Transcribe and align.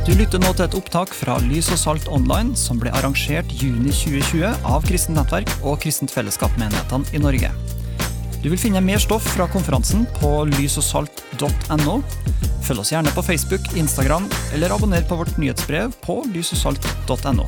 Du 0.00 0.14
lytter 0.16 0.40
nå 0.40 0.48
til 0.56 0.64
et 0.64 0.74
opptak 0.78 1.10
fra 1.12 1.34
Lys 1.44 1.66
og 1.74 1.76
Salt 1.76 2.06
Online, 2.08 2.54
som 2.56 2.78
ble 2.80 2.88
arrangert 2.96 3.50
juni 3.52 3.92
2020 3.92 4.64
av 4.72 4.86
Kristent 4.88 5.18
Nettverk 5.18 5.52
og 5.60 5.76
Kristent 5.82 6.12
Fellesskap-menighetene 6.14 7.12
i 7.12 7.20
Norge. 7.20 7.50
Du 8.40 8.48
vil 8.48 8.56
finne 8.60 8.80
mer 8.80 9.02
stoff 9.02 9.28
fra 9.34 9.44
konferansen 9.52 10.06
på 10.16 10.32
lysogsalt.no. 10.54 11.98
Følg 12.64 12.80
oss 12.80 12.94
gjerne 12.94 13.12
på 13.12 13.26
Facebook, 13.28 13.68
Instagram, 13.76 14.24
eller 14.56 14.72
abonner 14.72 15.04
på 15.04 15.20
vårt 15.20 15.36
nyhetsbrev 15.36 15.92
på 16.00 16.22
lysogsalt.no. 16.32 17.44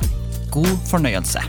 God 0.53 0.73
fornøyelse. 0.93 1.41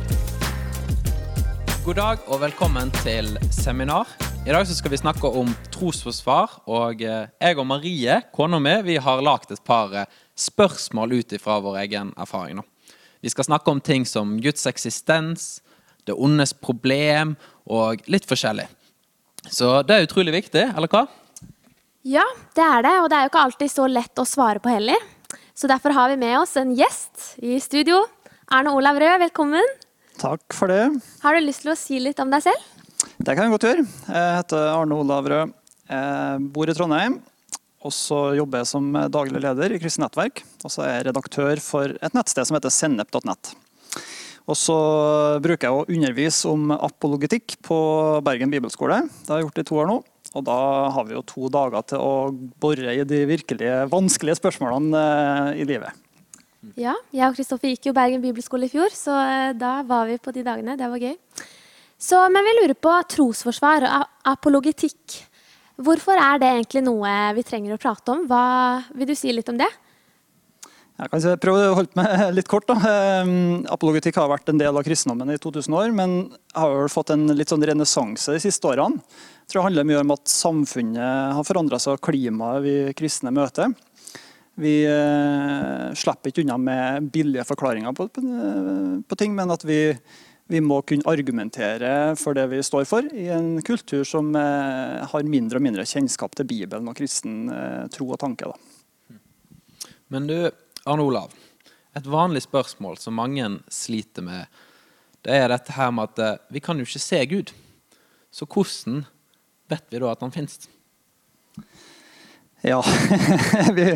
God 1.84 2.00
dag 2.00 2.30
og 2.32 2.40
velkommen 2.48 2.88
til 3.04 3.34
seminar. 3.52 4.08
I 4.44 4.52
dag 4.52 4.68
skal 4.68 4.92
vi 4.92 4.98
snakke 5.00 5.28
om 5.40 5.52
trosforsvar. 5.72 6.58
Og 6.68 7.00
eh, 7.00 7.30
jeg 7.40 7.56
og 7.56 7.64
Marie, 7.64 8.18
kona 8.36 8.58
mi, 8.60 8.96
har 9.00 9.22
lagd 9.24 9.52
et 9.52 9.62
par 9.64 9.92
eh, 9.96 10.18
spørsmål 10.38 11.18
ut 11.20 11.34
ifra 11.36 11.60
vår 11.62 11.80
egen 11.84 12.12
erfaring. 12.18 12.56
nå. 12.56 12.64
Vi 13.24 13.30
skal 13.30 13.44
snakke 13.44 13.70
om 13.70 13.80
ting 13.80 14.04
som 14.06 14.36
Guds 14.40 14.66
eksistens, 14.66 15.60
det 16.04 16.12
ondes 16.12 16.52
problem 16.52 17.36
og 17.64 18.02
litt 18.10 18.26
forskjellig. 18.28 18.66
Så 19.48 19.82
det 19.86 19.96
er 19.96 20.06
utrolig 20.08 20.34
viktig, 20.34 20.64
eller 20.76 20.90
hva? 20.92 21.06
Ja, 22.04 22.24
det 22.56 22.64
er 22.64 22.84
det, 22.84 22.92
og 23.00 23.08
det 23.08 23.16
er 23.16 23.24
jo 23.24 23.32
ikke 23.32 23.44
alltid 23.46 23.72
så 23.72 23.86
lett 23.88 24.20
å 24.20 24.26
svare 24.28 24.60
på 24.60 24.68
heller. 24.68 25.00
Så 25.56 25.70
derfor 25.70 25.94
har 25.96 26.10
vi 26.12 26.18
med 26.20 26.36
oss 26.36 26.56
en 26.60 26.74
gjest 26.76 27.38
i 27.40 27.56
studio. 27.62 28.02
Arne 28.52 28.74
Olav 28.76 28.98
Rød, 29.00 29.22
velkommen. 29.22 29.64
Takk 30.20 30.52
for 30.52 30.68
det. 30.68 30.82
Har 31.22 31.34
du 31.34 31.46
lyst 31.46 31.64
til 31.64 31.72
å 31.72 31.78
si 31.78 32.00
litt 32.02 32.20
om 32.20 32.32
deg 32.32 32.44
selv? 32.44 32.72
Det 33.16 33.32
kan 33.32 33.46
jeg 33.46 33.54
godt 33.54 33.68
gjøre. 33.68 33.86
Jeg 34.08 34.34
heter 34.40 34.68
Arne 34.74 34.98
Olav 35.00 35.30
Rød. 35.30 35.54
Jeg 35.88 36.50
bor 36.52 36.68
i 36.68 36.76
Trondheim. 36.76 37.22
Og 37.84 37.92
så 37.92 38.20
jobber 38.38 38.62
jeg 38.62 38.70
som 38.70 38.88
daglig 39.12 39.42
leder 39.44 39.74
i 39.74 39.78
Kristent 39.82 40.06
Nettverk. 40.06 40.40
Og 40.64 40.72
så 40.72 40.86
er 40.86 40.96
jeg 40.96 41.06
redaktør 41.10 41.60
for 41.60 41.92
et 41.94 42.16
nettsted 42.16 42.48
som 42.48 42.56
heter 42.56 42.72
sennep.nett. 42.72 43.52
Og 44.44 44.56
så 44.60 44.76
bruker 45.44 45.68
jeg 45.68 45.76
å 45.76 45.84
undervise 45.88 46.50
om 46.50 46.72
apologetikk 46.74 47.56
på 47.64 47.78
Bergen 48.24 48.52
bibelskole. 48.52 49.00
Det 49.24 49.32
har 49.32 49.40
jeg 49.40 49.48
gjort 49.48 49.60
i 49.62 49.66
to 49.70 49.78
år 49.80 49.88
nå. 49.88 49.98
Og 50.34 50.44
da 50.44 50.58
har 50.92 51.06
vi 51.06 51.14
jo 51.14 51.22
to 51.28 51.48
dager 51.52 51.84
til 51.92 52.02
å 52.02 52.14
bore 52.60 52.92
i 52.92 53.04
de 53.08 53.20
virkelige 53.30 53.84
vanskelige 53.92 54.40
spørsmålene 54.40 55.02
eh, 55.04 55.60
i 55.62 55.68
livet. 55.68 56.00
Ja, 56.80 56.96
jeg 57.14 57.28
og 57.28 57.36
Kristoffer 57.36 57.70
gikk 57.70 57.90
jo 57.90 57.96
Bergen 57.96 58.24
bibelskole 58.24 58.66
i 58.66 58.72
fjor, 58.72 58.92
så 58.96 59.14
eh, 59.20 59.52
da 59.56 59.78
var 59.86 60.08
vi 60.10 60.18
på 60.20 60.34
de 60.34 60.44
dagene. 60.44 60.76
Det 60.80 60.90
var 60.90 61.04
gøy. 61.06 61.14
Så, 62.00 62.18
men 62.32 62.44
vi 62.44 62.56
lurer 62.58 62.76
på 62.76 62.92
trosforsvar 63.14 63.86
og 63.86 64.10
apologetikk. 64.28 65.20
Hvorfor 65.74 66.18
er 66.20 66.38
det 66.38 66.50
egentlig 66.52 66.84
noe 66.86 67.12
vi 67.34 67.42
trenger 67.46 67.74
å 67.74 67.80
prate 67.82 68.14
om? 68.14 68.26
Hva, 68.30 68.44
vil 68.94 69.10
du 69.10 69.16
si 69.18 69.32
litt 69.34 69.48
om 69.50 69.58
det? 69.58 69.70
Jeg 70.94 71.10
kan 71.10 71.24
prøve 71.42 71.70
å 71.72 71.78
holde 71.80 71.98
meg 71.98 72.20
litt 72.36 72.50
kort. 72.50 72.68
da. 72.68 72.76
Eh, 72.78 73.32
Apologetikk 73.74 74.20
har 74.20 74.30
vært 74.30 74.52
en 74.52 74.60
del 74.60 74.76
av 74.78 74.84
kristendommen 74.86 75.34
i 75.34 75.40
2000 75.42 75.74
år, 75.74 75.94
men 75.96 76.20
har 76.54 76.76
vel 76.76 76.92
fått 76.92 77.10
en 77.10 77.26
litt 77.34 77.50
sånn 77.50 77.64
renessanse 77.66 78.36
de 78.36 78.42
siste 78.42 78.70
årene. 78.70 79.02
Jeg 79.42 79.50
tror 79.50 79.60
det 79.60 79.66
handler 79.66 79.88
mye 79.90 80.04
om 80.04 80.14
at 80.14 80.30
samfunnet 80.30 81.34
har 81.34 81.48
forandra 81.48 81.80
seg, 81.82 81.98
og 81.98 82.06
klimaet 82.06 82.62
vi 82.64 82.76
kristne 82.96 83.34
møter. 83.34 83.74
Vi 84.54 84.76
eh, 84.86 85.88
slipper 85.98 86.30
ikke 86.30 86.44
unna 86.44 86.60
med 86.62 87.10
billige 87.10 87.42
forklaringer 87.48 87.96
på, 87.98 88.06
på, 88.14 88.22
på 89.02 89.18
ting, 89.18 89.34
men 89.34 89.50
at 89.50 89.66
vi, 89.66 89.80
vi 90.46 90.60
må 90.60 90.80
kunne 90.84 91.08
argumentere 91.08 91.90
for 92.20 92.36
det 92.36 92.44
vi 92.52 92.60
står 92.64 92.84
for, 92.88 93.06
i 93.16 93.30
en 93.32 93.56
kultur 93.64 94.04
som 94.08 94.34
eh, 94.36 95.00
har 95.08 95.28
mindre 95.28 95.60
og 95.60 95.64
mindre 95.64 95.86
kjennskap 95.88 96.36
til 96.36 96.48
Bibelen 96.50 96.90
og 96.90 96.98
kristen 96.98 97.48
eh, 97.48 97.86
tro 97.92 98.10
og 98.12 98.20
tanke. 98.20 98.50
Da. 98.50 99.18
Men 100.12 100.28
du, 100.28 100.36
Arne 100.84 101.06
Olav. 101.06 101.32
Et 101.96 102.06
vanlig 102.10 102.42
spørsmål 102.44 102.98
som 103.00 103.16
mange 103.16 103.46
sliter 103.72 104.24
med, 104.26 104.62
det 105.24 105.32
er 105.32 105.48
dette 105.48 105.72
her 105.72 105.92
med 105.94 106.12
at 106.12 106.20
eh, 106.20 106.40
vi 106.52 106.64
kan 106.64 106.76
jo 106.76 106.84
ikke 106.84 107.02
se 107.02 107.24
Gud. 107.30 107.54
Så 108.34 108.44
hvordan 108.44 109.04
vet 109.72 109.86
vi 109.88 110.02
da 110.02 110.12
at 110.12 110.24
han 110.26 110.34
finnes? 110.34 110.68
Ja, 112.64 112.82
vi, 113.76 113.92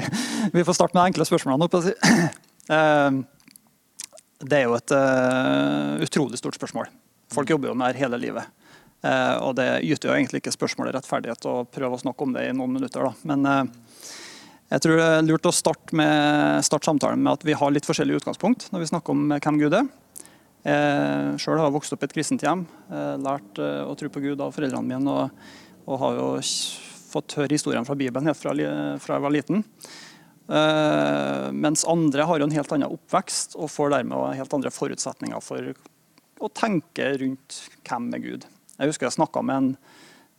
vi 0.53 0.65
får 0.65 0.77
starte 0.77 0.95
med 0.95 1.03
de 1.03 1.09
enkle 1.13 1.29
spørsmålene. 1.29 1.97
Eh, 2.69 3.15
Det 4.39 4.61
er 4.61 4.69
jo 4.69 4.77
et 4.79 4.95
uh, 4.95 5.99
utrolig 6.05 6.39
stort 6.39 6.59
spørsmål. 6.59 6.91
Folk 7.35 7.51
jobber 7.51 7.73
jo 7.73 7.77
med 7.79 7.95
det 7.95 8.03
hele 8.05 8.21
livet. 8.23 8.47
Uh, 9.03 9.37
og 9.47 9.57
det 9.59 9.69
yter 9.87 10.11
jo 10.11 10.15
egentlig 10.15 10.43
ikke 10.43 10.55
spørsmålet 10.55 10.97
rettferdighet 10.97 11.47
å 11.51 11.61
prøve 11.71 11.99
å 11.99 12.03
snakke 12.03 12.27
om 12.27 12.35
det 12.37 12.47
i 12.49 12.55
noen 12.55 12.77
minutter. 12.79 13.09
Da. 13.09 13.31
Men 13.31 13.47
uh, 13.47 14.09
jeg 14.69 14.85
tror 14.85 15.01
det 15.01 15.07
er 15.09 15.25
lurt 15.25 15.49
å 15.49 15.55
starte, 15.55 15.97
med, 15.97 16.61
starte 16.67 16.91
samtalen 16.91 17.23
med 17.25 17.39
at 17.39 17.47
vi 17.47 17.57
har 17.57 17.73
litt 17.73 17.89
forskjellig 17.89 18.21
utgangspunkt 18.21 18.69
når 18.75 18.85
vi 18.85 18.91
snakker 18.91 19.17
om 19.17 19.39
hvem 19.39 19.61
Gud 19.63 19.77
er. 19.79 19.89
Eh, 20.69 21.37
Sjøl 21.41 21.57
har 21.57 21.69
jeg 21.69 21.77
vokst 21.79 21.95
opp 21.95 22.03
i 22.03 22.09
et 22.09 22.15
kristent 22.17 22.43
hjem, 22.45 22.67
eh, 22.91 23.15
lært 23.23 23.61
eh, 23.63 23.87
å 23.87 23.95
tro 23.97 24.11
på 24.13 24.21
Gud 24.21 24.43
av 24.45 24.53
foreldrene 24.53 24.85
mine. 24.85 25.15
Og, 25.15 25.87
og 25.89 26.03
har 26.03 26.19
jo 26.19 26.27
fått 27.09 27.39
høre 27.39 27.55
historiene 27.55 27.89
fra 27.89 27.97
Bibelen 27.97 28.29
helt 28.29 28.41
fra, 28.41 28.53
fra 29.01 29.17
jeg 29.17 29.25
var 29.25 29.33
liten. 29.33 29.65
Eh, 30.49 31.47
mens 31.53 31.85
andre 31.85 32.25
har 32.25 32.41
jo 32.41 32.47
en 32.49 32.55
helt 32.57 32.71
annen 32.73 32.95
oppvekst 32.95 33.57
og 33.61 33.69
får 33.69 33.93
dermed 33.99 34.39
helt 34.39 34.55
andre 34.57 34.73
forutsetninger 34.73 35.43
for 35.45 35.73
å 36.41 36.49
tenke 36.57 37.11
rundt 37.21 37.59
hvem 37.85 38.07
er 38.17 38.23
Gud. 38.25 38.47
Jeg 38.79 38.93
husker 38.93 39.09
jeg 39.09 39.19
snakka 39.19 39.43
med 39.45 39.59
en 39.59 39.73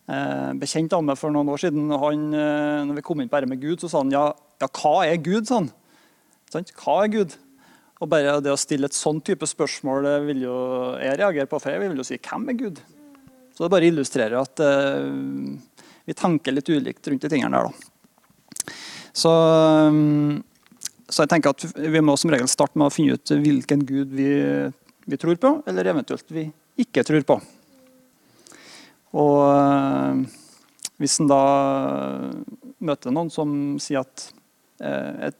eh, 0.09 0.53
bekjent 0.61 0.95
av 0.97 1.03
meg 1.05 1.19
for 1.19 1.35
noen 1.35 1.51
år 1.53 1.61
siden. 1.61 1.91
og 1.93 2.07
Han, 2.07 2.29
eh, 2.33 2.79
når 2.89 3.01
vi 3.01 3.05
kom 3.05 3.21
inn 3.21 3.29
på 3.29 3.37
dette 3.37 3.51
med 3.51 3.61
Gud, 3.61 3.83
så 3.83 3.91
sa 3.91 4.01
han 4.01 4.15
ja, 4.15 4.25
ja 4.61 4.71
hva 4.79 4.95
er 5.05 5.21
Gud? 5.21 5.45
sa 5.49 5.61
han. 5.61 5.69
Sånn, 6.49 6.65
Hva 6.81 7.03
er 7.03 7.13
Gud? 7.13 7.37
Og 7.99 8.07
bare 8.09 8.39
det 8.41 8.53
å 8.53 8.57
stille 8.57 8.87
et 8.89 8.95
sånn 8.95 9.19
type 9.21 9.45
spørsmål 9.45 10.07
det 10.07 10.15
vil 10.29 10.45
jo 10.47 10.55
jeg 10.97 11.19
reagere 11.19 11.49
på, 11.51 11.59
for 11.59 11.75
jeg 11.75 11.83
vil 11.83 11.99
jo 11.99 12.07
si 12.07 12.17
hvem 12.17 12.47
er 12.49 12.57
Gud? 12.57 12.79
Så 13.53 13.65
det 13.65 13.73
bare 13.73 13.89
illustrerer 13.91 14.39
at 14.39 14.61
uh, 14.63 15.51
vi 16.07 16.15
tenker 16.15 16.55
litt 16.55 16.71
ulikt 16.71 17.09
rundt 17.11 17.25
de 17.27 17.31
tingene 17.33 17.59
der. 17.59 17.67
da. 17.67 17.88
Så, 19.19 19.31
um, 19.89 20.39
så 21.09 21.25
jeg 21.25 21.33
tenker 21.33 21.55
at 21.55 21.65
vi 21.75 22.01
må 22.05 22.15
som 22.19 22.31
regel 22.31 22.49
starte 22.51 22.79
med 22.79 22.87
å 22.87 22.93
finne 22.93 23.17
ut 23.17 23.33
hvilken 23.43 23.83
gud 23.87 24.13
vi, 24.15 24.31
vi 25.09 25.19
tror 25.19 25.39
på, 25.41 25.55
eller 25.67 25.91
eventuelt 25.91 26.31
vi 26.31 26.47
ikke 26.79 27.03
tror 27.07 27.25
på. 27.27 27.39
Og 29.19 29.37
uh, 29.49 30.23
hvis 30.99 31.19
en 31.21 31.29
da 31.31 31.43
møter 32.83 33.13
noen 33.15 33.31
som 33.31 33.51
sier 33.79 34.03
at 34.03 34.25
eh, 34.83 35.31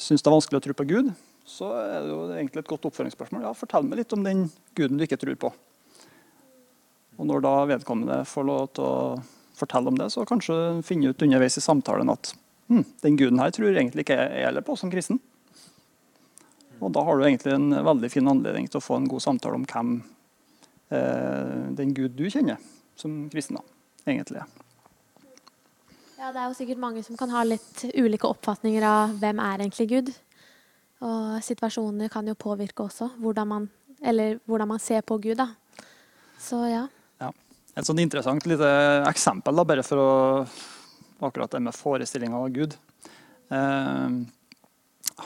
syns 0.00 0.24
det 0.24 0.28
er 0.28 0.34
vanskelig 0.34 0.60
å 0.60 0.64
tro 0.64 0.76
på 0.76 0.86
Gud, 0.88 1.10
så 1.48 1.68
er 1.76 1.98
det 2.00 2.12
jo 2.12 2.20
egentlig 2.30 2.62
et 2.62 2.70
godt 2.70 2.86
oppføringsspørsmål. 2.88 3.44
Ja, 3.44 3.52
fortell 3.56 3.84
meg 3.84 4.00
litt 4.00 4.14
om 4.16 4.24
den 4.24 4.46
guden 4.78 4.96
du 4.96 5.04
ikke 5.04 5.20
tror 5.20 5.36
på. 5.40 5.52
Og 7.20 7.28
når 7.28 7.44
da 7.44 7.54
vedkommende 7.74 8.22
får 8.28 8.48
lov 8.48 8.70
til 8.76 8.88
å 8.88 8.96
fortelle 9.58 9.92
om 9.92 9.98
det, 10.00 10.08
så 10.14 10.24
kanskje 10.28 10.56
finne 10.86 11.12
ut 11.12 11.24
underveis 11.26 11.60
i 11.60 11.64
samtalen 11.64 12.12
at 12.12 12.32
hm, 12.72 12.86
den 13.04 13.18
guden 13.20 13.42
her 13.42 13.52
tror 13.54 13.76
egentlig 13.76 14.06
ikke 14.06 14.18
jeg 14.18 14.46
heller 14.46 14.64
på 14.66 14.76
som 14.80 14.90
kristen. 14.92 15.20
Og 16.82 16.90
da 16.94 17.04
har 17.06 17.18
du 17.18 17.24
egentlig 17.26 17.54
en 17.54 17.70
veldig 17.86 18.10
fin 18.10 18.28
anledning 18.28 18.66
til 18.70 18.80
å 18.80 18.84
få 18.84 18.98
en 18.98 19.08
god 19.10 19.22
samtale 19.22 19.58
om 19.58 19.66
hvem 19.68 19.92
eh, 20.90 21.70
den 21.78 21.94
gud 21.94 22.16
du 22.18 22.26
kjenner 22.26 22.58
som 22.98 23.28
kristen 23.30 23.60
da, 23.60 23.62
egentlig 24.08 24.42
er. 24.42 24.50
Ja, 26.18 26.30
Det 26.30 26.38
er 26.38 26.48
jo 26.48 26.58
sikkert 26.58 26.82
mange 26.82 27.02
som 27.02 27.18
kan 27.18 27.30
ha 27.34 27.42
litt 27.46 27.84
ulike 27.94 28.28
oppfatninger 28.30 28.84
av 28.86 29.14
hvem 29.22 29.40
er 29.42 29.64
egentlig 29.64 29.88
Gud. 29.90 30.10
Og 31.02 31.38
situasjoner 31.42 32.10
kan 32.12 32.28
jo 32.30 32.38
påvirke 32.38 32.84
også 32.84 33.08
hvordan 33.18 33.48
man, 33.50 33.70
eller 33.98 34.38
hvordan 34.46 34.70
man 34.70 34.82
ser 34.82 35.02
på 35.02 35.18
Gud. 35.18 35.40
da. 35.42 35.48
Så 36.38 36.62
ja. 36.70 36.86
Et 37.72 37.88
sånn 37.88 38.02
interessant 38.02 38.44
lite 38.44 38.68
eksempel, 39.08 39.56
da, 39.56 39.64
bare 39.64 39.84
for 39.86 40.00
å 40.00 40.10
akkurat 41.28 41.52
det 41.54 41.62
med 41.64 41.76
forestillinga 41.76 42.38
av 42.38 42.48
Gud. 42.54 42.76
Eh, 43.52 44.16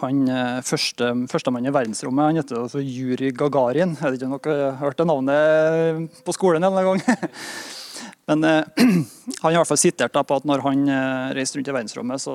han 0.00 0.28
eh, 0.28 0.58
første, 0.66 1.12
Førstemann 1.30 1.68
i 1.68 1.72
verdensrommet 1.74 2.30
han 2.30 2.40
heter 2.40 2.60
altså 2.60 2.82
Juri 2.82 3.30
Gagarin. 3.36 3.94
Jeg 3.96 4.12
vet 4.12 4.20
ikke 4.20 4.28
om 4.28 4.36
dere 4.38 4.70
har 4.70 4.78
hørt 4.82 5.00
det 5.00 5.08
navnet 5.08 6.22
på 6.26 6.34
skolen 6.36 6.66
en 6.66 6.80
gang? 6.90 7.02
Men 8.26 8.44
eh, 8.44 8.64
han 9.42 9.46
har 9.46 9.54
i 9.54 9.60
hvert 9.60 9.70
fall 9.70 9.80
sitert 9.80 10.16
på 10.16 10.40
at 10.40 10.48
når 10.48 10.64
han 10.66 10.84
eh, 10.90 11.30
reiste 11.38 11.58
rundt 11.58 11.70
i 11.70 11.76
verdensrommet, 11.76 12.22
så, 12.22 12.34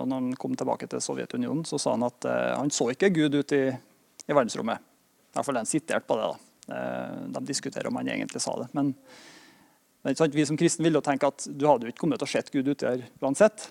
og 0.00 0.08
når 0.08 0.22
han 0.22 0.40
kom 0.40 0.56
tilbake 0.56 0.88
til 0.90 1.02
Sovjetunionen, 1.04 1.66
så 1.68 1.80
sa 1.80 1.94
han 1.96 2.06
at 2.08 2.28
eh, 2.30 2.52
han 2.56 2.72
så 2.72 2.88
ikke 2.94 3.12
Gud 3.14 3.36
ut 3.36 3.56
i, 3.56 3.64
i 3.68 4.34
verdensrommet. 4.34 4.80
I 4.80 5.36
hvert 5.36 5.48
fall 5.48 5.58
er 5.58 5.66
han 5.66 5.70
sitert 5.70 6.08
på 6.08 6.16
det. 6.16 6.30
da. 6.32 6.76
Eh, 6.76 7.18
de 7.36 7.44
diskuterer 7.52 7.90
om 7.90 8.00
han 8.00 8.08
egentlig 8.08 8.40
sa 8.42 8.56
det. 8.62 8.70
Men, 8.76 8.94
vi 10.06 10.46
som 10.46 10.58
kristne 10.58 10.86
vil 10.86 10.98
jo 10.98 11.04
tenke 11.04 11.28
at 11.28 11.48
du 11.50 11.66
hadde 11.66 11.86
jo 11.86 11.92
ikke 11.92 12.04
kommet 12.04 12.20
til 12.22 12.28
å 12.28 12.30
sett 12.30 12.52
Gud 12.54 12.68
ute 12.68 12.86
her 12.86 13.04
uansett. 13.22 13.70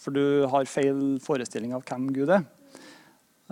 For 0.00 0.14
du 0.14 0.46
har 0.50 0.68
feil 0.68 1.18
forestilling 1.22 1.74
av 1.76 1.84
hvem 1.88 2.08
Gud 2.14 2.32
er. 2.32 2.44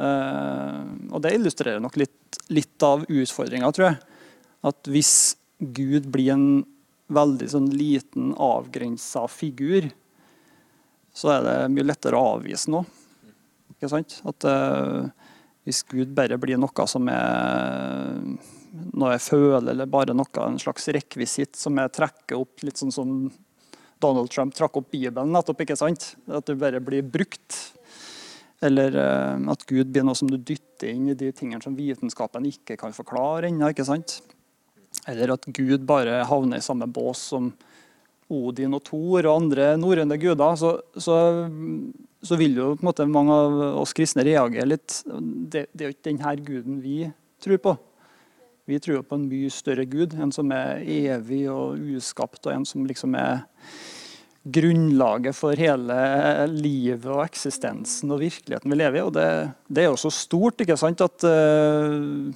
Eh, 0.00 0.80
og 1.12 1.22
det 1.24 1.34
illustrerer 1.36 1.82
nok 1.82 1.98
litt, 2.00 2.40
litt 2.52 2.86
av 2.86 3.04
utfordringa, 3.08 3.70
tror 3.72 3.90
jeg. 3.90 4.00
At 4.68 4.90
hvis 4.90 5.14
Gud 5.58 6.08
blir 6.12 6.32
en 6.34 6.46
veldig 7.12 7.48
sånn 7.52 7.68
liten, 7.74 8.32
avgrensa 8.40 9.26
figur, 9.30 9.90
så 11.12 11.34
er 11.34 11.46
det 11.46 11.56
mye 11.74 11.86
lettere 11.86 12.16
å 12.16 12.38
avvise 12.38 12.72
noe. 12.72 12.88
Ikke 13.74 13.90
sant? 13.92 14.18
At 14.28 14.48
eh, 14.48 15.12
hvis 15.68 15.82
Gud 15.90 16.14
bare 16.16 16.40
blir 16.40 16.60
noe 16.60 16.88
som 16.90 17.08
er 17.12 18.20
noe 18.72 19.14
jeg 19.14 19.24
føler, 19.26 19.70
eller 19.74 19.90
bare 19.90 20.14
noe, 20.16 20.44
en 20.46 20.60
slags 20.60 20.88
rekvisitt 20.94 21.58
som 21.58 21.76
jeg 21.80 21.92
trekker 21.92 22.40
opp, 22.40 22.62
litt 22.64 22.80
sånn 22.80 22.94
som 22.94 23.16
Donald 24.02 24.32
Trump 24.32 24.54
trakk 24.56 24.80
opp 24.80 24.90
Bibelen 24.90 25.32
nettopp, 25.34 25.62
ikke 25.62 25.78
sant? 25.78 26.14
At 26.26 26.48
det 26.48 26.58
bare 26.60 26.80
blir 26.82 27.04
brukt. 27.06 27.58
Eller 28.62 28.94
eh, 28.98 29.50
at 29.52 29.66
Gud 29.68 29.92
blir 29.92 30.06
noe 30.06 30.18
som 30.18 30.30
du 30.30 30.38
dytter 30.38 30.92
inn 30.92 31.10
i 31.12 31.18
de 31.18 31.30
tingene 31.34 31.62
som 31.62 31.76
vitenskapen 31.78 32.46
ikke 32.48 32.78
kan 32.80 32.94
forklare 32.96 33.50
ennå. 33.50 33.70
ikke 33.70 33.86
sant? 33.86 34.20
Eller 35.08 35.34
at 35.34 35.46
Gud 35.54 35.86
bare 35.88 36.22
havner 36.28 36.60
i 36.60 36.64
samme 36.64 36.88
bås 36.90 37.28
som 37.32 37.52
Odin 38.32 38.74
og 38.76 38.84
Thor 38.86 39.26
og 39.26 39.34
andre 39.34 39.72
norrøne 39.80 40.18
guder. 40.20 40.58
Så, 40.58 40.74
så, 40.96 41.16
så, 42.22 42.38
vil 42.40 42.58
jo 42.58 42.72
på 42.74 42.84
en 42.84 42.90
måte 42.90 43.08
mange 43.10 43.34
av 43.34 43.62
oss 43.82 43.94
kristne 43.96 44.24
reagere 44.26 44.68
litt. 44.74 45.02
Det, 45.06 45.66
det 45.72 45.84
er 45.84 45.90
jo 45.90 45.96
ikke 45.96 46.10
denne 46.10 46.36
guden 46.46 46.82
vi 46.84 47.00
tror 47.42 47.62
på. 47.62 47.76
Vi 48.70 48.78
tror 48.78 49.02
på 49.02 49.18
en 49.18 49.26
mye 49.26 49.50
større 49.50 49.84
gud, 49.90 50.14
en 50.14 50.30
som 50.34 50.52
er 50.54 50.84
evig 50.86 51.48
og 51.50 51.80
uskapt, 51.96 52.44
og 52.46 52.52
en 52.54 52.66
som 52.68 52.84
liksom 52.86 53.16
er 53.18 53.42
grunnlaget 54.42 55.34
for 55.38 55.58
hele 55.58 55.96
livet 56.50 57.06
og 57.10 57.24
eksistensen 57.24 58.10
og 58.10 58.22
virkeligheten 58.22 58.70
vi 58.70 58.78
lever 58.78 59.00
i. 59.00 59.04
Og 59.06 59.12
det, 59.14 59.26
det 59.66 59.84
er 59.84 59.90
jo 59.90 59.98
så 59.98 60.10
stort 60.14 60.62
ikke 60.62 60.78
sant, 60.78 61.02
at 61.02 61.26
uh, 61.26 62.30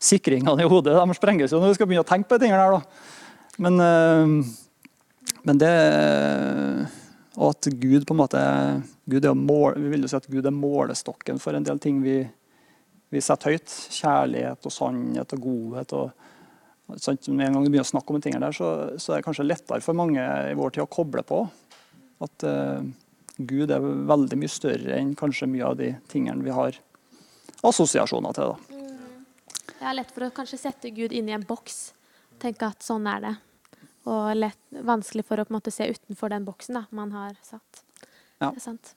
sikringene 0.00 0.64
i 0.64 0.68
hodet 0.68 0.96
de 0.96 1.16
sprenges 1.16 1.52
jo 1.52 1.60
når 1.60 1.72
vi 1.72 1.78
skal 1.78 1.90
begynne 1.90 2.04
å 2.04 2.08
tenke 2.08 2.28
på 2.30 2.38
de 2.38 2.46
tingene 2.46 2.62
her. 2.62 2.76
Da. 2.76 3.54
Men, 3.66 3.80
uh, 3.80 5.36
men 5.46 5.60
det 5.60 5.74
Og 7.36 7.52
at 7.52 7.68
Gud 7.80 8.04
på 8.08 8.14
en 8.14 8.18
måte 8.20 8.40
Gud 9.06 9.24
er 9.24 9.36
mål, 9.36 9.76
Vi 9.78 9.92
vil 9.92 10.04
jo 10.04 10.10
si 10.10 10.16
at 10.18 10.28
Gud 10.28 10.46
er 10.48 10.54
målestokken 10.56 11.40
for 11.40 11.56
en 11.56 11.64
del 11.64 11.78
ting 11.80 12.00
vi, 12.04 12.18
vi 13.12 13.22
setter 13.22 13.54
høyt. 13.54 13.72
Kjærlighet 13.96 14.66
og 14.66 14.74
sannhet 14.74 15.34
og 15.36 15.42
godhet. 15.42 15.94
og 15.96 16.26
Sant? 17.02 17.26
Med 17.28 17.48
en 17.48 17.56
gang 17.56 17.64
du 17.64 17.70
begynner 17.70 17.86
å 17.86 17.88
snakke 17.88 18.14
om 18.14 18.22
tingene 18.22 18.46
der, 18.46 18.54
så, 18.54 18.68
så, 19.02 19.12
er 19.12 19.20
det 19.20 19.26
kanskje 19.26 19.46
lettere 19.46 19.82
for 19.82 19.98
mange 19.98 20.22
i 20.22 20.54
vår 20.54 20.76
tid 20.76 20.84
å 20.84 20.90
koble 20.90 21.24
på 21.26 21.40
at 22.22 22.46
uh, 22.46 22.78
Gud 23.36 23.72
er 23.74 23.82
veldig 23.82 24.38
mye 24.38 24.50
større 24.52 24.94
enn 24.96 25.16
kanskje 25.18 25.48
mye 25.50 25.66
av 25.66 25.74
de 25.80 25.90
tingene 26.12 26.46
vi 26.46 26.54
har 26.54 26.78
assosiasjoner 27.66 28.36
til. 28.38 28.54
Da. 28.54 28.78
Mm. 28.78 29.26
Det 29.66 29.90
er 29.90 29.98
lett 29.98 30.14
for 30.14 30.28
å 30.28 30.30
kanskje 30.38 30.60
sette 30.62 30.94
Gud 30.94 31.12
inn 31.12 31.28
i 31.28 31.34
en 31.36 31.44
boks. 31.48 31.90
Tenke 32.40 32.70
at 32.70 32.86
sånn 32.86 33.08
er 33.10 33.24
det. 33.24 33.34
Og 34.06 34.30
lett, 34.38 34.62
vanskelig 34.70 35.26
for 35.26 35.42
å 35.42 35.46
på 35.46 35.52
en 35.52 35.58
måte 35.58 35.74
se 35.74 35.88
utenfor 35.90 36.30
den 36.32 36.46
boksen 36.46 36.78
da, 36.78 36.84
man 36.94 37.10
har 37.16 37.34
satt. 37.42 37.82
Ja. 38.38 38.52
Det 38.52 38.60
er 38.60 38.62
sant. 38.62 38.94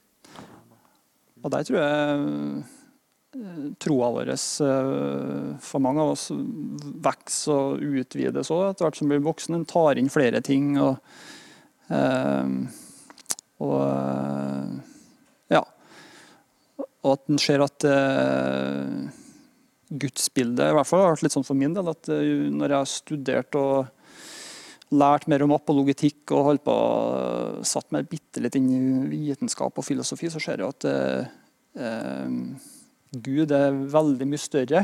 Og 1.42 1.50
der 1.56 1.66
tror 1.66 1.80
jeg 1.82 2.79
troa 3.80 4.10
vår 4.16 4.32
eh, 4.34 5.58
for 5.64 5.84
mange 5.84 6.04
av 6.04 6.14
oss 6.14 6.30
vokser 6.32 7.54
og 7.56 8.00
utvides 8.02 8.52
òg 8.54 8.70
etter 8.70 8.88
hvert 8.88 9.00
som 9.00 9.12
blir 9.12 9.24
voksen. 9.26 9.58
En 9.58 9.68
tar 9.70 10.00
inn 10.00 10.12
flere 10.12 10.42
ting. 10.46 10.74
og, 10.82 11.00
eh, 11.94 12.56
og 13.64 13.78
eh, 13.86 14.74
ja. 15.56 15.64
Og 17.04 17.14
at 17.16 17.32
en 17.32 17.42
ser 17.42 17.64
at 17.64 17.88
gudsbildet 19.90 20.68
i 20.70 20.76
hvert 20.76 20.88
fall 20.88 21.06
har 21.06 21.16
vært 21.16 21.24
litt 21.26 21.34
sånn 21.34 21.48
for 21.48 21.58
min 21.58 21.74
del 21.74 21.88
at 21.90 22.12
når 22.12 22.68
jeg 22.68 22.78
har 22.78 22.90
studert 22.92 23.56
og 23.58 23.88
lært 24.94 25.28
mer 25.30 25.44
om 25.46 25.54
apologitikk 25.54 26.34
og 26.34 26.46
holdt 26.48 26.66
på 26.66 26.76
satt 27.68 27.90
meg 27.94 28.10
bitte 28.10 28.42
litt 28.42 28.58
inn 28.58 28.70
i 28.74 28.82
vitenskap 29.10 29.78
og 29.78 29.86
filosofi, 29.86 30.30
så 30.34 30.42
ser 30.42 30.62
jeg 30.62 30.74
at 30.76 30.88
eh, 30.90 31.32
Gud 33.10 33.52
er 33.56 33.74
veldig 33.90 34.28
mye 34.30 34.42
større. 34.42 34.84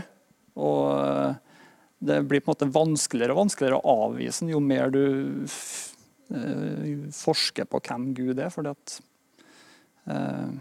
Og 0.57 0.87
eh, 0.97 1.35
det 2.05 2.21
blir 2.29 2.41
på 2.41 2.51
en 2.51 2.55
måte 2.55 2.71
vanskeligere 2.73 3.35
og 3.35 3.43
vanskeligere 3.43 3.79
å 3.79 3.95
avvise 4.07 4.43
den 4.43 4.55
jo 4.55 4.61
mer 4.63 4.93
du 4.93 5.03
eh, 5.45 7.05
forsker 7.15 7.69
på 7.69 7.81
hvem 7.85 8.11
Gud 8.17 8.39
er. 8.39 8.51
fordi 8.53 8.73
at 8.73 8.97
eh, 10.09 10.51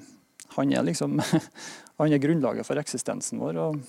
han 0.57 0.73
er 0.73 0.87
liksom 0.87 1.19
han 1.99 2.13
er 2.13 2.23
grunnlaget 2.23 2.69
for 2.69 2.81
eksistensen 2.81 3.43
vår. 3.43 3.61
og 3.61 3.81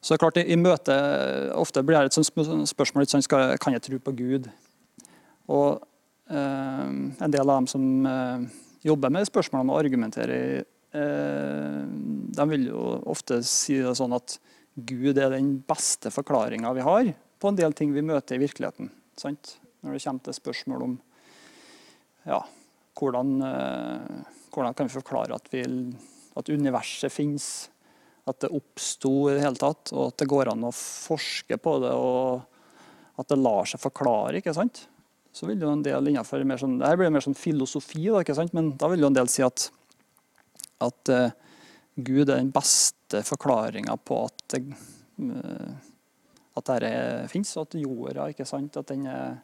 så 0.00 0.16
klart, 0.16 0.38
I 0.40 0.56
møte 0.56 0.94
ofte 1.60 1.82
blir 1.84 1.98
det 2.00 2.08
et 2.08 2.16
sånt 2.16 2.30
spørsmål 2.70 3.04
sånn, 3.04 3.20
skal, 3.20 3.58
kan 3.60 3.74
jeg 3.76 3.82
tro 3.84 3.98
på 4.00 4.14
Gud. 4.16 4.46
Og 5.52 5.82
eh, 6.30 6.86
En 6.88 7.34
del 7.34 7.42
av 7.44 7.58
dem 7.58 7.68
som 7.68 7.82
jobber 8.80 9.12
med 9.12 9.28
spørsmålene 9.28 9.74
og 9.74 9.82
argumenterer 9.82 10.62
de 10.90 12.44
vil 12.50 12.64
jo 12.66 12.80
ofte 13.12 13.36
si 13.46 13.76
det 13.78 13.92
sånn 13.94 14.16
at 14.16 14.40
Gud 14.74 15.18
er 15.18 15.30
den 15.30 15.52
beste 15.66 16.10
forklaringa 16.10 16.72
vi 16.74 16.86
har 16.86 17.12
på 17.40 17.50
en 17.50 17.58
del 17.58 17.74
ting 17.76 17.92
vi 17.94 18.04
møter 18.04 18.36
i 18.36 18.42
virkeligheten. 18.42 18.90
Sant? 19.18 19.56
Når 19.80 19.96
det 19.96 20.02
kommer 20.04 20.24
til 20.26 20.36
spørsmål 20.36 20.84
om 20.84 20.96
ja, 22.28 22.40
hvordan, 22.98 23.34
eh, 23.46 24.36
hvordan 24.52 24.76
kan 24.76 24.88
vi 24.88 24.96
forklare 24.98 25.38
at, 25.38 25.48
vi, 25.52 25.64
at 26.36 26.52
universet 26.52 27.12
finnes, 27.12 27.46
at 28.28 28.42
det 28.44 28.52
oppsto 28.52 29.30
i 29.30 29.38
det 29.38 29.44
hele 29.46 29.60
tatt, 29.60 29.92
og 29.96 30.10
at 30.10 30.20
det 30.20 30.28
går 30.30 30.52
an 30.52 30.68
å 30.68 30.74
forske 30.76 31.56
på 31.56 31.76
det, 31.82 31.94
og 31.96 33.20
at 33.20 33.32
det 33.32 33.40
lar 33.40 33.68
seg 33.68 33.80
forklare. 33.80 34.38
ikke 34.38 34.54
sant? 34.56 34.84
Så 35.32 35.48
vil 35.48 35.62
jo 35.62 35.72
en 35.72 35.84
del 35.84 36.10
innenfor 36.10 36.44
mer 36.44 36.60
sånn, 36.60 36.78
Dette 36.80 36.98
blir 37.00 37.12
mer 37.12 37.24
sånn 37.24 37.38
filosofi, 37.38 38.04
da, 38.08 38.20
ikke 38.20 38.36
sant? 38.36 38.52
men 38.56 38.74
da 38.80 38.90
vil 38.92 39.04
jo 39.04 39.10
en 39.10 39.16
del 39.16 39.30
si 39.32 39.44
at 39.46 39.70
at 40.84 41.12
uh, 41.12 41.30
Gud 42.00 42.28
er 42.28 42.38
den 42.38 42.52
beste 42.54 43.22
forklaringa 43.26 43.96
på 44.06 44.22
at, 44.28 44.44
det, 44.54 44.62
uh, 45.20 45.72
at 46.58 46.72
dette 46.72 46.92
fins, 47.32 47.54
og 47.56 47.68
at 47.68 47.80
jorda 47.82 48.28
ikke 48.32 48.48
sant, 48.48 48.78
at 48.80 48.90
den 48.92 49.06
er 49.10 49.38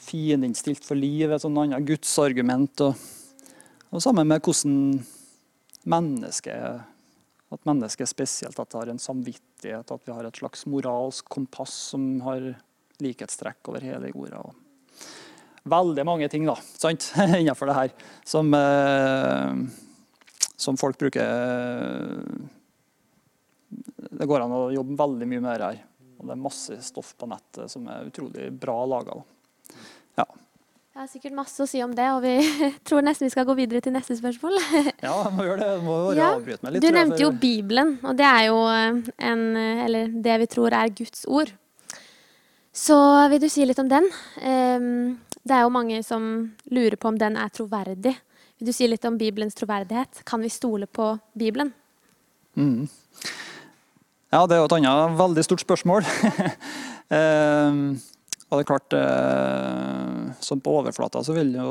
fininnstilt 0.00 0.86
for 0.86 0.96
liv, 0.96 1.28
et 1.28 1.42
sånt 1.42 1.60
annet 1.60 1.84
gudsargument. 1.86 2.86
Og, 2.86 3.08
og 3.90 4.02
sammen 4.02 4.28
med 4.30 4.40
hvordan 4.40 4.78
mennesket 5.90 6.86
at 7.50 7.66
mennesket 7.66 8.08
spesielt, 8.08 8.58
at 8.62 8.78
har 8.78 8.90
en 8.92 9.02
samvittighet, 9.02 9.90
at 9.90 10.06
vi 10.06 10.14
har 10.14 10.26
et 10.26 10.38
slags 10.38 10.66
moralsk 10.70 11.26
kompass 11.32 11.74
som 11.90 12.04
har 12.22 12.52
likhetstrekk 13.02 13.72
over 13.72 13.82
hele 13.84 14.12
jorda. 14.12 14.44
veldig 15.70 16.04
mange 16.06 16.28
ting 16.30 16.46
da, 16.46 16.54
sant, 16.78 17.10
innenfor 17.40 17.68
det 17.68 17.76
her 17.76 17.90
som 18.24 18.54
eh, 18.54 19.64
som 20.60 20.76
folk 20.76 20.98
bruker 21.00 22.20
Det 24.10 24.28
går 24.28 24.44
an 24.44 24.52
å 24.52 24.64
jobbe 24.74 24.98
veldig 24.98 25.28
mye 25.30 25.42
med 25.44 25.54
det 25.54 25.70
her. 25.70 25.80
Og 26.20 26.28
det 26.28 26.34
er 26.34 26.42
masse 26.44 26.76
stoff 26.84 27.14
på 27.16 27.28
nettet 27.30 27.72
som 27.72 27.86
er 27.88 28.10
utrolig 28.10 28.50
bra 28.52 28.76
laga. 28.88 29.16
Ja. 30.20 30.26
Jeg 30.90 31.06
har 31.06 31.08
sikkert 31.08 31.36
masse 31.38 31.62
å 31.64 31.68
si 31.70 31.80
om 31.80 31.94
det, 31.96 32.08
og 32.12 32.20
vi 32.26 32.34
tror 32.86 33.06
nesten 33.06 33.28
vi 33.28 33.32
skal 33.32 33.46
gå 33.48 33.54
videre 33.56 33.80
til 33.80 33.94
neste 33.94 34.18
spørsmål. 34.18 34.58
ja, 35.06 35.14
må 35.32 35.46
gjøre 35.46 35.62
det. 35.62 35.70
Må 35.86 35.96
bare 36.10 36.18
ja. 36.18 36.28
avbryte 36.34 36.66
meg 36.66 36.76
litt. 36.76 36.84
Du 36.84 36.92
nevnte 36.92 37.22
jo 37.22 37.30
Bibelen, 37.32 37.94
og 38.04 38.18
det 38.20 38.26
er 38.28 38.50
jo 38.50 38.58
en, 38.68 39.44
eller 39.86 40.12
det 40.28 40.36
vi 40.44 40.50
tror 40.58 40.76
er 40.76 40.92
Guds 40.92 41.24
ord. 41.30 41.54
Så 42.76 42.96
vil 43.32 43.40
du 43.42 43.48
si 43.50 43.64
litt 43.66 43.80
om 43.82 43.88
den? 43.90 44.06
Ehm, 44.46 45.16
det 45.42 45.56
er 45.56 45.64
jo 45.64 45.72
mange 45.74 46.02
som 46.06 46.26
lurer 46.70 46.98
på 47.00 47.10
om 47.10 47.18
den 47.18 47.38
er 47.40 47.48
troverdig. 47.54 48.12
Vil 48.60 48.68
du 48.68 48.76
si 48.76 48.84
litt 48.84 49.04
om 49.08 49.16
Bibelens 49.16 49.56
troverdighet? 49.56 50.18
Kan 50.28 50.42
vi 50.44 50.50
stole 50.52 50.84
på 50.84 51.14
Bibelen? 51.32 51.70
Mm. 52.52 52.88
Ja, 54.28 54.42
det 54.44 54.52
er 54.52 54.60
jo 54.60 54.66
et 54.68 54.74
annet 54.76 55.14
veldig 55.16 55.44
stort 55.46 55.62
spørsmål. 55.64 56.04
eh, 57.18 57.78
og 58.50 58.52
det 58.52 58.60
er 58.60 58.68
klart, 58.68 58.96
eh, 58.98 60.26
som 60.44 60.60
på 60.60 60.74
overflata 60.82 61.22
så 61.24 61.32
vil 61.38 61.54
jo 61.56 61.70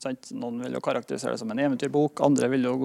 sant? 0.00 0.30
Noen 0.32 0.62
vil 0.64 0.78
jo 0.78 0.82
karakterisere 0.88 1.36
det 1.36 1.42
som 1.42 1.52
en 1.52 1.60
eventyrbok, 1.60 2.24
andre 2.24 2.48
vil 2.54 2.64
jo 2.70 2.78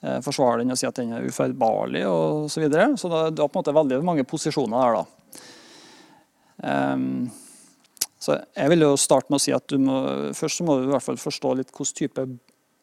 eh, 0.00 0.18
forsvare 0.24 0.62
den 0.62 0.72
og 0.72 0.80
si 0.80 0.88
at 0.88 1.02
den 1.02 1.12
er 1.18 1.28
ufeilbarlig 1.28 2.06
osv. 2.08 2.48
Så, 2.56 2.64
videre. 2.64 2.88
så 2.96 3.12
det 3.12 3.20
er 3.36 3.44
på 3.44 3.50
en 3.52 3.60
måte 3.60 3.76
veldig 3.76 4.00
mange 4.08 4.24
posisjoner 4.24 4.80
der. 4.80 5.02
da. 5.02 5.06
Um, 6.60 7.28
så 8.20 8.36
jeg 8.36 8.68
vil 8.74 8.84
jo 8.84 8.92
starte 9.00 9.32
med 9.32 9.40
å 9.40 9.42
si 9.42 9.52
at 9.56 9.72
må, 9.80 9.96
først 10.36 10.60
må 10.66 10.76
du 10.76 10.88
i 10.88 10.92
hvert 10.92 11.04
fall 11.06 11.20
forstå 11.20 11.54
litt 11.56 11.70
hvilken 11.72 11.96
type 11.96 12.24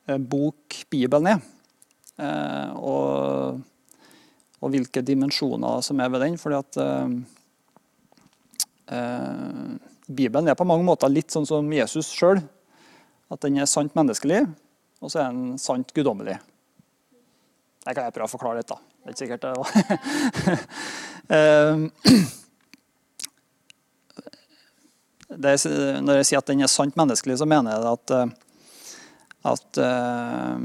eh, 0.09 0.17
bok 0.17 0.79
Bibelen 0.89 1.29
er. 1.35 1.43
Eh, 2.17 2.71
og, 2.81 3.59
og, 4.57 4.71
hvilke 4.73 5.03
dimensjoner 5.05 5.83
som 5.85 6.01
er 6.01 6.09
ved 6.09 6.25
den. 6.25 6.39
fordi 6.41 6.57
at 6.57 6.79
eh, 6.81 7.13
eh, 8.97 9.77
Bibelen 10.07 10.49
er 10.49 10.57
på 10.57 10.65
mange 10.65 10.87
måter 10.87 11.13
litt 11.13 11.29
sånn 11.33 11.45
som 11.45 11.69
Jesus 11.73 12.09
sjøl. 12.17 12.41
At 13.29 13.43
den 13.43 13.59
er 13.61 13.69
sant 13.69 13.93
menneskelig, 13.93 14.45
og 15.03 15.11
så 15.11 15.21
er 15.21 15.35
den 15.35 15.57
sant 15.61 15.93
guddommelig. 15.93 16.39
Det 17.83 17.93
kan 17.93 18.07
jeg 18.07 18.15
prøve 18.15 18.25
å 18.25 18.31
forklare 18.31 18.63
litt, 18.63 18.71
da. 18.71 18.81
Det 18.81 19.13
er 19.13 19.13
ikke 19.13 19.21
sikkert 19.21 19.45
det. 19.45 20.57
eh, 21.37 22.45
det, 25.27 25.55
når 26.03 26.21
jeg 26.21 26.27
sier 26.29 26.41
at 26.41 26.49
den 26.49 26.63
er 26.63 26.71
sant 26.71 26.95
menneskelig, 26.99 27.39
så 27.41 27.47
mener 27.49 27.75
jeg 27.75 27.87
at, 27.91 28.13
eh, 28.15 28.29
at 29.51 29.79
uh, 29.83 30.55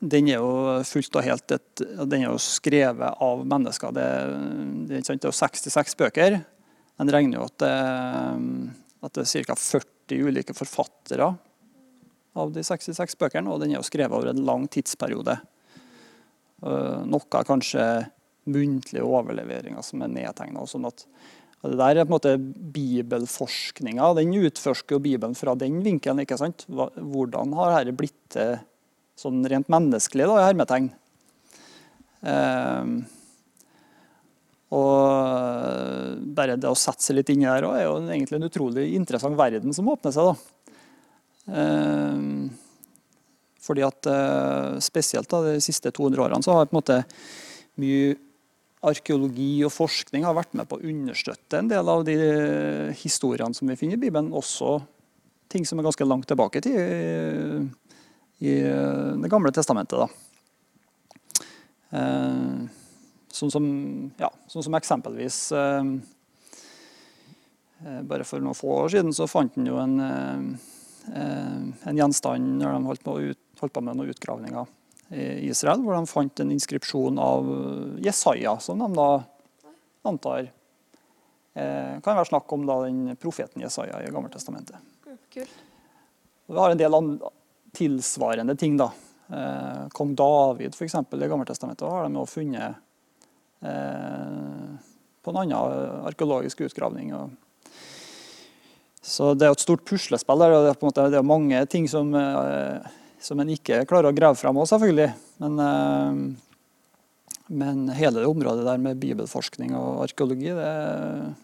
den 0.00 0.28
er 0.28 0.42
jo 0.42 0.80
fullt 0.86 1.16
og 1.16 1.24
helt 1.24 1.54
et, 1.56 1.84
den 2.04 2.20
er 2.20 2.28
jo 2.28 2.40
skrevet 2.40 3.20
av 3.24 3.44
mennesker. 3.48 3.94
Det, 3.96 4.08
det, 4.90 5.02
det 5.08 5.16
er 5.16 5.30
jo 5.30 5.36
66 5.36 5.96
bøker. 6.00 6.40
En 7.00 7.12
regner 7.12 7.40
jo 7.40 7.46
at 7.48 7.56
det, 7.64 7.74
at 9.00 9.16
det 9.16 9.24
er 9.24 9.48
ca. 9.48 9.56
40 9.56 10.28
ulike 10.28 10.56
forfattere 10.56 11.32
av 12.40 12.52
de 12.54 12.62
66 12.64 13.16
bøkene, 13.18 13.50
og 13.50 13.62
den 13.62 13.72
er 13.72 13.80
jo 13.80 13.88
skrevet 13.88 14.14
over 14.14 14.30
en 14.30 14.44
lang 14.46 14.68
tidsperiode. 14.70 15.38
Uh, 16.60 17.00
noe 17.08 17.44
kanskje 17.48 17.86
muntlige 18.50 19.04
overleveringer 19.04 19.84
som 19.84 20.04
er 20.04 20.12
nedtegna. 20.12 20.64
Sånn 20.68 20.88
og 21.60 21.72
det 21.72 21.78
der 21.80 22.00
er 22.00 22.06
på 22.06 22.08
en 22.08 22.16
måte 22.16 22.34
Bibelforskninga. 22.74 24.14
Den 24.16 24.32
utforsker 24.40 24.96
jo 24.96 25.04
Bibelen 25.04 25.36
fra 25.36 25.54
den 25.60 25.82
vinkelen. 25.84 26.22
ikke 26.22 26.38
sant? 26.40 26.64
Hvordan 26.68 27.52
har 27.58 27.84
dette 27.84 27.96
blitt 27.98 28.16
til 28.32 28.56
sånn 29.20 29.42
rent 29.44 29.68
menneskelig, 29.68 30.28
da, 30.30 30.38
i 30.40 30.46
hermetegn? 30.48 30.88
Um, 32.20 32.94
og 34.70 36.24
bare 36.36 36.56
det 36.60 36.70
å 36.70 36.78
sette 36.78 37.04
seg 37.04 37.18
litt 37.18 37.32
inn 37.32 37.42
i 37.42 37.48
det 37.48 37.68
er 37.74 37.84
jo 37.88 37.96
egentlig 38.06 38.38
en 38.38 38.48
utrolig 38.48 38.86
interessant 38.94 39.36
verden 39.38 39.74
som 39.76 39.88
åpner 39.90 40.14
seg. 40.14 40.30
da. 40.30 40.60
Eh, 41.60 42.20
fordi 43.60 43.82
at 43.82 44.06
eh, 44.06 44.78
Spesielt 44.84 45.30
da, 45.30 45.42
de 45.48 45.60
siste 45.64 45.90
200 45.90 46.22
årene 46.22 46.46
så 46.46 46.54
har 46.56 46.68
på 46.68 46.76
en 46.76 46.80
måte 46.80 47.00
mye 47.80 48.14
arkeologi 48.80 49.60
og 49.66 49.74
forskning 49.74 50.24
har 50.24 50.36
vært 50.36 50.54
med 50.56 50.68
på 50.68 50.78
å 50.78 50.88
understøtte 50.88 51.60
en 51.60 51.68
del 51.68 51.90
av 51.92 52.04
de 52.06 52.16
historiene 52.96 53.56
som 53.56 53.68
vi 53.68 53.76
finner 53.76 53.98
i 53.98 54.02
Bibelen. 54.06 54.32
Også 54.32 54.78
ting 55.52 55.66
som 55.68 55.80
er 55.80 55.88
ganske 55.88 56.06
langt 56.06 56.28
tilbake 56.30 56.62
til 56.64 56.78
i, 56.78 57.60
i 58.40 58.56
Det 59.20 59.30
gamle 59.32 59.52
testamentet. 59.52 60.08
Eh, 61.90 62.58
sånn, 63.34 63.50
som, 63.50 63.64
ja, 64.20 64.30
sånn 64.46 64.62
som 64.62 64.76
eksempelvis 64.78 65.38
eh, 65.58 65.88
eh, 67.82 68.02
Bare 68.06 68.26
for 68.28 68.38
noen 68.44 68.54
få 68.54 68.76
år 68.84 68.92
siden 68.94 69.10
så 69.16 69.26
fant 69.26 69.58
en 69.58 69.66
jo 69.66 69.80
en, 69.82 69.96
en 71.10 71.98
gjenstand 71.98 72.60
når 72.60 72.76
de 72.76 72.90
holdt 72.92 73.02
på, 73.02 73.16
ut, 73.32 73.40
holdt 73.58 73.74
på 73.74 73.82
med 73.82 73.98
noen 73.98 74.14
utgravninger 74.14 74.70
i 75.10 75.48
Israel, 75.50 75.82
hvor 75.82 75.96
de 75.96 76.06
fant 76.06 76.40
en 76.42 76.52
inskripsjon 76.54 77.18
av 77.18 77.48
Jesaja, 78.04 78.52
som 78.62 78.78
de 78.78 78.88
da 78.94 79.08
antar 80.06 80.50
eh, 81.54 81.96
kan 82.00 82.16
være 82.16 82.28
snakk 82.30 82.52
om 82.54 82.66
da 82.68 82.78
den 82.86 83.16
profeten 83.20 83.62
Jesaja 83.64 84.00
i 84.02 84.12
Gammeltestamentet. 84.12 84.78
Kult. 85.30 85.58
Vi 86.50 86.58
har 86.58 86.72
en 86.72 86.80
del 86.80 86.96
tilsvarende 87.76 88.56
ting. 88.58 88.76
da. 88.76 88.90
Eh, 89.28 89.88
Kong 89.94 90.14
David 90.14 90.74
eksempel, 90.86 91.22
i 91.22 91.28
Gammeltestamentet 91.28 91.88
har 91.88 92.08
de 92.08 92.26
funnet 92.26 92.74
eh, 93.60 94.70
på 95.22 95.30
en 95.30 95.42
annen 95.42 96.06
arkeologisk 96.08 96.60
utgravning. 96.60 97.12
så 99.02 99.34
det 99.34 99.46
er 99.46 99.52
et 99.52 99.60
stort 99.60 99.84
puslespill. 99.84 100.38
der, 100.38 100.50
og 100.50 100.64
det 100.64 100.70
er, 100.70 100.80
på 100.80 100.86
en 100.86 100.90
måte, 100.90 101.10
det 101.10 101.18
er 101.18 101.22
mange 101.22 101.66
ting 101.66 101.88
som 101.88 102.14
som 103.20 103.40
en 103.40 103.52
ikke 103.52 103.82
klarer 103.88 104.10
å 104.10 104.16
grave 104.16 104.38
fram 104.38 104.58
òg, 104.60 104.68
selvfølgelig. 104.70 105.10
Men, 105.42 105.58
eh, 105.64 107.42
men, 107.50 107.84
hele 107.96 108.20
det 108.20 108.30
området 108.30 108.64
der 108.64 108.80
med 108.80 109.00
bibelforskning 109.02 109.74
og 109.76 110.06
arkeologi, 110.08 110.52
det 110.56 111.36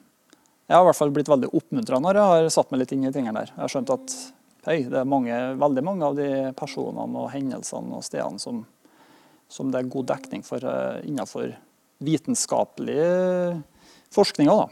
Jeg 0.67 0.75
har 0.75 0.83
i 0.83 0.87
hvert 0.89 0.99
fall 0.99 1.13
blitt 1.15 1.29
veldig 1.31 1.53
oppmuntra 1.55 2.01
når 2.03 2.17
jeg 2.19 2.31
har 2.31 2.49
satt 2.51 2.73
meg 2.73 2.81
litt 2.81 2.93
inn 2.93 3.05
i 3.07 3.13
tingene 3.15 3.39
der. 3.39 3.53
Jeg 3.55 3.61
har 3.61 3.71
skjønt 3.71 3.93
at 3.95 4.15
hei, 4.67 4.81
det 4.91 4.99
er 4.99 5.07
mange, 5.07 5.37
veldig 5.63 5.85
mange 5.87 6.03
av 6.03 6.17
de 6.19 6.31
personene 6.59 7.21
og 7.21 7.31
hendelsene 7.31 7.95
og 7.95 8.03
stedene 8.03 8.43
som, 8.43 8.65
som 9.47 9.71
det 9.71 9.79
er 9.79 9.93
god 9.93 10.09
dekning 10.11 10.43
for 10.43 10.59
uh, 10.67 10.99
innenfor 11.07 11.55
vitenskapelig 12.03 13.63
forskning 14.11 14.51
da. 14.51 14.67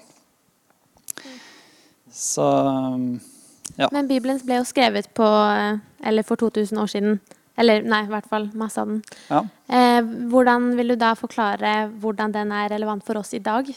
Så 2.11 2.49
ja. 3.81 3.89
Men 3.93 4.09
Bibelen 4.11 4.39
ble 4.47 4.61
jo 4.61 4.67
skrevet 4.69 5.09
på 5.17 5.27
eh, 5.27 5.81
Eller 6.07 6.27
for 6.27 6.39
2000 6.39 6.79
år 6.79 6.91
siden. 6.91 7.19
Eller 7.59 7.83
nei, 7.87 8.03
i 8.07 8.11
hvert 8.11 8.27
fall 8.31 8.49
masse 8.59 8.83
av 8.83 8.91
den. 8.91 9.01
Ja. 9.31 9.41
Eh, 9.71 10.01
hvordan 10.31 10.73
vil 10.79 10.95
du 10.95 10.97
da 10.99 11.13
forklare 11.19 11.75
hvordan 12.03 12.35
den 12.35 12.53
er 12.55 12.71
relevant 12.73 13.05
for 13.07 13.21
oss 13.21 13.35
i 13.35 13.43
dag? 13.43 13.69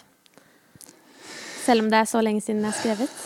Selv 1.63 1.83
om 1.83 1.89
det 1.91 2.01
er 2.01 2.09
så 2.09 2.21
lenge 2.23 2.41
siden 2.41 2.63
den 2.63 2.71
er 2.71 2.77
skrevet? 2.77 3.25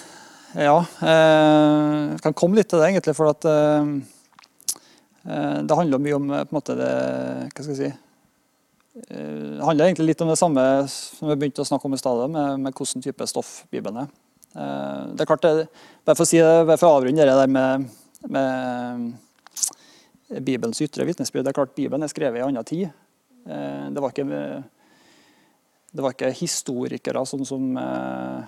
Ja, 0.60 0.82
eh, 1.08 1.98
jeg 2.12 2.24
kan 2.26 2.36
komme 2.36 2.60
litt 2.60 2.68
til 2.72 2.82
det, 2.82 2.90
egentlig. 2.90 3.16
For 3.16 3.32
at 3.32 3.48
eh, 3.48 3.92
eh 5.24 5.60
det 5.64 5.78
handler 5.78 6.04
mye 6.04 6.18
om 6.18 6.28
på 6.32 6.42
en 6.42 6.58
måte 6.58 6.76
det 6.76 6.92
Hva 7.54 7.64
skal 7.64 7.76
jeg 7.76 7.80
si 7.80 7.92
eh, 7.92 9.52
Det 9.56 9.64
handler 9.64 9.86
egentlig 9.86 10.10
litt 10.10 10.24
om 10.26 10.32
det 10.34 10.40
samme 10.42 10.66
som 10.92 11.30
vi 11.30 11.38
begynte 11.38 11.64
å 11.64 11.70
snakke 11.70 11.88
om 11.88 11.96
i 11.96 12.02
stedet, 12.02 12.28
med, 12.34 12.60
med 12.66 12.76
hvilken 12.76 13.06
type 13.06 13.28
stoff 13.30 13.62
Bibelen 13.72 14.04
er. 14.04 14.12
Eh, 14.52 15.04
det 15.16 15.24
er 15.24 15.30
klart, 15.30 15.46
bare 16.06 16.18
for 16.18 16.26
å 16.26 16.30
si 16.30 16.40
det, 16.42 16.66
bare 16.68 16.80
for 16.80 16.90
å 16.90 17.00
avrunde 17.00 17.28
det 17.28 17.38
der 17.40 17.52
med, 17.52 17.86
med 18.32 19.14
Bibelens 20.40 20.82
ytre 20.84 21.08
vitnesbyrd. 21.08 21.46
Det 21.46 21.54
er 21.54 21.60
klart 21.60 21.76
Bibelen 21.78 22.04
er 22.06 22.12
skrevet 22.12 22.40
i 22.40 22.44
en 22.44 22.52
annen 22.52 22.68
tid. 22.68 22.90
Eh, 23.48 23.86
det 23.92 24.04
var 24.04 24.14
ikke, 24.14 24.26
det 25.92 26.06
var 26.06 26.16
ikke 26.16 26.34
historikere 26.38 27.24
sånn 27.28 27.46
som, 27.48 27.70
eh, 27.80 28.42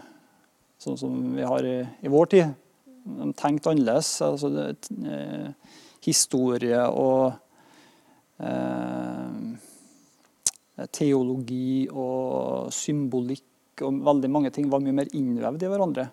sånn 0.84 1.00
som 1.00 1.16
vi 1.36 1.48
har 1.48 1.68
i, 1.68 1.78
i, 2.04 2.12
vår 2.12 2.32
tid. 2.36 2.54
De 3.04 3.32
tenkte 3.40 3.74
annerledes. 3.74 4.16
Altså 4.24 4.52
det, 4.54 4.68
historie 6.04 6.84
og 6.92 7.34
eh, 8.44 9.40
teologi 10.92 11.88
og 11.92 12.72
symbolikk 12.76 13.48
og 13.82 14.04
veldig 14.06 14.30
mange 14.30 14.52
ting 14.54 14.70
var 14.70 14.84
mye 14.84 14.96
mer 15.02 15.10
innvevd 15.16 15.66
i 15.66 15.72
hverandre. 15.72 16.06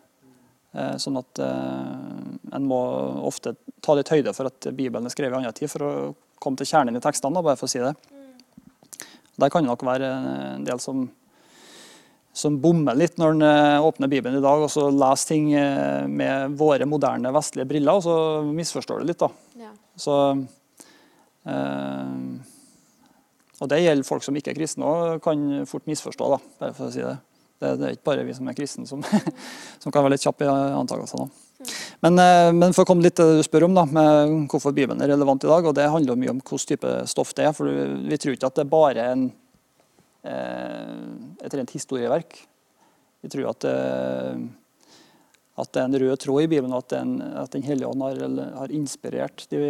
Eh, 0.70 0.96
sånn 1.02 1.18
at 1.18 1.40
eh, 1.42 2.18
en 2.54 2.66
må 2.70 2.80
ofte 3.26 3.56
ta 3.82 3.96
litt 3.98 4.10
høyde 4.12 4.34
for 4.36 4.50
at 4.50 4.70
Bibelen 4.70 5.08
er 5.08 5.14
skrevet 5.14 5.34
i 5.34 5.40
annen 5.40 5.56
tid, 5.56 5.70
for 5.72 5.82
å 5.82 5.92
komme 6.40 6.60
til 6.60 6.68
kjernen 6.70 6.96
i 6.96 7.02
tekstene, 7.02 7.42
bare 7.42 7.58
for 7.58 7.66
å 7.66 7.72
si 7.72 7.82
det. 7.82 7.94
Der 9.40 9.50
kan 9.50 9.64
det 9.64 9.70
nok 9.70 9.82
være 9.86 10.10
en 10.58 10.66
del 10.68 10.78
som, 10.82 11.08
som 12.36 12.58
bommer 12.62 12.98
litt 12.98 13.18
når 13.18 13.34
en 13.34 13.46
eh, 13.48 13.88
åpner 13.88 14.12
Bibelen 14.12 14.38
i 14.38 14.44
dag 14.44 14.62
og 14.62 14.70
så 14.70 14.86
leser 14.94 15.34
ting 15.34 15.50
med 16.12 16.54
våre 16.60 16.86
moderne 16.86 17.34
vestlige 17.34 17.68
briller, 17.72 17.98
og 17.98 18.06
så 18.06 18.16
misforstår 18.46 19.02
du 19.02 19.10
litt. 19.10 19.24
da. 19.24 19.32
Ja. 19.58 19.72
Så, 19.98 20.20
eh, 21.50 22.14
og 23.60 23.72
det 23.72 23.82
gjelder 23.82 24.06
folk 24.06 24.24
som 24.24 24.38
ikke 24.38 24.54
er 24.54 24.60
kristne 24.60 24.86
òg, 24.86 25.18
kan 25.24 25.66
fort 25.68 25.90
misforstå, 25.90 26.30
da, 26.36 26.40
bare 26.62 26.78
for 26.78 26.86
å 26.86 26.94
si 26.94 27.02
det. 27.02 27.18
Det, 27.60 27.74
det, 27.76 27.86
er 27.86 27.96
ikke 27.96 28.08
bare 28.08 28.24
vi 28.24 28.34
som 28.36 28.48
er 28.48 28.56
kristne 28.56 28.86
som, 28.88 29.02
som 29.82 29.92
kan 29.92 30.04
være 30.04 30.14
litt 30.14 30.24
kjappe 30.24 30.46
i 30.46 30.50
antakelsene. 30.50 31.28
Men, 32.00 32.16
eh, 32.16 32.50
men, 32.56 32.72
for 32.72 32.86
å 32.86 32.88
komme 32.88 33.04
litt 33.04 33.18
til 33.18 33.28
det 33.28 33.42
du 33.42 33.44
spør 33.44 33.66
om, 33.68 33.76
da, 33.76 33.84
med 33.84 34.48
hvorfor 34.48 34.72
Bibelen 34.76 35.02
er 35.04 35.12
relevant 35.12 35.44
i 35.44 35.50
dag. 35.50 35.68
og 35.68 35.76
Det 35.76 35.90
handler 35.92 36.16
mye 36.16 36.32
om 36.32 36.40
hvilken 36.40 36.70
type 36.72 36.94
stoff 37.10 37.34
det 37.36 37.50
er. 37.50 37.52
for 37.56 37.68
Vi 37.68 38.20
tror 38.20 38.36
ikke 38.36 38.48
at 38.48 38.56
det 38.56 38.64
er 38.64 38.72
bare 38.72 39.10
en, 39.12 39.26
eh, 40.24 40.96
et 41.44 41.58
rent 41.60 41.76
historieverk. 41.76 42.40
Vi 43.20 43.28
tror 43.28 43.50
at 43.50 43.60
det, 43.66 43.76
at 45.60 45.72
det, 45.74 45.82
er 45.82 45.84
en 45.84 46.00
rød 46.00 46.16
tråd 46.24 46.46
i 46.46 46.48
Bibelen, 46.48 46.72
at, 46.72 46.92
en, 46.96 47.18
at 47.20 47.52
Den 47.52 47.66
hellige 47.66 47.90
ånd 47.90 48.00
har, 48.06 48.22
har 48.56 48.72
inspirert 48.72 49.44
de, 49.52 49.60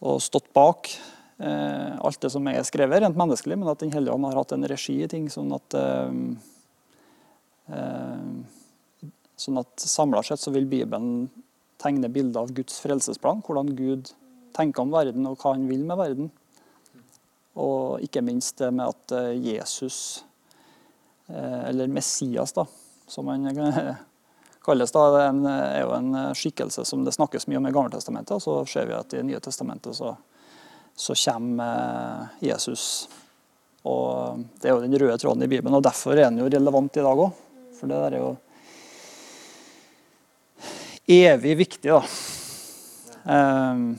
og 0.00 0.22
stått 0.24 0.48
bak 0.56 0.88
eh, 0.88 1.13
alt 1.38 2.20
det 2.22 2.30
som 2.30 2.46
er 2.46 2.62
skrevet, 2.62 3.00
rent 3.02 3.16
menneskelig, 3.18 3.56
men 3.58 3.70
at 3.72 3.80
Den 3.82 3.92
hellige 3.92 4.14
ånd 4.14 4.26
har 4.28 4.38
hatt 4.38 4.52
en 4.54 4.68
regi 4.70 5.00
i 5.02 5.08
ting, 5.10 5.26
sånn 5.30 5.54
at 5.56 5.78
eh, 5.78 6.12
eh 7.74 8.60
Sånn 9.34 9.58
at 9.58 9.82
samla 9.82 10.20
sett 10.22 10.38
så 10.38 10.52
vil 10.54 10.68
Bibelen 10.70 11.24
tegne 11.82 12.06
bilder 12.08 12.44
av 12.44 12.52
Guds 12.54 12.76
frelsesplan. 12.78 13.40
Hvordan 13.42 13.72
Gud 13.74 14.12
tenker 14.54 14.84
om 14.84 14.92
verden, 14.94 15.26
og 15.26 15.40
hva 15.42 15.56
han 15.56 15.64
vil 15.66 15.82
med 15.82 15.98
verden. 15.98 16.28
Og 17.58 17.98
ikke 18.06 18.22
minst 18.22 18.62
det 18.62 18.70
med 18.70 18.92
at 18.94 19.14
eh, 19.18 19.32
Jesus, 19.42 20.22
eh, 21.26 21.64
eller 21.66 21.90
Messias, 21.90 22.54
da, 22.54 22.62
som 23.10 23.26
han 23.26 23.50
kalles, 24.68 24.94
da, 24.94 25.04
er 25.18 25.82
jo 25.82 25.90
en 25.98 26.14
skikkelse 26.38 26.86
som 26.86 27.02
det 27.02 27.18
snakkes 27.18 27.48
mye 27.50 27.58
om 27.58 27.66
i 27.66 27.74
Gammeltestamentet. 27.74 28.38
Og 28.38 28.46
så 28.46 28.56
ser 28.70 28.86
vi 28.86 28.94
at 29.00 29.18
i 29.18 29.26
Nye 29.26 29.42
testamentet 29.42 29.98
så 29.98 30.14
så 30.96 31.14
kommer 31.14 32.22
eh, 32.22 32.48
Jesus. 32.48 33.08
Og 33.82 34.40
Det 34.60 34.68
er 34.68 34.74
jo 34.74 34.80
den 34.80 34.98
røde 34.98 35.18
tråden 35.18 35.42
i 35.42 35.50
Bibelen, 35.50 35.74
og 35.74 35.82
derfor 35.84 36.16
er 36.16 36.30
den 36.30 36.40
jo 36.40 36.48
relevant 36.48 36.96
i 36.96 37.04
dag 37.04 37.22
òg. 37.26 37.42
For 37.74 37.90
det 37.90 38.00
der 38.00 38.16
er 38.16 38.22
jo 38.22 38.32
evig 41.10 41.56
viktig, 41.58 41.90
da. 41.90 42.00
Um, 43.24 43.96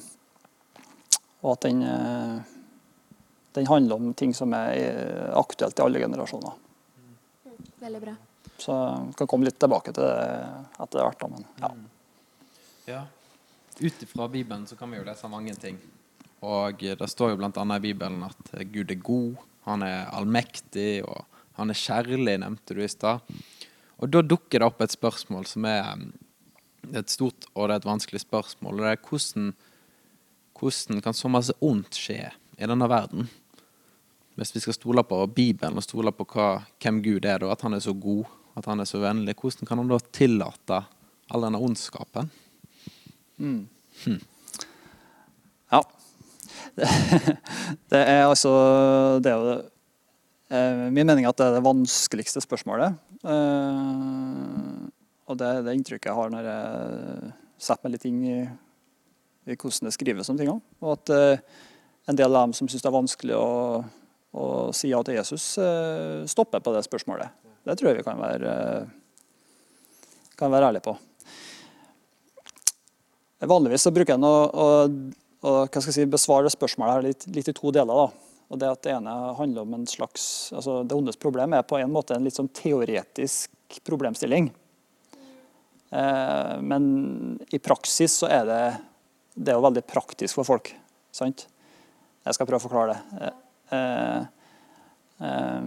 og 1.41 1.51
at 1.51 1.65
den, 1.67 1.81
eh, 1.85 2.37
den, 3.57 3.67
handler 3.67 3.95
om 3.95 4.13
ting 4.17 4.33
som 4.33 4.53
er 4.57 5.29
aktuelt 5.37 5.77
i 5.77 5.83
alle 5.85 6.01
generasjoner. 6.01 6.55
Veldig 7.81 8.01
bra. 8.01 8.15
Så 8.57 8.73
vi 9.07 9.13
kan 9.19 9.29
komme 9.29 9.45
litt 9.45 9.59
tilbake 9.61 9.93
til 9.93 10.07
det 10.07 10.15
etter 10.81 11.03
hvert. 11.03 11.27
Men, 11.29 11.45
ja. 11.61 11.71
ja. 12.89 13.03
Ut 13.79 14.03
ifra 14.07 14.27
Bibelen 14.31 14.65
så 14.65 14.79
kan 14.79 14.89
vi 14.89 14.97
jo 14.97 15.05
lese 15.05 15.29
mange 15.29 15.53
ting. 15.61 15.77
Og 16.43 16.81
det 16.81 17.09
står 17.09 17.33
jo 17.33 17.39
bl.a. 17.39 17.63
i 17.77 17.83
Bibelen 17.83 18.25
at 18.27 18.51
Gud 18.73 18.91
er 18.91 19.01
god, 19.01 19.39
han 19.65 19.85
er 19.85 20.11
allmektig, 20.13 21.03
og 21.07 21.23
han 21.57 21.71
er 21.71 21.79
kjærlig, 21.79 22.39
nevnte 22.41 22.75
du 22.75 22.83
i 22.83 22.91
stad. 22.91 23.23
Og 24.03 24.11
da 24.11 24.21
dukker 24.21 24.59
det 24.59 24.67
opp 24.67 24.83
et 24.83 24.93
spørsmål 24.93 25.47
som 25.49 25.65
er 25.69 25.95
er 26.93 27.01
et 27.03 27.13
stort 27.13 27.47
og 27.53 27.67
det 27.67 27.75
er 27.75 27.81
et 27.81 27.87
vanskelig 27.87 28.21
spørsmål. 28.21 28.79
og 28.79 28.85
det 28.85 28.91
er 28.91 29.09
hvordan, 29.09 29.53
hvordan 30.59 31.01
kan 31.01 31.13
så 31.13 31.31
masse 31.31 31.53
ondt 31.61 31.95
skje 31.95 32.31
i 32.57 32.67
denne 32.67 32.89
verden? 32.89 33.29
Hvis 34.35 34.55
vi 34.55 34.59
skal 34.59 34.75
stole 34.75 35.03
på 35.03 35.25
Bibelen 35.27 35.77
og 35.77 35.83
stole 35.83 36.11
på 36.11 36.27
hva, 36.33 36.65
hvem 36.81 37.01
Gud 37.03 37.25
er, 37.25 37.39
da, 37.39 37.51
at 37.51 37.61
han 37.61 37.73
er 37.73 37.79
så 37.79 37.93
god, 37.93 38.25
at 38.55 38.65
han 38.65 38.79
er 38.79 38.85
så 38.85 38.99
vennlig, 38.99 39.35
hvordan 39.39 39.67
kan 39.67 39.79
han 39.79 39.91
da 39.91 39.99
tillate 40.11 40.81
all 41.31 41.45
denne 41.47 41.59
ondskapen? 41.59 42.31
Mm. 43.37 43.67
Hm. 44.03 44.19
Det, 47.91 47.99
er 47.99 48.25
altså 48.25 48.51
Det 49.23 49.31
er 49.31 49.39
jo 49.39 49.53
eh, 50.51 50.81
min 50.91 51.07
mening 51.07 51.27
at 51.27 51.37
det 51.39 51.47
er 51.47 51.57
det 51.57 51.65
vanskeligste 51.65 52.43
spørsmålet. 52.43 52.97
Eh, 53.23 54.89
og 55.25 55.39
det 55.39 55.47
er 55.47 55.63
det 55.65 55.77
inntrykket 55.77 56.11
jeg 56.11 56.19
har 56.19 56.33
når 56.33 56.49
jeg 56.51 57.31
setter 57.65 57.87
meg 57.87 57.95
litt 57.95 58.07
inn 58.09 58.19
i, 58.27 58.37
i 59.47 59.55
hvordan 59.55 59.89
det 59.89 59.95
skrives 59.95 60.29
om 60.31 60.39
tingene. 60.39 60.61
Og 60.83 60.97
at 60.97 61.15
eh, 61.15 61.63
en 62.11 62.19
del 62.19 62.29
av 62.29 62.45
dem 62.45 62.57
som 62.57 62.69
syns 62.69 62.83
det 62.83 62.91
er 62.91 62.99
vanskelig 62.99 63.39
å, 63.39 63.49
å 64.35 64.45
si 64.75 64.91
ja 64.91 65.01
til 65.01 65.17
Jesus, 65.17 65.55
stopper 66.29 66.61
på 66.61 66.75
det 66.75 66.83
spørsmålet. 66.85 67.33
Det 67.65 67.79
tror 67.79 67.89
jeg 67.89 68.03
vi 68.03 68.05
kan 68.05 68.19
være, 68.21 68.51
kan 70.37 70.53
være 70.53 70.69
ærlige 70.69 70.85
på. 70.85 70.93
Vanligvis 73.45 73.83
så 73.87 73.91
bruker 73.93 74.13
jeg 74.13 74.25
å, 74.25 74.35
å, 74.45 74.67
å 75.45 75.81
si, 75.83 76.05
besvare 76.09 76.49
spørsmålet 76.51 76.95
her 76.95 77.03
litt, 77.05 77.25
litt, 77.35 77.49
i 77.51 77.55
to 77.55 77.71
deler. 77.75 78.05
da. 78.05 78.07
Og 78.49 78.59
Det 78.61 78.69
at 78.69 78.83
det 78.85 78.93
ene 78.93 79.13
handler 79.37 79.61
om 79.65 79.73
en 79.77 79.87
slags, 79.89 80.51
altså 80.53 80.83
Det 80.83 80.95
ondes 80.95 81.17
problem 81.17 81.53
er 81.53 81.63
på 81.65 81.77
en 81.79 81.91
måte 81.91 82.15
en 82.15 82.23
litt 82.25 82.37
sånn 82.37 82.53
teoretisk 82.53 83.49
problemstilling. 83.85 84.51
Eh, 85.89 86.61
men 86.61 87.39
i 87.49 87.59
praksis 87.59 88.13
så 88.21 88.27
er 88.31 88.45
det, 88.49 88.77
det 89.35 89.51
er 89.51 89.55
jo 89.59 89.65
veldig 89.65 89.85
praktisk 89.87 90.35
for 90.39 90.45
folk. 90.47 90.75
sant? 91.15 91.47
Jeg 92.25 92.33
skal 92.37 92.47
prøve 92.49 92.61
å 92.61 92.65
forklare 92.65 92.95
det. 92.95 93.01
Eh, 93.75 94.21
eh, 95.29 95.63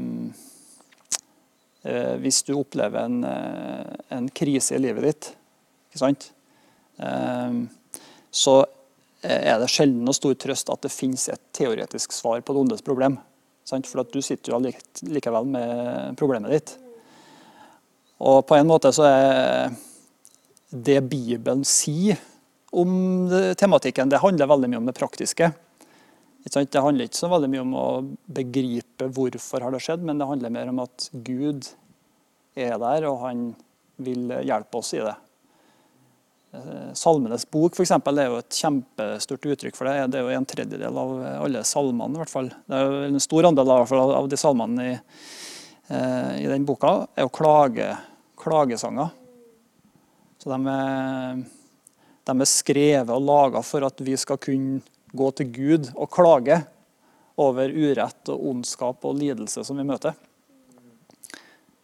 hvis 2.20 2.40
du 2.44 2.52
opplever 2.58 3.00
en, 3.06 3.18
en, 3.24 4.28
krise 4.34 4.74
i 4.76 4.82
livet 4.82 5.02
ditt, 5.06 5.24
ikke 5.88 6.00
sant? 6.02 6.22
så 8.34 8.54
er 9.28 9.58
det 9.60 9.68
sjelden 9.70 10.06
noe 10.06 10.16
stor 10.16 10.34
trøst 10.40 10.70
at 10.72 10.84
det 10.84 10.92
finnes 10.92 11.28
et 11.28 11.42
teoretisk 11.56 12.14
svar 12.16 12.40
på 12.40 12.54
det 12.54 12.62
ondes 12.64 12.84
problem. 12.86 13.18
Sant? 13.68 13.88
For 13.88 14.06
du 14.08 14.20
sitter 14.24 14.54
jo 14.54 14.60
likevel 15.12 15.48
med 15.52 16.16
problemet 16.20 16.54
ditt. 16.54 16.74
Og 18.24 18.40
på 18.48 18.56
en 18.56 18.66
måte 18.70 18.90
så 18.94 19.04
er 19.06 19.76
det 20.72 21.00
Bibelen 21.08 21.62
sier 21.68 22.18
om 22.76 23.28
tematikken, 23.56 24.10
det 24.12 24.20
handler 24.20 24.50
veldig 24.50 24.68
mye 24.68 24.80
om 24.82 24.88
det 24.88 24.96
praktiske. 24.98 25.52
Det 26.48 26.80
handler 26.80 27.08
ikke 27.08 27.20
så 27.20 27.30
veldig 27.32 27.48
mye 27.52 27.62
om 27.62 27.76
å 27.76 27.86
begripe 28.32 29.08
hvorfor 29.12 29.64
har 29.64 29.72
det 29.72 29.80
skjedd, 29.84 30.04
men 30.04 30.20
det 30.20 30.28
handler 30.28 30.52
mer 30.52 30.72
om 30.72 30.82
at 30.84 31.08
Gud 31.12 31.68
er 32.56 32.76
der, 32.80 33.06
og 33.08 33.22
han 33.24 33.48
vil 34.00 34.32
hjelpe 34.46 34.80
oss 34.80 34.92
i 34.96 35.02
det. 35.04 35.14
Eh, 36.52 36.92
Salmenes 36.96 37.44
bok 37.50 37.76
for 37.76 37.84
eksempel, 37.84 38.18
er 38.18 38.30
jo 38.30 38.38
et 38.40 38.56
kjempestort 38.56 39.48
uttrykk 39.52 39.76
for 39.76 39.88
det. 39.88 40.06
Det 40.12 40.20
er 40.20 40.24
jo 40.24 40.38
en 40.38 40.48
tredjedel 40.48 41.00
av 41.02 41.12
alle 41.44 41.64
salmene. 41.64 42.14
i 42.16 42.22
hvert 42.22 42.32
fall. 42.32 42.48
Det 42.48 42.76
er 42.76 42.86
jo 42.86 43.02
En 43.08 43.20
stor 43.20 43.44
andel 43.44 43.70
av 43.70 44.28
de 44.28 44.36
salmene 44.36 44.86
i, 44.86 44.98
eh, 45.90 46.44
i 46.44 46.46
den 46.46 46.64
boka 46.64 47.08
er 47.16 47.22
jo 47.22 47.28
klage, 47.28 47.98
klagesanger. 48.36 49.10
Så 50.38 50.48
de 50.48 50.70
er, 50.70 51.44
de 52.24 52.40
er 52.40 52.44
skrevet 52.44 53.10
og 53.10 53.22
laga 53.22 53.62
for 53.62 53.84
at 53.84 53.98
vi 54.00 54.16
skal 54.16 54.38
kunne 54.38 54.80
gå 55.12 55.30
til 55.34 55.52
Gud 55.52 55.92
og 55.96 56.10
klage 56.10 56.66
over 57.36 57.68
urett 57.68 58.28
og 58.28 58.46
ondskap 58.50 59.04
og 59.04 59.18
lidelse 59.18 59.64
som 59.64 59.76
vi 59.76 59.84
møter. 59.84 60.14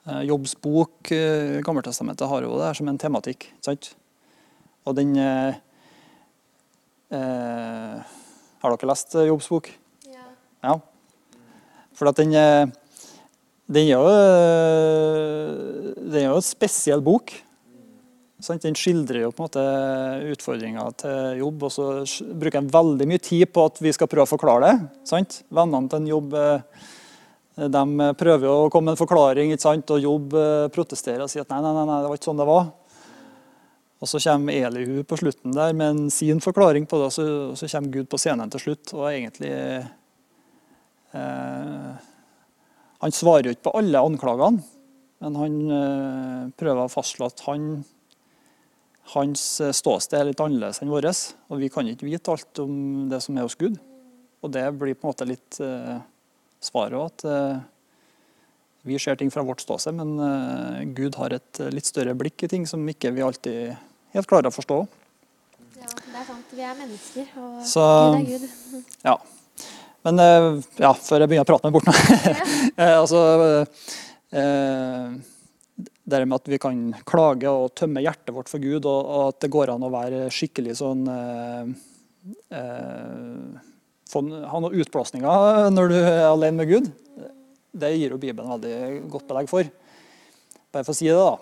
Eh, 0.06 0.22
Jobbs 0.22 0.54
bok, 0.60 1.12
eh, 1.12 1.60
Gammeltestamentet, 1.60 2.28
har 2.28 2.42
jo 2.42 2.58
det 2.58 2.66
her 2.66 2.74
som 2.74 2.88
en 2.88 2.98
tematikk. 2.98 3.52
Sant? 3.60 3.94
Og 4.84 4.96
den 4.98 5.14
eh, 5.16 5.56
eh, 7.14 8.18
Har 8.62 8.74
dere 8.74 8.90
lest 8.90 9.16
Jobbs 9.16 9.48
bok? 9.52 9.70
Ja. 10.08 10.26
ja. 10.64 10.78
For 11.94 12.10
at 12.10 12.18
den, 12.20 12.32
den 13.70 13.88
er 13.88 13.94
jo 13.94 14.04
den 16.14 16.20
er 16.20 16.30
jo 16.30 16.38
en 16.38 16.46
spesiell 16.46 17.02
bok. 17.04 17.32
Den 18.44 18.76
skildrer 18.76 19.22
jo 19.22 19.30
på 19.32 19.44
en 19.44 19.46
måte 19.46 20.32
utfordringer 20.34 20.96
til 21.00 21.40
jobb, 21.40 21.62
og 21.64 21.72
så 21.72 21.86
bruker 22.36 22.60
han 22.60 22.68
veldig 22.72 23.06
mye 23.08 23.22
tid 23.22 23.48
på 23.54 23.64
at 23.70 23.80
vi 23.80 23.92
skal 23.94 24.10
prøve 24.10 24.26
å 24.26 24.30
forklare 24.34 24.68
det. 24.68 24.88
Sant? 25.08 25.40
Vennene 25.54 25.88
til 25.88 26.02
en 26.02 26.10
jobb 26.10 26.36
eh, 26.36 26.84
de 27.54 28.10
prøver 28.20 28.50
å 28.50 28.68
komme 28.68 28.90
med 28.90 28.96
en 28.96 29.00
forklaring, 29.00 29.54
sant? 29.62 29.94
og 29.94 30.02
jobb 30.02 30.36
eh, 30.36 30.66
protesterer 30.74 31.24
og 31.24 31.32
sier 31.32 31.46
at 31.46 31.54
nei, 31.54 31.62
nei, 31.64 31.72
nei, 31.78 32.00
det 32.02 32.10
var 32.10 32.20
ikke 32.20 32.28
sånn 32.28 32.42
det 32.42 32.48
var. 32.50 32.68
Og 34.02 34.08
Så 34.10 34.20
kommer 34.20 34.52
Elihu 34.52 35.02
på 35.06 35.16
slutten 35.16 35.54
der 35.54 35.72
med 35.72 36.12
sin 36.12 36.40
forklaring 36.40 36.86
på 36.86 36.98
det, 36.98 37.06
og 37.06 37.12
så, 37.14 37.26
og 37.52 37.58
så 37.58 37.68
kommer 37.70 37.94
Gud 37.94 38.08
på 38.10 38.18
scenen 38.20 38.50
til 38.52 38.60
slutt. 38.60 38.94
og 38.94 39.06
egentlig 39.12 39.52
eh, 41.14 41.94
Han 43.00 43.12
svarer 43.12 43.48
jo 43.48 43.54
ikke 43.54 43.70
på 43.70 43.76
alle 43.78 44.02
anklagene, 44.02 44.62
men 45.24 45.40
han 45.40 45.58
eh, 45.78 46.42
prøver 46.58 46.84
å 46.84 46.92
fastslå 46.92 47.30
at 47.30 47.46
han 47.46 47.84
hans 49.12 49.60
eh, 49.60 49.74
ståsted 49.74 50.18
er 50.18 50.30
litt 50.30 50.40
annerledes 50.40 50.80
enn 50.82 50.92
vårt. 50.92 51.34
Og 51.52 51.60
vi 51.60 51.70
kan 51.72 51.88
ikke 51.88 52.08
vite 52.08 52.32
alt 52.32 52.62
om 52.62 53.06
det 53.10 53.20
som 53.24 53.36
er 53.36 53.46
hos 53.46 53.58
Gud. 53.60 53.78
Og 54.44 54.52
det 54.52 54.64
blir 54.78 54.96
på 54.96 55.06
en 55.06 55.12
måte 55.12 55.28
litt 55.28 55.60
eh, 55.64 55.98
svaret 56.64 56.96
òg, 56.96 57.10
at 57.12 57.24
uh, 57.28 57.62
vi 58.84 58.98
ser 59.00 59.18
ting 59.20 59.30
fra 59.32 59.44
vårt 59.46 59.64
ståsted, 59.64 59.96
men 59.96 60.14
uh, 60.20 60.82
Gud 60.96 61.16
har 61.20 61.34
et 61.36 61.62
litt 61.72 61.88
større 61.88 62.14
blikk 62.18 62.44
i 62.46 62.50
ting 62.52 62.66
som 62.68 62.84
ikke 62.90 63.12
vi 63.16 63.24
alltid 63.24 63.74
helt 64.14 64.30
klarer 64.30 64.50
å 64.50 64.54
forstå. 64.54 64.80
Ja, 65.80 65.88
det 65.88 66.20
er 66.20 66.26
sant. 66.28 66.52
Vi 66.54 66.64
er 66.64 66.76
mennesker, 66.78 67.30
og 67.40 67.64
Så, 67.68 67.86
Gud 68.14 68.20
er 68.20 68.44
Gud. 68.44 68.94
Ja. 69.04 69.18
Men 70.04 70.20
ja, 70.76 70.90
før 70.92 71.24
jeg 71.24 71.30
begynner 71.30 71.46
å 71.46 71.48
prate 71.48 71.64
meg 71.64 71.78
bort 71.78 71.86
nå 71.88 71.94
altså, 73.00 73.20
det 76.04 76.24
med 76.26 76.36
at 76.36 76.50
vi 76.52 76.60
kan 76.60 76.80
klage 77.08 77.50
og 77.50 77.72
tømme 77.78 78.02
hjertet 78.04 78.34
vårt 78.36 78.50
for 78.52 78.62
Gud, 78.62 78.84
og, 78.84 79.00
og 79.00 79.22
at 79.32 79.40
det 79.44 79.52
går 79.52 79.72
an 79.72 79.86
å 79.86 79.92
være 79.92 80.26
skikkelig 80.32 80.76
sånn 80.80 81.06
eh, 81.08 81.70
eh, 82.58 83.70
Ha 84.14 84.60
noen 84.60 84.76
utblåsninger 84.78 85.70
når 85.74 85.88
du 85.90 85.96
er 85.98 86.26
alene 86.28 86.60
med 86.60 86.70
Gud. 86.70 86.90
Det 87.74 87.90
gir 87.96 88.14
jo 88.14 88.20
Bibelen 88.22 88.52
veldig 88.54 89.10
godt 89.10 89.26
belegg 89.30 89.50
for. 89.50 89.68
Bare 90.74 90.86
for 90.86 90.94
å 90.94 90.98
si 90.98 91.10
det, 91.10 91.18
da. 91.18 91.34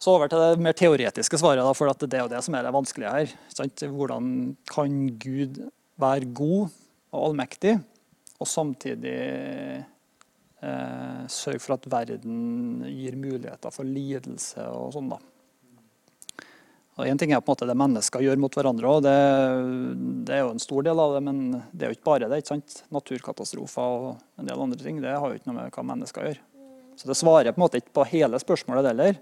Så 0.00 0.14
over 0.14 0.30
til 0.32 0.40
det 0.40 0.64
mer 0.64 0.76
teoretiske 0.76 1.40
svaret, 1.40 1.60
da, 1.64 1.72
for 1.76 1.92
det 1.92 2.16
er 2.16 2.24
jo 2.24 2.32
det 2.32 2.40
som 2.44 2.56
er 2.56 2.64
det 2.64 2.72
vanskelige 2.72 3.12
her. 3.12 3.32
Sant? 3.52 3.84
Hvordan 3.84 4.30
kan 4.68 5.00
Gud 5.20 5.60
være 6.00 6.30
god 6.32 6.70
og 7.12 7.24
allmektig, 7.26 7.74
og 8.40 8.48
samtidig 8.48 9.16
eh, 10.64 11.24
sørge 11.28 11.60
for 11.60 11.76
at 11.76 11.88
verden 11.92 12.84
gir 12.88 13.18
muligheter 13.20 13.74
for 13.74 13.88
lidelse 13.88 14.64
og 14.72 14.94
sånn. 14.96 15.12
da. 15.12 15.20
Og 17.00 17.08
Én 17.08 17.16
ting 17.16 17.30
er 17.32 17.40
på 17.40 17.48
en 17.48 17.54
måte 17.54 17.64
det 17.68 17.76
mennesker 17.80 18.20
gjør 18.20 18.40
mot 18.42 18.52
hverandre, 18.52 18.90
og 18.92 19.04
det, 19.06 19.16
det, 20.28 20.34
er 20.36 20.42
jo 20.44 20.50
en 20.52 20.60
stor 20.60 20.84
del 20.84 21.00
av 21.00 21.14
det. 21.16 21.22
Men 21.24 21.38
det 21.72 21.86
er 21.86 21.92
jo 21.92 21.96
ikke 21.96 22.08
bare 22.10 22.28
det. 22.28 22.42
ikke 22.42 22.52
sant? 22.52 22.82
Naturkatastrofer 22.92 23.94
og 24.04 24.40
en 24.40 24.50
del 24.50 24.64
andre 24.66 24.80
ting 24.82 25.00
det 25.00 25.14
har 25.16 25.24
jo 25.24 25.40
ikke 25.40 25.48
noe 25.48 25.62
med 25.62 25.72
hva 25.72 25.86
mennesker 25.94 26.28
gjør. 26.28 26.42
Så 27.00 27.08
det 27.08 27.16
svarer 27.16 27.54
på 27.54 27.56
en 27.56 27.64
måte 27.64 27.80
ikke 27.80 27.96
på 27.96 28.04
hele 28.10 28.40
spørsmålet 28.42 28.90
heller. 28.90 29.16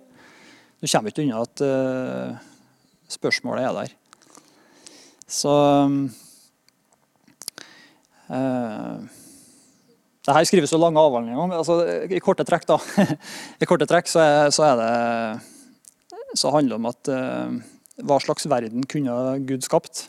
Du 0.83 0.89
kommer 0.91 1.13
ikke 1.13 1.23
unna 1.23 1.45
at 1.45 1.63
uh, 1.63 2.35
spørsmålet 3.15 3.69
er 3.69 3.77
der. 3.77 3.95
Så 5.31 5.55
uh, 8.27 9.07
det 10.27 10.35
her 10.37 10.49
skrives 10.51 10.75
jo 10.75 10.83
lange 10.83 11.01
avhandlinger 11.01 11.45
om. 11.45 11.55
Altså, 11.55 11.79
I 12.11 12.19
korte 12.21 12.45
trekk 12.45 12.67
da, 12.69 12.81
I 13.63 13.69
korte 13.71 13.87
trekk 13.89 14.11
så, 14.11 14.21
er, 14.27 14.51
så, 14.53 14.67
er 14.67 14.83
det, 14.83 14.91
så 16.37 16.53
handler 16.53 16.77
det 16.77 16.81
om 16.81 16.89
at 16.91 17.11
uh, 17.13 17.59
hva 18.09 18.19
slags 18.23 18.49
verden 18.51 18.85
kunne 18.89 19.15
Gud 19.49 19.65
skapt? 19.67 20.09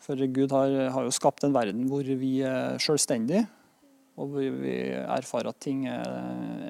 For 0.00 0.18
Gud 0.34 0.52
har, 0.54 0.74
har 0.94 1.06
jo 1.06 1.14
skapt 1.14 1.44
en 1.46 1.54
verden 1.54 1.88
hvor 1.90 2.02
vi 2.02 2.40
er 2.46 2.80
selvstendige, 2.82 3.44
og 4.20 4.32
hvor 4.32 4.60
vi 4.62 4.76
erfarer 4.90 5.52
at 5.52 5.60
ting 5.62 5.86
er, 5.88 6.06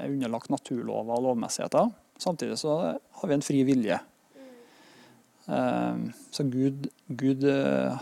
er 0.01 0.11
underlagt 0.11 0.51
naturlover 0.53 1.17
og 1.17 1.25
lovmessigheter. 1.29 1.91
Samtidig 2.21 2.59
så 2.61 2.77
har 2.93 3.31
vi 3.31 3.37
en 3.37 3.45
fri 3.45 3.63
vilje. 3.67 3.97
Eh, 5.51 6.03
så 6.31 6.47
Gud, 6.53 6.91
Gud, 7.09 7.47
eh, 7.49 7.97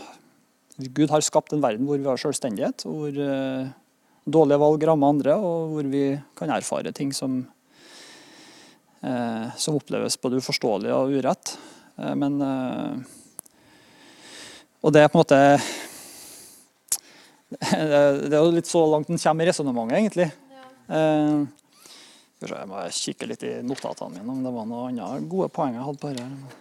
Gud 0.91 1.13
har 1.13 1.23
skapt 1.25 1.53
en 1.55 1.63
verden 1.63 1.87
hvor 1.87 2.01
vi 2.01 2.09
har 2.09 2.19
selvstendighet, 2.19 2.83
hvor 2.85 3.09
eh, 3.09 3.71
dårlige 4.29 4.61
valg 4.61 4.85
rammer 4.89 5.15
andre, 5.15 5.37
og 5.37 5.73
hvor 5.73 5.89
vi 5.89 6.03
kan 6.37 6.51
erfare 6.53 6.91
ting 6.95 7.13
som, 7.15 7.41
eh, 7.41 7.58
som 8.99 9.77
oppleves 9.79 10.17
både 10.19 10.41
uforståelig 10.41 10.89
og 10.91 11.13
urett. 11.15 11.53
Eh, 11.99 12.15
men 12.15 12.41
eh, 12.41 12.97
Og 14.81 14.93
det 14.95 15.03
er 15.03 15.11
på 15.11 15.19
en 15.19 15.23
måte 15.23 15.39
Det 18.29 18.29
er 18.29 18.39
jo 18.39 18.53
litt 18.53 18.69
så 18.69 18.85
langt 18.91 19.09
en 19.09 19.21
kommer 19.21 19.43
i 19.43 19.49
resonnementet, 19.49 19.97
egentlig. 19.97 20.29
Eh, 20.89 21.39
skal 22.39 22.55
jeg 22.61 22.69
må 22.69 22.83
kikke 22.95 23.27
litt 23.27 23.43
i 23.43 23.53
notatene 23.65 24.15
mine 24.15 24.31
om 24.31 24.43
det 24.45 24.51
var 24.55 24.67
noen 24.69 24.99
andre 25.01 25.27
gode 25.27 25.49
poeng 25.51 25.73
jeg 25.75 25.83
hadde 25.87 26.01
på 26.03 26.11
dette. 26.13 26.59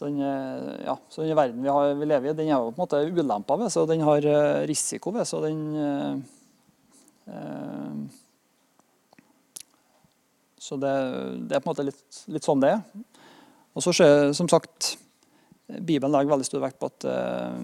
Så 0.00 0.08
den, 0.08 0.22
eh, 0.24 0.86
ja, 0.86 0.94
så 1.12 1.20
den 1.20 1.36
verden 1.36 1.60
vi, 1.60 1.68
har, 1.68 1.90
vi 1.92 2.06
lever 2.08 2.30
i, 2.30 2.36
den 2.38 2.48
er 2.48 2.54
jo 2.56 2.70
på 2.70 2.78
en 2.78 2.84
måte 2.86 3.00
ulemper 3.04 3.58
ved 3.60 3.68
seg, 3.68 3.82
og 3.82 3.90
den 3.90 4.04
har 4.06 4.24
eh, 4.24 4.62
risiko 4.70 5.12
ved 5.12 5.28
seg. 5.28 5.44
den... 5.44 5.60
eh, 5.76 6.14
eh, 7.28 8.00
Så 10.60 10.76
det, 10.80 10.92
det 11.50 11.56
er 11.56 11.60
på 11.60 11.68
en 11.68 11.72
måte 11.74 11.84
litt, 11.88 12.18
litt 12.32 12.44
sånn 12.46 12.60
det 12.62 12.70
er. 12.76 12.80
Og 13.76 13.84
så 13.84 13.92
skjer, 13.96 14.30
som 14.36 14.48
sagt, 14.48 14.94
Bibelen 15.66 16.12
legger 16.12 16.32
veldig 16.32 16.48
stor 16.48 16.64
vekt 16.64 16.80
på, 16.80 16.88
at, 16.92 17.06
eh, 17.10 17.60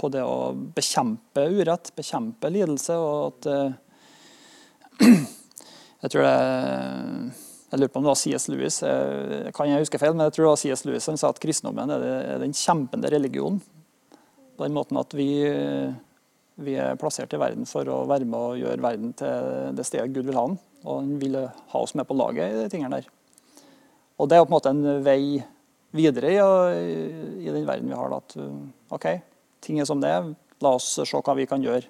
på 0.00 0.10
det 0.16 0.24
å 0.24 0.52
bekjempe 0.76 1.44
urett, 1.48 1.92
bekjempe 1.96 2.52
lidelse, 2.52 2.96
og 2.96 3.16
at 3.28 3.50
eh, 3.52 3.70
Jeg 6.00 6.12
tror 6.14 6.24
det 6.24 7.49
Jeg 7.70 7.78
lurer 7.78 7.90
på 7.92 8.00
om 8.00 8.06
det 8.06 8.10
var 8.10 8.18
C.S. 8.18 8.48
Lewis, 8.50 8.80
jeg, 8.82 9.50
kan 9.54 9.68
jeg 9.70 9.84
huske 9.84 9.98
feil, 10.02 10.14
men 10.16 10.26
jeg 10.26 10.34
tror 10.34 10.48
det 10.48 10.50
var 10.50 10.58
C.S. 10.58 10.82
Lewis 10.88 11.04
som 11.06 11.18
sa 11.20 11.28
at 11.30 11.38
kristendommen 11.42 11.92
er, 11.94 12.40
den 12.42 12.54
kjempende 12.56 13.12
religionen. 13.12 13.60
På 14.58 14.66
den 14.66 14.74
måten 14.74 14.98
at 14.98 15.14
vi, 15.14 15.28
vi 16.60 16.74
er 16.82 16.98
plassert 17.00 17.32
i 17.32 17.40
verden 17.40 17.68
for 17.70 17.86
å 17.86 18.02
være 18.10 18.26
med 18.26 18.40
og 18.40 18.58
gjøre 18.58 18.84
verden 18.84 19.14
til 19.16 19.70
det 19.78 19.86
stedet 19.86 20.10
Gud 20.16 20.26
vil 20.26 20.40
ha 20.40 20.48
den. 20.50 20.58
Og 20.82 20.98
han 20.98 21.14
vil 21.22 21.38
ha 21.38 21.80
oss 21.84 21.94
med 21.94 22.08
på 22.08 22.16
laget 22.18 22.50
i 22.50 22.58
de 22.58 22.66
tingene 22.72 22.98
der. 22.98 23.08
Og 24.20 24.28
det 24.28 24.36
er 24.36 24.44
på 24.44 24.50
en 24.50 24.56
måte 24.56 24.74
en 24.74 25.04
vei 25.06 25.38
videre 25.96 26.34
i, 26.34 26.42
i 27.46 27.54
den 27.54 27.68
verden 27.68 27.88
vi 27.88 27.96
har. 27.96 28.18
At 28.18 28.34
OK, 28.98 29.06
ting 29.62 29.78
er 29.80 29.88
som 29.88 30.02
det 30.02 30.10
er. 30.10 30.26
La 30.60 30.74
oss 30.76 30.90
se 30.98 31.06
hva 31.06 31.38
vi 31.38 31.46
kan 31.48 31.62
gjøre 31.62 31.86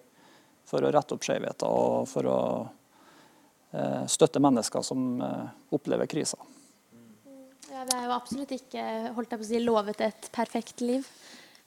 for 0.70 0.84
å 0.84 0.92
rette 0.94 1.16
opp 1.16 1.24
skjevheter 1.26 1.66
og 1.66 2.06
for 2.10 2.28
å 2.30 2.38
eh, 2.60 2.68
støtte 4.10 4.40
mennesker 4.42 4.82
som 4.82 5.20
eh, 5.22 5.50
opplever 5.76 6.06
kriser. 6.10 6.38
Ja, 7.70 7.84
det 7.86 7.94
er 7.96 8.08
jo 8.08 8.14
absolutt 8.16 8.50
ikke 8.56 8.82
holdt 9.14 9.30
jeg 9.30 9.38
på 9.40 9.46
å 9.46 9.48
si, 9.50 9.60
lovet 9.62 10.00
et 10.04 10.26
perfekt 10.34 10.80
liv. 10.82 11.06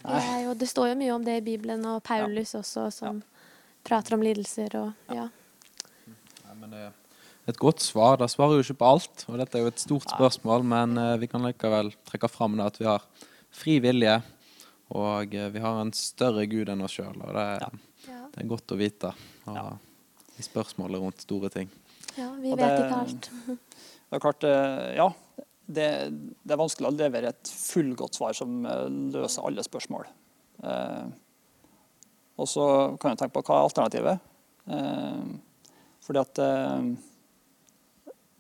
Det, 0.03 0.17
er 0.19 0.41
jo, 0.49 0.53
det 0.59 0.67
står 0.67 0.89
jo 0.91 0.97
mye 0.99 1.13
om 1.15 1.23
det 1.23 1.37
i 1.39 1.45
Bibelen, 1.45 1.85
og 1.87 2.01
Paulus 2.03 2.51
også, 2.59 2.89
som 2.91 3.21
prater 3.87 4.17
om 4.17 4.23
lidelser 4.25 4.75
og 4.81 5.13
ja. 5.15 5.29
Nei, 6.43 6.55
men 6.59 6.73
det 6.75 6.81
er 6.89 6.91
et 7.53 7.57
godt 7.59 7.79
svar. 7.83 8.17
Det 8.19 8.27
svarer 8.31 8.59
jo 8.59 8.65
ikke 8.65 8.77
på 8.81 8.89
alt, 8.89 9.23
og 9.31 9.39
dette 9.39 9.57
er 9.57 9.63
jo 9.63 9.71
et 9.71 9.79
stort 9.83 10.11
spørsmål, 10.11 10.63
men 10.67 10.97
eh, 10.99 11.15
vi 11.23 11.31
kan 11.31 11.43
likevel 11.47 11.93
trekke 12.09 12.29
fram 12.31 12.59
det 12.59 12.67
at 12.67 12.81
vi 12.83 12.89
har 12.89 13.07
fri 13.53 13.77
vilje, 13.83 14.17
og 14.93 15.33
eh, 15.39 15.47
vi 15.55 15.63
har 15.63 15.79
en 15.81 15.95
større 15.95 16.45
Gud 16.51 16.67
enn 16.71 16.83
oss 16.83 16.99
sjøl. 16.99 17.15
Og 17.23 17.31
det, 17.39 17.47
er- 17.55 17.79
Ja. 18.03 18.19
det 18.35 18.43
er 18.43 18.47
godt 18.51 18.71
å 18.75 18.75
vite 18.75 19.13
og, 19.47 19.55
Ja. 19.55 19.69
i 20.35 20.43
spørsmålet 20.43 20.99
rundt 20.99 21.21
store 21.23 21.47
ting. 21.53 21.69
Ja, 22.17 22.29
vi 22.39 22.51
Og 22.51 22.57
vet 22.57 22.67
det- 22.67 22.85
ikke 22.85 22.99
alt. 23.01 23.29
Det 24.13 24.17
er 24.19 24.21
klart, 24.21 24.43
eh, 24.45 24.95
ja, 24.99 25.07
det, 25.65 25.85
det 26.45 26.53
er 26.53 26.59
vanskelig 26.59 26.85
å 26.91 26.93
levere 26.93 27.31
et 27.31 27.49
fullgodt 27.49 28.13
svar 28.19 28.35
som 28.37 28.59
eh, 28.69 28.83
løser 29.15 29.41
alle 29.47 29.63
spørsmål. 29.65 30.05
Eh, 30.63 31.07
og 32.37 32.47
så 32.49 32.67
kan 33.01 33.11
jeg 33.15 33.23
tenke 33.23 33.33
på 33.39 33.43
hva 33.47 33.57
er 33.57 33.65
alternativet? 33.71 34.19
Eh, 34.69 35.33
fordi 36.05 36.21
at 36.21 36.41
eh, 36.45 36.85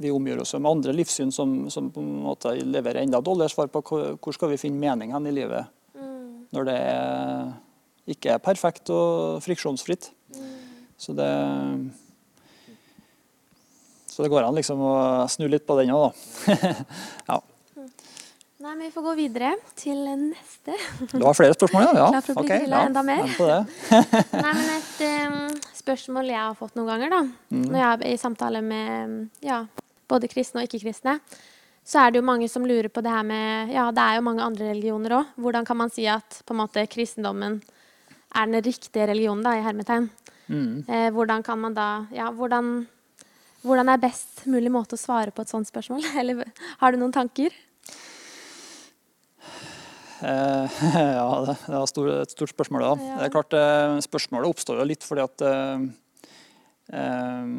vi 0.03 0.11
omgjør 0.13 0.43
oss 0.45 0.53
med 0.59 0.69
andre 0.75 0.93
livssyn 0.93 1.31
som, 1.33 1.55
som 1.73 1.89
på 1.93 2.01
en 2.05 2.21
måte 2.27 2.53
leverer 2.69 3.01
enda 3.01 3.21
dårligere 3.25 3.53
svar 3.55 3.73
på 3.73 3.81
hvor, 3.89 4.05
hvor 4.21 4.33
skal 4.37 4.53
vi 4.53 4.61
finne 4.61 4.77
mening 4.81 5.13
hen 5.17 5.29
i 5.31 5.33
livet 5.41 5.65
Mm, 5.97 6.45
når 6.53 6.65
det 6.69 6.73
er, 6.85 7.51
ikke 8.13 8.33
er 8.33 8.41
perfekt 8.45 8.89
og 8.93 9.41
friksjonsfritt. 9.45 10.11
mm. 10.33 10.49
Så 10.97 11.13
det 11.17 11.27
Så 14.13 14.21
det 14.21 14.29
går 14.29 14.45
an 14.45 14.53
liksom 14.57 14.81
å 14.85 14.93
snu 15.31 15.47
litt 15.49 15.65
på 15.65 15.75
den 15.79 15.89
òg, 15.95 16.13
da. 17.25 17.39
Nei, 18.63 18.77
men 18.77 18.85
vi 18.85 18.91
får 18.95 19.03
gå 19.03 19.13
videre 19.17 19.49
til 19.75 19.97
neste. 20.07 20.75
Det 21.11 21.19
var 21.19 21.35
flere 21.35 21.55
spørsmål, 21.57 21.81
ja? 21.83 21.93
ja. 21.99 22.05
Klar 22.13 22.23
for 22.23 22.37
å 22.39 22.43
bli 22.45 22.51
ok, 22.53 22.61
grilla 22.61 22.83
enda 22.87 23.01
mer. 23.03 23.25
Nei, 24.45 24.53
men 24.55 24.69
et 24.77 25.01
um, 25.03 25.57
spørsmål 25.75 26.29
jeg 26.31 26.39
har 26.39 26.53
fått 26.55 26.77
noen 26.79 26.91
ganger, 26.93 27.11
da, 27.11 27.19
Mm. 27.53 27.65
når 27.73 27.75
jeg 27.81 27.89
er 27.97 28.05
i 28.13 28.21
samtale 28.21 28.61
med 28.63 29.17
ja, 29.43 29.57
både 30.09 30.29
kristne 30.31 30.61
og 30.63 30.69
ikke-kristne, 30.69 31.17
så 31.83 31.99
er 32.05 32.13
det 32.13 32.21
jo 32.21 32.29
mange 32.29 32.47
som 32.47 32.63
lurer 32.63 32.87
på 32.87 33.03
det 33.03 33.11
her 33.11 33.25
med 33.27 33.73
Ja, 33.75 33.89
det 33.91 33.99
er 34.05 34.15
jo 34.21 34.23
mange 34.29 34.45
andre 34.45 34.69
religioner 34.71 35.17
òg. 35.19 35.35
Hvordan 35.43 35.67
kan 35.67 35.81
man 35.81 35.91
si 35.91 36.07
at 36.07 36.39
på 36.47 36.55
en 36.55 36.61
måte 36.61 36.85
kristendommen 36.87 37.59
er 38.33 38.47
den 38.47 38.63
riktige 38.63 39.09
religionen, 39.11 39.43
da, 39.43 39.57
i 39.59 39.65
hermetegn? 39.65 40.07
Mm. 40.47 40.85
Eh, 40.87 41.09
hvordan 41.11 41.43
kan 41.43 41.59
man 41.59 41.75
da 41.75 41.89
Ja, 42.15 42.31
hvordan, 42.31 42.85
hvordan 43.63 43.91
er 43.91 44.01
best 44.01 44.43
mulig 44.51 44.71
måte 44.73 44.97
å 44.97 44.99
svare 44.99 45.31
på 45.33 45.43
et 45.43 45.51
sånt 45.51 45.69
spørsmål? 45.69 46.03
Eller 46.19 46.43
har 46.81 46.93
du 46.93 46.99
noen 47.01 47.15
tanker? 47.15 47.55
Eh, 50.23 50.83
ja, 51.19 51.27
det, 51.47 51.55
det 51.67 51.75
var 51.75 51.89
stor, 51.89 52.11
et 52.21 52.35
stort 52.35 52.53
spørsmål. 52.53 52.85
da. 52.85 52.93
Ja. 52.95 53.17
Det 53.19 53.27
er 53.27 53.33
klart, 53.33 53.57
eh, 53.57 53.97
Spørsmålet 54.05 54.53
oppstår 54.53 54.79
jo 54.79 54.87
litt 54.87 55.03
fordi 55.07 55.25
at 55.25 55.43
eh, 55.49 55.87
eh, 56.99 57.49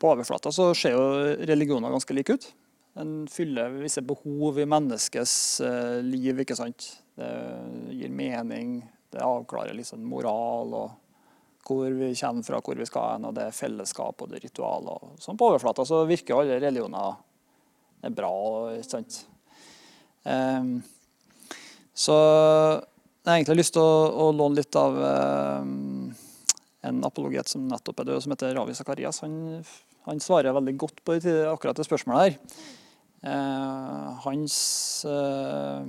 På 0.00 0.14
overflata 0.14 0.52
så 0.54 0.70
ser 0.76 0.96
jo 0.96 1.04
religioner 1.48 1.92
ganske 1.92 2.16
like 2.16 2.36
ut. 2.36 2.48
En 3.00 3.28
fyller 3.30 3.76
visse 3.84 4.02
behov 4.02 4.58
i 4.58 4.68
menneskets 4.68 5.34
eh, 5.64 6.00
liv. 6.04 6.40
ikke 6.42 6.56
sant? 6.58 6.88
Det 7.20 7.30
gir 7.92 8.12
mening, 8.12 8.80
det 9.12 9.22
avklarer 9.24 9.76
liksom 9.76 10.02
moral 10.08 10.74
og 10.74 10.88
hvor 11.70 11.96
vi 11.96 12.10
kommer 12.18 12.46
fra, 12.46 12.60
hvor 12.64 12.78
vi 12.78 12.86
skal 12.88 13.14
hen, 13.14 13.26
og 13.28 13.34
det 13.36 13.46
er 13.46 13.56
fellesskap 13.56 14.22
og 14.22 14.30
det 14.30 14.40
er 14.40 14.46
ritual. 14.48 14.88
og 14.90 15.20
sånn 15.22 15.38
På 15.38 15.52
overflata 15.52 15.86
så 15.86 16.02
virker 16.08 16.40
alle 16.40 16.58
religioner 16.62 17.20
er 18.02 18.16
bra. 18.16 18.32
ikke 18.76 18.90
sant? 18.90 19.20
Um, 20.24 20.80
så 21.96 22.16
jeg 22.16 23.28
har 23.28 23.38
egentlig 23.38 23.60
lyst 23.60 23.76
til 23.76 23.84
å, 23.84 24.02
å 24.24 24.26
låne 24.32 24.60
litt 24.60 24.76
av 24.80 24.98
um, 25.62 26.10
en 26.88 27.00
apologet 27.06 27.48
som 27.52 27.66
nettopp 27.68 28.02
er 28.02 28.10
død, 28.10 28.22
som 28.24 28.34
heter 28.34 28.54
Ravi 28.56 28.76
Zakarias. 28.76 29.22
Han, 29.24 29.34
han 30.08 30.22
svarer 30.24 30.56
veldig 30.56 30.76
godt 30.80 31.02
på 31.04 31.18
akkurat 31.50 31.76
det 31.76 31.88
spørsmålet 31.88 32.22
her. 32.26 32.38
Uh, 33.20 34.16
hans 34.24 34.54
uh, 35.04 35.84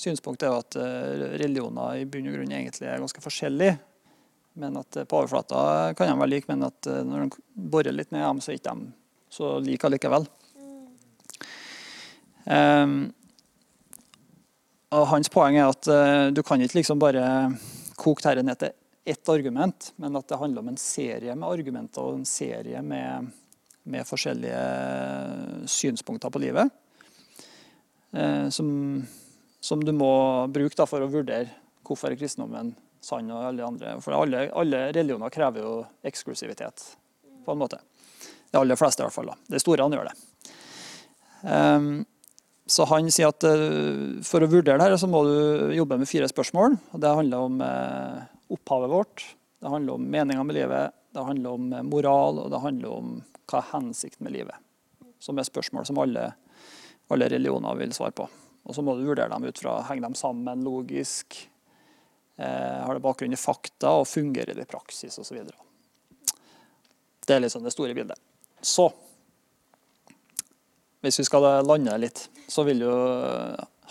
synspunkt 0.00 0.44
er 0.44 0.52
jo 0.52 0.60
at 0.60 0.76
eh, 0.78 1.26
religioner 1.40 2.02
i 2.02 2.06
bunn 2.08 2.28
og 2.30 2.36
grunn 2.36 2.52
egentlig 2.52 2.88
er 2.88 3.00
ganske 3.02 3.22
forskjellige. 3.24 3.78
Men 4.56 4.76
at 4.80 4.96
eh, 4.96 5.04
på 5.04 5.20
overflata 5.20 5.94
kan 5.96 6.08
de 6.08 6.16
være 6.20 6.32
like, 6.32 6.48
men 6.48 6.64
at 6.64 6.88
eh, 6.88 7.04
når 7.04 7.26
de 7.26 7.44
borer 7.74 7.92
litt 7.92 8.12
ned 8.14 8.24
dem, 8.24 8.40
så 8.40 8.52
er 8.52 8.60
ikke 8.60 8.72
de 8.72 8.92
så 9.36 9.52
like 9.60 9.88
allikevel. 9.88 10.24
Um, 12.46 13.10
og 14.94 15.08
hans 15.10 15.28
poeng 15.32 15.58
er 15.58 15.66
at 15.66 15.88
uh, 15.90 16.28
du 16.30 16.40
kan 16.46 16.62
ikke 16.62 16.78
liksom 16.78 17.00
bare 17.02 17.24
koke 17.98 18.22
dette 18.22 18.44
ned 18.46 18.60
til 18.60 18.72
ett 19.06 19.28
argument, 19.28 19.90
men 20.00 20.16
at 20.16 20.28
det 20.30 20.38
handler 20.38 20.62
om 20.62 20.70
en 20.70 20.80
serie 20.80 21.34
med 21.34 21.48
argumenter 21.48 22.06
og 22.06 22.20
en 22.20 22.28
serie 22.28 22.80
med, 22.86 23.28
med 23.82 24.08
forskjellige 24.08 24.62
synspunkter 25.74 26.32
på 26.32 26.42
livet. 26.46 26.70
Uh, 28.14 28.46
som, 28.54 28.70
som 29.60 29.82
du 29.84 29.92
må 29.92 30.14
bruke 30.54 30.78
da, 30.78 30.86
for 30.88 31.02
å 31.02 31.12
vurdere 31.12 31.50
hvorfor 31.86 32.14
er 32.14 32.18
kristendommen 32.18 32.72
sann 33.06 33.30
og 33.30 33.44
alle 33.50 33.66
andre. 33.66 33.94
For 34.04 34.16
alle, 34.16 34.48
alle 34.50 34.82
religioner 34.96 35.32
krever 35.32 35.62
jo 35.62 35.76
eksklusivitet, 36.06 36.84
på 37.46 37.54
en 37.54 37.62
måte. 37.62 37.80
De 38.50 38.60
aller 38.60 38.78
fleste, 38.78 39.02
i 39.02 39.06
hvert 39.06 39.14
fall. 39.14 39.32
da. 39.32 39.38
De 39.54 39.62
store 39.62 39.86
han 39.86 39.96
gjør 39.96 40.10
det. 40.10 40.16
Um, 41.46 41.90
så 42.66 42.86
han 42.90 43.08
sier 43.14 43.30
at 43.30 43.46
uh, 43.46 44.18
for 44.26 44.42
å 44.42 44.50
vurdere 44.50 44.80
det 44.80 44.88
her, 44.88 44.98
så 44.98 45.10
må 45.10 45.22
du 45.26 45.74
jobbe 45.76 46.00
med 46.00 46.10
fire 46.10 46.28
spørsmål. 46.30 46.78
og 46.92 47.02
Det 47.02 47.16
handler 47.20 47.50
om 47.50 47.60
uh, 47.62 48.22
opphavet 48.56 48.92
vårt, 48.92 49.26
det 49.62 49.72
handler 49.72 49.98
om 49.98 50.08
meninga 50.10 50.42
med 50.46 50.58
livet, 50.58 50.94
det 51.16 51.24
handler 51.24 51.50
om 51.56 51.72
eh, 51.72 51.82
moral, 51.82 52.38
og 52.42 52.50
det 52.52 52.60
handler 52.60 52.92
om 52.92 53.12
hva 53.48 53.60
er 53.62 53.70
hensikten 53.70 54.26
med 54.26 54.34
livet. 54.36 54.58
Som 55.22 55.40
er 55.40 55.48
spørsmål 55.48 55.86
som 55.88 55.98
alle, 56.02 56.26
alle 57.10 57.28
religioner 57.32 57.78
vil 57.80 57.94
svare 57.96 58.14
på. 58.14 58.26
Og 58.66 58.76
så 58.76 58.84
må 58.84 58.94
du 58.98 59.06
vurdere 59.06 59.32
dem 59.32 59.46
ut 59.48 59.62
fra 59.62 59.78
henge 59.88 60.04
dem 60.04 60.14
sammen 60.18 60.64
logisk. 60.66 61.38
Eh, 62.36 62.80
har 62.84 62.94
det 62.94 63.04
bakgrunn 63.04 63.32
i 63.32 63.40
fakta 63.40 63.94
og 64.00 64.08
fungerer 64.08 64.54
det 64.54 64.66
i 64.66 64.70
praksis 64.70 65.18
osv. 65.18 65.40
Det 67.26 67.34
er 67.34 67.42
liksom 67.42 67.64
det 67.64 67.74
store 67.74 67.94
bildet. 67.96 68.18
Så 68.60 68.90
hvis 71.00 71.20
vi 71.20 71.26
skal 71.28 71.66
lande 71.66 71.96
litt, 71.98 72.28
så 72.48 72.64
vil 72.66 72.82
jo 72.82 72.94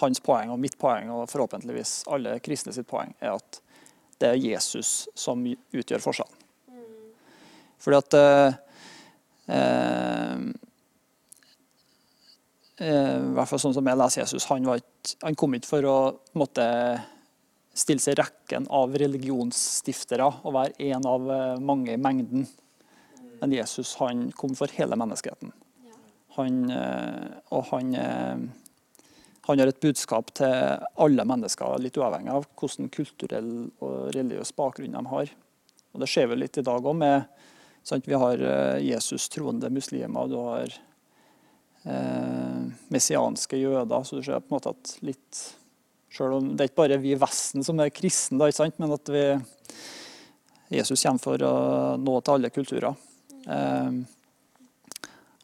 hans 0.01 0.19
poeng 0.23 0.51
og 0.51 0.59
mitt 0.59 0.77
poeng 0.79 1.11
og 1.13 1.29
forhåpentligvis 1.31 2.03
alle 2.11 2.39
kristne 2.43 2.73
sitt 2.75 2.87
poeng 2.89 3.13
er 3.23 3.37
at 3.37 3.61
det 4.19 4.31
er 4.31 4.41
Jesus 4.41 5.07
som 5.15 5.43
utgjør 5.45 6.03
forskjellen. 6.03 6.41
Fordi 7.85 7.97
at 7.99 8.15
eh, 8.17 8.53
eh, 9.55 10.45
eh, 12.81 13.17
I 13.19 13.33
hvert 13.35 13.51
fall 13.51 13.61
sånn 13.61 13.75
som 13.75 13.91
jeg 13.91 13.99
leser 13.99 14.23
Jesus, 14.23 14.47
han, 14.49 14.65
ikke, 14.65 15.17
han 15.21 15.37
kom 15.37 15.57
ikke 15.57 15.69
for 15.69 15.89
å 15.89 15.97
måtte 16.39 16.65
stille 17.75 18.03
seg 18.03 18.15
i 18.15 18.21
rekken 18.21 18.67
av 18.73 18.95
religionsstiftere 18.97 20.27
og 20.43 20.55
være 20.55 20.89
en 20.91 21.07
av 21.09 21.31
eh, 21.31 21.63
mange 21.63 21.93
i 21.93 22.01
mengden. 22.01 22.45
Men 23.41 23.55
Jesus 23.55 23.95
han 23.99 24.29
kom 24.35 24.55
for 24.57 24.71
hele 24.77 24.97
menneskeheten. 24.99 25.51
Han, 26.37 26.61
eh, 26.71 27.39
og 27.55 27.67
han, 27.71 27.95
han 29.47 29.61
har 29.61 29.71
et 29.71 29.83
budskap 29.83 30.33
til 30.35 30.85
alle 31.05 31.27
mennesker, 31.27 31.77
litt 31.83 31.99
uavhengig 31.99 32.33
av 32.33 32.47
hvilken 32.55 32.91
kulturell 32.91 33.51
og 33.83 34.15
religiøs 34.15 34.55
bakgrunn 34.55 34.95
de 34.95 35.03
har. 35.11 35.35
Og 35.95 36.01
Det 36.03 36.09
skjer 36.11 36.31
vel 36.31 36.43
litt 36.43 36.59
i 36.59 36.65
dag 36.65 36.83
òg 36.83 37.03
Sant? 37.85 38.07
Vi 38.07 38.17
har 38.17 38.41
eh, 38.41 38.81
Jesus-troende 38.81 39.69
muslimer, 39.69 40.27
du 40.27 40.39
har 40.41 40.71
eh, 41.83 42.63
messianske 42.89 43.59
jøder. 43.61 44.03
Så 44.03 44.17
du 44.17 44.23
ser 44.25 44.41
på 44.41 44.49
en 44.49 44.55
måte 44.55 44.73
at 44.73 44.95
litt 45.05 45.41
Selv 46.15 46.37
om 46.37 46.51
det 46.53 46.63
er 46.63 46.69
ikke 46.69 46.83
bare 46.83 46.99
vi 47.03 47.11
i 47.11 47.19
Vesten 47.19 47.65
som 47.65 47.79
er 47.83 47.91
kristne, 47.91 48.39
da, 48.39 48.47
ikke 48.47 48.61
sant? 48.61 48.77
men 48.79 48.93
at 48.95 49.11
vi, 49.11 49.23
Jesus 50.77 51.03
kommer 51.03 51.23
for 51.23 51.43
å 51.43 51.55
nå 51.99 52.13
til 52.21 52.37
alle 52.37 52.53
kulturer. 52.55 52.95
Eh, 53.51 53.97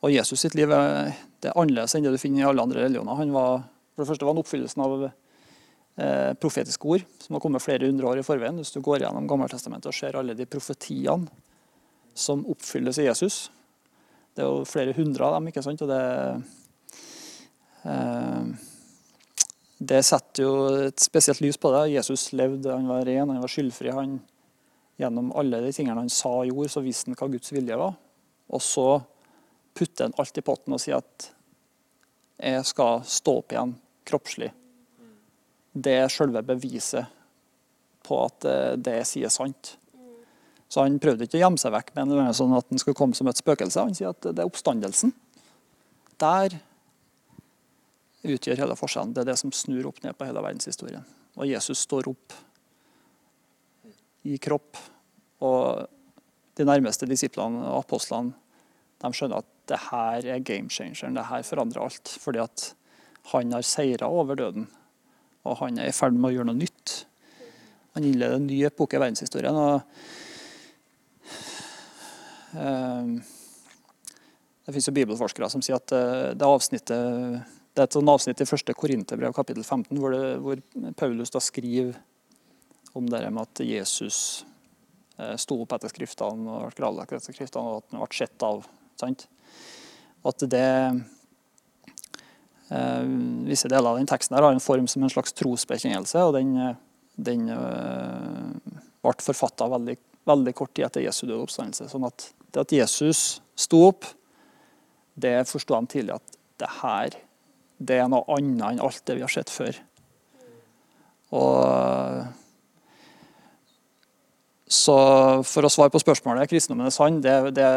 og 0.02 0.14
Jesus 0.14 0.42
sitt 0.42 0.56
liv 0.58 0.72
er, 0.74 1.12
det 1.44 1.52
er 1.52 1.60
annerledes 1.60 1.94
enn 1.98 2.08
det 2.08 2.16
du 2.16 2.22
finner 2.22 2.46
i 2.46 2.48
alle 2.50 2.64
andre 2.64 2.86
religioner. 2.88 3.20
Han 3.20 3.36
var, 3.36 3.66
for 3.92 4.04
det 4.04 4.10
første 4.14 4.26
var 4.26 4.34
han 4.34 4.42
oppfyllelsen 4.42 4.86
av 4.86 4.96
eh, 5.06 6.32
profetiske 6.42 6.96
ord, 6.96 7.06
som 7.22 7.38
har 7.38 7.44
kommet 7.44 7.66
flere 7.66 7.92
hundre 7.92 8.10
år 8.10 8.22
i 8.22 8.26
forveien. 8.26 8.58
Hvis 8.64 8.74
du 8.74 8.80
går 8.86 9.04
gjennom 9.04 9.28
Gammeltestamentet 9.30 9.92
og 9.92 9.98
ser 9.98 10.18
alle 10.18 10.38
de 10.40 10.48
profetiene 10.50 11.30
som 12.18 12.46
oppfylles 12.50 12.98
i 13.00 13.08
Jesus. 13.10 13.44
Det 14.36 14.44
er 14.44 14.50
jo 14.50 14.66
flere 14.68 14.96
hundre 14.96 15.28
av 15.28 15.38
dem. 15.38 15.52
ikke 15.52 15.64
sant? 15.64 15.84
Og 15.84 15.92
det, 15.92 16.02
eh, 17.92 18.71
det 19.82 20.04
setter 20.06 20.46
jo 20.46 20.54
et 20.86 21.02
spesielt 21.02 21.42
lys 21.42 21.58
på 21.58 21.72
det. 21.74 21.88
Jesus 21.96 22.28
levde, 22.38 22.70
han 22.70 22.90
var 22.90 23.06
ren, 23.08 23.32
han 23.32 23.42
var 23.42 23.50
skyldfri. 23.50 23.90
han 23.96 24.20
Gjennom 25.02 25.32
alle 25.34 25.64
de 25.64 25.72
tingene 25.74 26.04
han 26.04 26.12
sa 26.14 26.30
og 26.44 26.52
gjorde, 26.52 26.70
så 26.70 26.84
visste 26.86 27.10
han 27.10 27.18
hva 27.18 27.30
Guds 27.34 27.50
vilje 27.56 27.78
var. 27.80 27.96
Og 28.54 28.62
så 28.62 28.88
putter 29.74 30.06
han 30.06 30.18
alt 30.22 30.38
i 30.38 30.44
potten 30.46 30.76
og 30.76 30.84
sier 30.84 31.02
at 31.02 31.32
jeg 32.42 32.68
skal 32.70 33.02
stå 33.10 33.36
opp 33.40 33.56
igjen 33.56 33.74
kroppslig. 34.06 34.52
Det 35.74 35.98
er 36.04 36.14
selve 36.14 36.44
beviset 36.46 37.10
på 38.06 38.20
at 38.28 38.46
det 38.78 38.98
jeg 39.00 39.10
sier, 39.10 39.30
er 39.32 39.34
sant. 39.34 39.76
Så 40.72 40.86
han 40.86 41.02
prøvde 41.02 41.26
ikke 41.26 41.40
å 41.40 41.46
gjemme 41.46 41.62
seg 41.62 41.74
vekk 41.74 41.94
med 41.98 42.14
en 42.22 42.36
sånn 42.38 42.54
at 42.58 42.70
han 42.70 42.82
skulle 42.82 42.98
komme 42.98 43.18
som 43.18 43.30
et 43.32 43.42
spøkelse. 43.42 43.88
Han 43.90 43.98
sier 43.98 44.14
at 44.14 44.30
det 44.30 44.44
er 44.44 44.50
oppstandelsen. 44.50 45.16
Der 46.22 46.62
utgjør 48.24 48.62
hele 48.64 48.78
forskjellen. 48.78 49.14
Det 49.16 49.24
er 49.24 49.32
det 49.32 49.38
som 49.42 49.54
snur 49.56 49.90
opp 49.90 50.02
ned 50.04 50.18
på 50.18 50.28
hele 50.28 50.44
verdenshistorien. 50.44 51.06
Og 51.40 51.50
Jesus 51.50 51.84
står 51.88 52.10
opp 52.12 52.36
i 54.28 54.38
kropp. 54.42 54.78
Og 55.42 55.88
de 56.58 56.68
nærmeste 56.68 57.08
disiplene 57.10 57.64
og 57.70 57.82
apostlene 57.82 58.36
de 59.02 59.10
skjønner 59.18 59.42
at 59.42 59.50
det 59.72 59.80
her 59.88 60.28
er 60.36 60.44
game 60.46 60.70
changeren. 60.70 61.16
Det 61.18 61.30
her 61.30 61.46
forandrer 61.48 61.86
alt. 61.86 62.16
Fordi 62.22 62.44
at 62.44 62.68
han 63.32 63.54
har 63.56 63.66
seira 63.66 64.10
over 64.10 64.38
døden. 64.38 64.68
Og 65.48 65.58
han 65.64 65.80
er 65.82 65.90
i 65.90 65.96
ferd 65.96 66.14
med 66.18 66.30
å 66.30 66.36
gjøre 66.36 66.52
noe 66.52 66.60
nytt. 66.60 67.00
Han 67.96 68.06
innleder 68.08 68.38
en 68.38 68.46
ny 68.48 68.60
epoke 68.68 69.00
i 69.00 69.02
verdenshistorien. 69.02 69.58
og 69.58 69.82
Ehm, 72.58 73.22
det 74.66 74.74
finnes 74.74 74.88
jo 74.90 74.96
bibelforskere 74.96 75.50
som 75.52 75.64
sier 75.64 75.80
at 75.80 75.94
eh, 75.96 76.32
det, 76.36 76.48
avsnittet, 76.48 77.58
det 77.72 77.80
er 77.80 77.88
et 77.88 77.96
sånn 77.96 78.12
avsnitt 78.12 78.42
i 78.44 78.48
første 78.48 78.74
Korinterbrev 78.76 79.34
kapittel 79.36 79.64
15 79.64 80.00
hvor, 80.00 80.12
det, 80.12 80.40
hvor 80.44 80.60
Paulus 81.00 81.32
da 81.32 81.40
skriver 81.44 81.96
om 82.98 83.08
det 83.08 83.22
med 83.30 83.46
at 83.46 83.62
Jesus 83.64 84.18
eh, 85.16 85.38
sto 85.40 85.62
opp 85.64 85.78
etter 85.78 85.92
skriftene 85.94 86.52
og 86.52 86.66
ble 86.66 86.76
gravlagt 86.82 87.16
etter 87.16 87.32
skriftene, 87.32 87.64
og 87.64 87.80
at 87.80 87.96
han 87.96 88.04
ble 88.04 88.18
sett 88.18 88.44
av. 88.44 88.68
Sant? 89.00 89.24
At 90.28 90.44
det 90.52 90.68
eh, 92.76 93.08
Visse 93.48 93.72
deler 93.72 93.94
av 93.94 94.02
den 94.02 94.12
teksten 94.12 94.36
her 94.36 94.44
har 94.50 94.56
en 94.56 94.64
form 94.64 94.88
som 94.92 95.08
en 95.08 95.14
slags 95.14 95.36
trosbekjennelse, 95.40 96.28
og 96.28 96.36
den, 96.36 96.54
den 97.16 97.48
eh, 97.56 98.76
ble 99.00 99.16
forfatta 99.32 99.72
veldig, 99.72 99.96
veldig 100.28 100.58
kort 100.60 100.76
tid 100.76 100.90
etter 100.90 101.08
Jesu 101.08 101.24
døde 101.24 101.46
oppstandelse. 101.46 101.88
sånn 101.92 102.12
at 102.12 102.34
det 102.52 102.66
at 102.66 102.76
Jesus 102.76 103.40
sto 103.56 103.86
opp, 103.88 104.04
det 105.16 105.38
forsto 105.48 105.76
han 105.78 105.88
tidlig 105.88 106.18
at 106.20 106.40
det 106.60 106.76
her 106.82 107.16
det 107.82 107.98
er 108.02 108.10
noe 108.12 108.26
annet 108.36 108.68
enn 108.68 108.84
alt 108.86 109.02
det 109.08 109.18
vi 109.18 109.26
har 109.26 109.34
sett 109.34 109.52
før. 109.52 109.78
Og 111.32 112.24
så 114.72 114.96
for 115.48 115.68
å 115.68 115.72
svare 115.72 115.92
på 115.92 116.00
spørsmålet 116.00 116.50
kristendommen 116.52 116.88
er 116.88 116.96
sann 116.96 117.20
det, 117.24 117.36
det, 117.58 117.68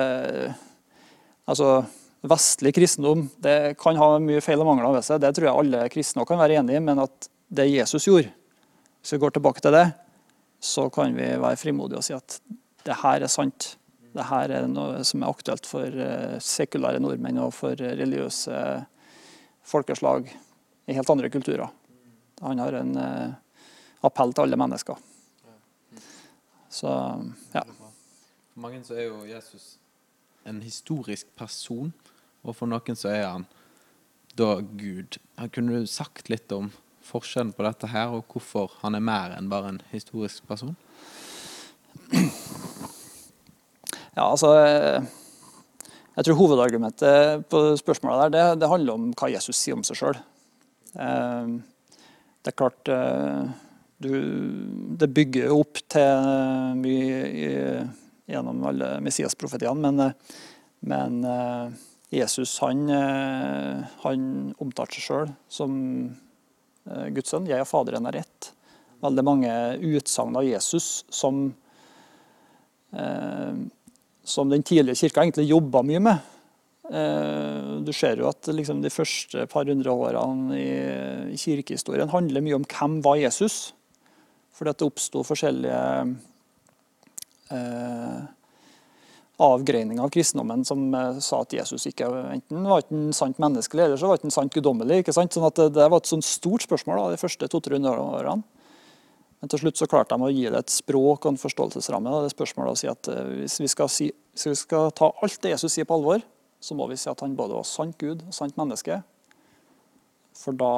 altså, 1.51 1.83
Vestlig 2.25 2.71
kristendom 2.73 3.27
det 3.45 3.75
kan 3.77 3.99
ha 4.01 4.15
mye 4.23 4.41
feil 4.41 4.63
og 4.63 4.71
mangler 4.71 4.95
ved 4.95 5.05
seg. 5.05 5.21
Det 5.21 5.35
tror 5.37 5.49
jeg 5.51 5.61
alle 5.61 5.81
kristne 5.93 6.25
kan 6.25 6.41
være 6.41 6.57
enig 6.63 6.79
i. 6.79 6.81
Men 6.81 7.03
at 7.03 7.29
det 7.53 7.67
Jesus 7.69 8.07
gjorde, 8.09 8.31
hvis 9.03 9.13
vi 9.13 9.19
går 9.21 9.35
tilbake 9.35 9.61
til 9.61 9.75
det, 9.77 9.85
så 10.65 10.87
kan 10.89 11.13
vi 11.13 11.27
være 11.43 11.61
frimodige 11.61 12.01
og 12.01 12.07
si 12.07 12.15
at 12.17 12.39
det 12.87 12.97
her 13.03 13.27
er 13.27 13.33
sant 13.33 13.75
det 14.15 14.25
her 14.29 14.53
er 14.55 14.67
noe 14.71 15.03
som 15.07 15.25
er 15.25 15.33
aktuelt 15.35 15.67
for 15.67 15.91
eh, 15.91 16.37
sekulære 16.43 17.01
nordmenn 17.03 17.41
og 17.43 17.51
for 17.57 17.75
religiøse 17.75 18.59
folkeslag 19.65 20.29
i 20.87 20.97
helt 20.97 21.11
andre 21.11 21.31
kulturer. 21.31 21.69
Han 22.41 22.59
har 22.59 22.77
en 22.81 22.97
eh, 22.97 23.35
appell 24.05 24.35
til 24.35 24.47
alle 24.47 24.59
mennesker. 24.61 24.99
Så, 26.69 26.91
ja. 27.55 27.63
For 27.65 28.61
mange 28.67 28.83
så 28.85 28.97
er 28.99 29.09
jo 29.09 29.23
Jesus 29.29 29.77
en 30.45 30.61
historisk 30.63 31.29
person, 31.39 31.93
og 32.45 32.57
for 32.59 32.69
noen 32.69 32.99
så 32.99 33.13
er 33.15 33.27
han 33.29 33.47
da 34.37 34.59
Gud. 34.61 35.17
Kunne 35.55 35.81
du 35.81 35.89
sagt 35.89 36.29
litt 36.29 36.53
om 36.53 36.73
forskjellen 37.05 37.55
på 37.57 37.65
dette 37.65 37.89
her, 37.93 38.13
og 38.13 38.27
hvorfor 38.33 38.75
han 38.83 38.99
er 38.99 39.05
mer 39.05 39.37
enn 39.37 39.49
bare 39.53 39.75
en 39.75 39.83
historisk 39.93 40.45
person? 40.51 40.77
Ja, 44.15 44.29
altså 44.29 44.53
eh, 44.61 45.07
Jeg 46.15 46.29
tror 46.29 46.37
hovedargumentet 46.39 47.47
på 47.51 47.61
spørsmålet 47.81 48.29
der, 48.29 48.35
det, 48.35 48.61
det 48.63 48.71
handler 48.71 48.95
om 48.95 49.07
hva 49.19 49.33
Jesus 49.33 49.59
sier 49.59 49.75
om 49.75 49.83
seg 49.87 49.99
sjøl. 49.99 50.19
Eh, 50.95 51.49
det 52.45 52.53
er 52.53 52.59
klart 52.61 52.91
eh, 52.93 53.41
du, 54.05 54.13
Det 55.01 55.11
bygger 55.11 55.55
opp 55.55 55.81
til 55.91 56.79
mye 56.79 57.19
gjennom 58.31 58.63
alle 58.71 58.93
Messias-profetiene, 59.05 59.91
men, 59.91 60.15
men, 60.87 61.19
Jesus 62.15 62.53
han, 62.63 62.87
han 64.05 64.27
omtalte 64.63 64.97
seg 65.01 65.05
sjøl 65.09 65.33
som 65.51 65.73
Guds 67.17 67.33
sønn. 67.33 67.49
Jeg 67.51 67.65
og 67.65 67.69
Faderen 67.69 68.07
er 68.07 68.21
ett. 68.23 68.51
Veldig 69.03 69.25
mange 69.27 69.55
utsagn 69.83 70.39
av 70.39 70.47
Jesus 70.47 71.03
som 71.13 71.49
som 74.25 74.51
den 74.51 74.65
tidlige 74.67 75.05
kirka 75.05 75.23
egentlig 75.23 75.51
jobba 75.51 75.83
mye 75.87 76.03
med. 76.03 76.31
Eh, 76.85 77.81
du 77.85 77.93
ser 77.97 78.21
jo 78.21 78.29
at 78.29 78.49
liksom 78.53 78.83
de 78.85 78.93
første 78.93 79.47
par 79.53 79.69
hundre 79.69 79.93
årene 79.93 80.59
i 81.33 81.39
kirkehistorien 81.41 82.13
handler 82.13 82.45
mye 82.45 82.59
om 82.59 82.69
hvem 82.69 83.01
var 83.05 83.21
Jesus. 83.23 83.73
Fordi 84.55 84.71
at 84.71 84.81
det 84.81 84.87
oppsto 84.87 85.25
forskjellige 85.27 85.81
eh, 87.57 88.19
avgreininger 89.45 90.05
av 90.05 90.13
kristendommen 90.15 90.65
som 90.69 90.87
eh, 90.95 91.21
sa 91.25 91.41
at 91.43 91.57
Jesus 91.57 91.89
ikke 91.91 92.11
enten 92.37 92.69
var 92.69 92.85
ikke 92.85 93.01
en 93.01 93.17
sant 93.17 93.41
menneskelig 93.43 93.89
eller 93.89 94.01
så 94.01 94.11
var 94.11 94.21
ikke 94.21 94.31
en 94.31 94.39
sant 94.39 94.55
guddommelig. 94.55 95.03
ikke 95.03 95.17
sant? 95.17 95.35
Sånn 95.35 95.49
at 95.49 95.59
det, 95.59 95.73
det 95.79 95.89
var 95.89 96.03
et 96.03 96.11
sånt 96.13 96.29
stort 96.29 96.69
spørsmål 96.69 97.01
da, 97.01 97.15
de 97.15 97.23
første 97.25 97.49
200-300 97.51 98.05
årene. 98.05 98.54
Men 99.45 99.51
til 99.53 99.61
slutt 99.61 99.77
så 99.77 99.85
klarte 99.85 100.17
de 100.17 100.25
å 100.25 100.33
gi 100.33 100.47
det 100.49 100.57
et 100.57 100.73
språk 100.73 101.27
og 101.27 101.35
en 101.35 101.37
forståelsesramme. 101.37 102.09
Det 102.09 102.31
er 102.31 102.33
spørsmålet 102.33 102.73
å 102.73 102.79
si 102.81 102.87
at 102.89 103.09
eh, 103.13 103.27
hvis 103.43 103.59
vi, 103.61 103.69
si, 103.93 104.07
hvis 104.33 104.47
vi, 104.49 104.55
skal 104.57 104.89
ta 104.97 105.11
alt 105.21 105.37
det 105.45 105.53
Jesus 105.53 105.75
sier 105.75 105.85
på 105.85 105.99
alvor, 105.99 106.25
så 106.65 106.73
må 106.73 106.87
vi 106.89 106.97
si 106.97 107.11
at 107.13 107.21
han 107.21 107.35
både 107.37 107.59
var 107.59 107.67
sant 107.69 107.99
Gud 108.01 108.23
og 108.25 108.33
sant 108.33 108.57
menneske. 108.57 109.03
For 110.41 110.57
da 110.57 110.73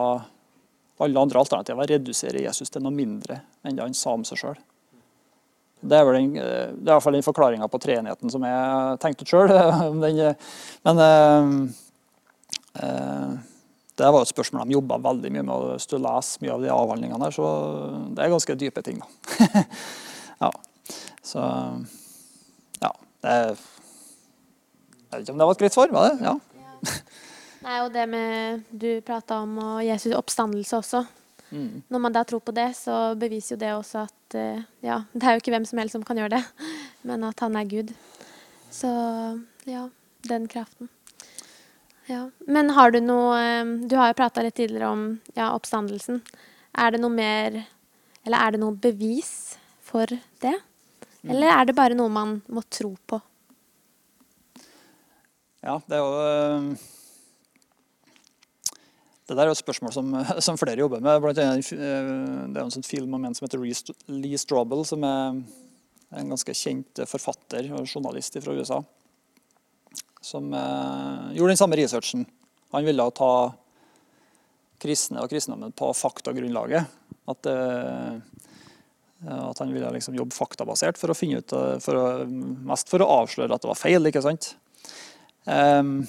alle 0.98 1.22
andre 1.22 1.44
alternativer 1.44 1.92
reduserer 1.92 2.42
Jesus 2.48 2.74
til 2.74 2.83
noe 2.83 2.96
mindre 2.96 3.38
enn 3.62 3.79
det 3.79 3.87
han 3.87 3.94
sa 3.94 4.16
om 4.18 4.26
seg 4.26 4.42
sjøl. 4.42 4.59
Det 5.87 6.00
er 6.00 6.11
vel 6.11 6.18
den, 6.18 6.35
eh, 6.42 6.74
det 6.74 6.88
er 6.88 6.90
i 6.90 6.90
hvert 6.90 7.07
fall 7.07 7.20
den 7.20 7.29
forklaringa 7.31 7.70
på 7.70 7.85
treenigheten 7.87 8.35
som 8.35 8.50
jeg 8.50 9.02
tenkte 9.05 9.22
ut 9.22 9.37
sjøl. 9.37 9.55
Men 10.90 11.07
øh, 11.07 11.55
eh, 12.83 13.37
det 13.96 14.09
var 14.12 14.22
et 14.22 14.30
spørsmål 14.30 14.66
de 14.66 14.76
jobba 14.76 14.98
veldig 15.04 15.30
mye 15.32 15.44
med 15.46 15.54
å 15.54 15.76
du 15.76 15.76
leser 15.76 16.02
lese 16.04 16.42
mye 16.42 16.54
av 16.54 16.64
de 16.64 16.72
avhandlingene 16.72 17.20
der, 17.22 17.35
så 17.35 17.52
det 18.16 18.24
er 18.24 18.32
ganske 18.35 18.59
dype 18.61 18.82
ting, 18.85 19.00
da. 19.00 19.64
ja. 20.44 20.50
Så 21.26 21.42
ja. 22.82 22.92
Det, 23.24 23.37
jeg 25.06 25.14
vet 25.14 25.22
ikke 25.24 25.35
om 25.35 25.40
det 25.40 25.48
var 25.48 25.56
et 25.56 25.62
greit 25.64 25.76
svar? 25.76 25.94
Var 25.96 26.11
det? 26.11 26.28
Ja. 26.28 26.37
Nei, 27.66 27.78
og 27.82 27.92
det 27.94 28.04
med 28.11 28.66
du 28.70 28.90
prata 29.06 29.40
om 29.42 29.56
og 29.59 29.78
Jesus 29.82 30.14
oppstandelse 30.14 30.82
også. 30.82 31.06
Mm. 31.50 31.82
Når 31.88 32.02
man 32.02 32.14
da 32.14 32.22
tror 32.26 32.42
på 32.44 32.54
det, 32.54 32.68
så 32.78 33.14
beviser 33.18 33.54
jo 33.56 33.61
det 33.62 33.72
også 33.74 34.04
at 34.04 34.37
eh, 34.38 34.66
ja, 34.85 35.00
det 35.14 35.22
er 35.22 35.37
jo 35.37 35.42
ikke 35.42 35.54
hvem 35.54 35.66
som 35.68 35.80
helst 35.80 35.96
som 35.96 36.04
kan 36.06 36.18
gjøre 36.18 36.37
det, 36.37 36.42
men 37.09 37.24
at 37.26 37.40
han 37.42 37.56
er 37.59 37.70
Gud. 37.70 37.94
Så 38.70 38.90
ja, 39.66 39.87
den 40.28 40.48
kraften. 40.50 40.90
Ja. 42.07 42.31
Men 42.47 42.71
har 42.71 42.92
du 42.95 43.01
noe 43.03 43.35
eh, 43.40 43.64
Du 43.90 43.97
har 43.99 44.12
jo 44.12 44.19
prata 44.19 44.45
litt 44.45 44.55
tidligere 44.59 44.90
om 44.95 45.07
ja, 45.35 45.51
oppstandelsen. 45.53 46.23
Er 46.77 46.95
det 46.95 47.03
noe 47.03 47.12
mer 47.12 47.62
Eller 48.27 48.38
er 48.38 48.55
det 48.55 48.62
noe 48.62 48.77
bevis 48.79 49.57
for 49.87 50.11
det? 50.42 50.57
Eller 51.27 51.51
er 51.51 51.66
det 51.66 51.75
bare 51.75 51.97
noe 51.99 52.12
man 52.12 52.37
må 52.47 52.62
tro 52.71 52.92
på? 53.11 53.19
Ja, 55.66 55.81
det 55.88 55.99
er 55.99 56.03
jo 56.05 56.11
eh, 56.23 56.69
Det 59.27 59.35
der 59.35 59.42
er 59.42 59.51
jo 59.51 59.57
et 59.57 59.64
spørsmål 59.64 59.95
som, 59.95 60.12
som 60.47 60.59
flere 60.61 60.85
jobber 60.85 61.03
med. 61.03 61.19
Blant 61.23 61.42
annet, 61.42 61.73
eh, 61.75 62.11
det 62.53 62.61
er 62.61 62.64
en 62.64 62.75
sånn 62.77 62.87
film 62.87 63.19
om 63.19 63.27
en 63.27 63.35
som 63.35 63.49
heter 63.49 63.62
Lee 64.14 64.38
Strobel, 64.38 64.87
som 64.87 65.03
er 65.07 65.40
en 66.16 66.31
ganske 66.31 66.55
kjent 66.55 67.03
forfatter 67.11 67.66
og 67.75 67.88
journalist 67.90 68.38
fra 68.38 68.55
USA. 68.55 68.79
Som 70.26 70.54
eh, 70.54 71.36
gjorde 71.36 71.52
den 71.54 71.60
samme 71.60 71.76
researchen. 71.78 72.26
Han 72.74 72.86
ville 72.86 73.10
ta 73.14 73.32
kristne 74.82 75.22
og 75.22 75.30
kristendommen 75.30 75.74
på 75.76 75.92
faktagrunnlaget. 75.94 76.90
At, 77.30 77.46
eh, 77.46 78.16
at 79.30 79.62
han 79.62 79.74
ville 79.74 79.92
liksom 79.94 80.18
jobbe 80.18 80.34
faktabasert 80.34 80.98
for 80.98 81.14
å 81.14 81.16
finne 81.16 81.44
ut, 81.44 81.54
eh, 81.54 81.78
for 81.84 82.00
å, 82.00 82.06
mest 82.66 82.90
for 82.90 83.04
å 83.04 83.10
avsløre 83.20 83.54
at 83.54 83.62
det 83.62 83.70
var 83.70 83.78
feil. 83.78 84.10
ikke 84.10 84.24
sant? 84.26 84.56
Um, 85.46 86.00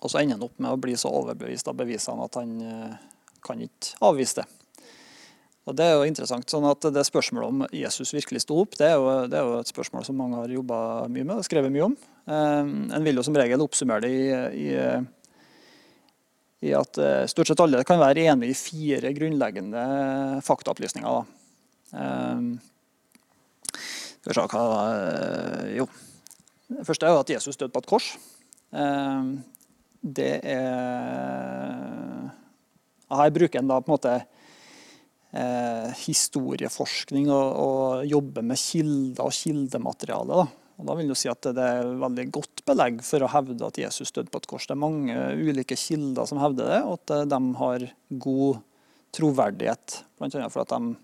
og 0.00 0.08
så 0.08 0.22
ender 0.22 0.38
han 0.38 0.48
opp 0.48 0.56
med 0.56 0.72
å 0.72 0.80
bli 0.80 0.94
så 0.96 1.12
overbevist 1.12 1.68
av 1.68 1.76
bevisene 1.76 2.24
at 2.24 2.38
han 2.40 2.54
kan 3.44 3.60
ikke 3.60 3.98
avvise 4.06 4.40
det. 4.40 4.46
Og 5.66 5.76
Det 5.76 5.84
er 5.84 5.96
jo 5.98 6.08
interessant. 6.08 6.48
sånn 6.48 6.64
at 6.70 6.80
det 6.80 7.04
Spørsmålet 7.04 7.48
om 7.48 7.66
Jesus 7.68 8.14
virkelig 8.14 8.46
sto 8.46 8.62
opp, 8.62 8.78
det 8.78 8.86
er, 8.86 8.96
jo, 8.96 9.26
det 9.28 9.36
er 9.36 9.44
jo 9.44 9.60
et 9.60 9.72
spørsmål 9.72 10.06
som 10.06 10.16
mange 10.16 10.40
har 10.40 10.48
jobba 10.48 11.08
mye 11.10 11.24
med 11.26 11.36
og 11.36 11.44
skrevet 11.44 11.74
mye 11.74 11.90
om. 11.90 11.96
Um, 12.26 12.88
en 12.90 13.04
vil 13.06 13.18
jo 13.18 13.22
som 13.26 13.36
regel 13.38 13.62
oppsummere 13.62 14.02
det 14.02 14.10
i, 14.10 14.24
i, 14.66 14.70
i 16.66 16.72
at 16.74 16.98
uh, 16.98 17.26
stort 17.30 17.52
sett 17.52 17.62
alle 17.62 17.84
kan 17.86 18.02
være 18.02 18.26
enige 18.32 18.50
i 18.50 18.58
fire 18.58 19.12
grunnleggende 19.14 19.84
faktaopplysninger. 20.46 21.28
Um, 21.94 22.48
skal 24.26 24.32
vi 24.32 24.38
se 24.40 24.48
hva 24.56 24.64
Jo. 25.76 25.86
Det 26.66 26.82
første 26.82 27.06
er 27.06 27.14
jo 27.14 27.22
at 27.22 27.30
Jesus 27.30 27.58
døde 27.60 27.70
på 27.70 27.78
et 27.78 27.86
kors. 27.86 28.08
Eh, 28.74 29.28
det 30.02 30.32
er 30.42 32.32
Her 33.06 33.30
bruker 33.30 33.60
en 33.60 33.70
da 33.70 33.78
på 33.78 33.86
en 33.86 33.94
måte 33.94 34.14
eh, 35.30 35.92
historieforskning 36.02 37.30
og, 37.30 37.46
og 37.62 38.10
jobber 38.10 38.42
med 38.42 38.58
kilder 38.58 39.28
og 39.28 39.36
kildemateriale. 39.36 40.40
Da. 40.42 40.65
Og 40.76 40.84
da 40.88 40.96
vil 40.98 41.08
jeg 41.08 41.18
si 41.18 41.30
at 41.32 41.48
Det 41.56 41.64
er 41.64 41.88
veldig 42.00 42.26
godt 42.34 42.62
belegg 42.68 43.00
for 43.06 43.24
å 43.24 43.30
hevde 43.32 43.68
at 43.68 43.80
Jesus 43.80 44.12
døde 44.12 44.32
på 44.32 44.42
et 44.42 44.48
kors. 44.50 44.68
Det 44.68 44.76
er 44.76 44.82
mange 44.82 45.16
ulike 45.40 45.78
kilder 45.78 46.28
som 46.28 46.40
hevder 46.42 46.68
det, 46.74 46.80
og 46.84 46.98
at 46.98 47.14
eh, 47.16 47.26
de 47.32 47.40
har 47.62 47.86
god 48.26 48.62
troverdighet. 49.16 50.00
Bl.a. 50.20 50.48
for 50.52 50.64
at 50.64 50.74
de, 50.74 50.96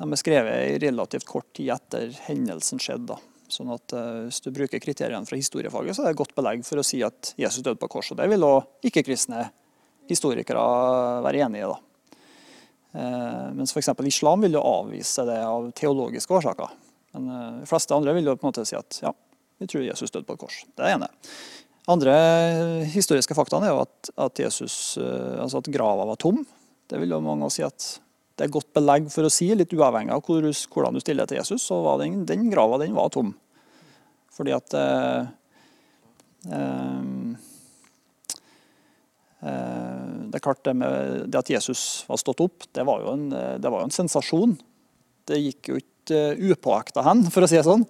de 0.00 0.08
er 0.08 0.20
skrevet 0.22 0.70
i 0.70 0.78
relativt 0.86 1.28
kort 1.28 1.50
tid 1.56 1.74
etter 1.76 2.14
hendelsen 2.28 2.80
skjedde. 2.80 3.18
Sånn 3.52 3.68
at 3.70 3.92
uh, 3.94 4.24
Hvis 4.26 4.40
du 4.42 4.48
bruker 4.54 4.82
kriteriene 4.82 5.26
fra 5.28 5.38
historiefaget, 5.38 5.94
så 5.94 6.02
er 6.02 6.10
det 6.10 6.18
godt 6.18 6.34
belegg 6.34 6.64
for 6.66 6.80
å 6.80 6.86
si 6.86 6.98
at 7.06 7.34
Jesus 7.38 7.62
døde 7.62 7.78
på 7.78 7.90
kors. 7.92 8.10
og 8.10 8.18
Det 8.18 8.26
vil 8.32 8.46
òg 8.46 8.88
ikke-kristne 8.88 9.44
historikere 10.10 10.64
være 11.26 11.44
enig 11.46 11.62
i. 11.62 11.68
da. 11.68 11.76
Uh, 12.96 13.52
mens 13.58 13.76
f.eks. 13.76 13.92
islam 14.08 14.42
vil 14.42 14.56
jo 14.56 14.64
avvise 14.64 15.26
det 15.28 15.38
av 15.44 15.68
teologiske 15.78 16.34
årsaker. 16.40 16.74
Men 17.16 17.28
uh, 17.32 17.60
de 17.64 17.68
fleste 17.70 17.96
andre 17.96 18.14
vil 18.16 18.28
jo 18.28 18.36
på 18.36 18.46
en 18.46 18.52
måte 18.52 18.66
si 18.68 18.78
at 18.78 19.00
ja, 19.02 19.12
vi 19.58 19.68
tror 19.72 19.86
Jesus 19.88 20.12
døde 20.12 20.28
på 20.28 20.36
et 20.36 20.44
kors. 20.44 20.62
Det 20.76 20.84
er 20.84 20.98
ene. 20.98 21.10
Andre 21.90 22.14
historiske 22.92 23.34
faktaene 23.38 23.68
er 23.68 23.76
jo 23.76 23.84
at, 23.84 24.10
at, 24.18 24.40
Jesus, 24.42 24.98
altså 24.98 25.60
at 25.62 25.68
grava 25.70 26.04
var 26.08 26.18
tom. 26.18 26.40
Det 26.90 26.98
vil 26.98 27.14
jo 27.14 27.22
mange 27.22 27.46
si 27.54 27.62
at 27.62 27.86
det 28.36 28.44
er 28.44 28.52
godt 28.52 28.68
belegg 28.76 29.08
for 29.12 29.24
å 29.24 29.32
si, 29.32 29.48
litt 29.56 29.72
uavhengig 29.72 30.12
av 30.12 30.20
hvordan 30.26 30.96
du 30.96 31.00
stiller 31.00 31.28
til 31.28 31.38
Jesus, 31.38 31.64
så 31.64 31.78
var 31.84 32.02
den, 32.02 32.24
den 32.28 32.50
grava 32.52 32.76
den 32.82 32.96
var 32.96 33.08
tom. 33.14 33.32
Fordi 34.36 34.52
at 34.52 34.76
eh, 34.76 35.28
eh, 36.52 37.02
eh, 39.40 40.14
Det 40.26 40.36
er 40.36 40.44
klart 40.44 40.64
det, 40.68 40.74
med, 40.76 41.24
det 41.32 41.40
at 41.40 41.52
Jesus 41.54 42.04
var 42.10 42.20
stått 42.20 42.44
opp, 42.44 42.68
det 42.76 42.84
var 42.84 43.04
jo 43.04 43.14
en, 43.14 43.28
var 43.32 43.80
jo 43.80 43.86
en 43.86 43.98
sensasjon. 44.02 44.56
Det 45.26 45.40
gikk 45.40 45.72
jo 45.72 45.80
ikke 45.80 45.95
upåakta 46.10 47.02
hen, 47.06 47.24
for 47.32 47.44
å 47.44 47.48
si 47.50 47.58
det 47.58 47.66
sånn. 47.66 47.84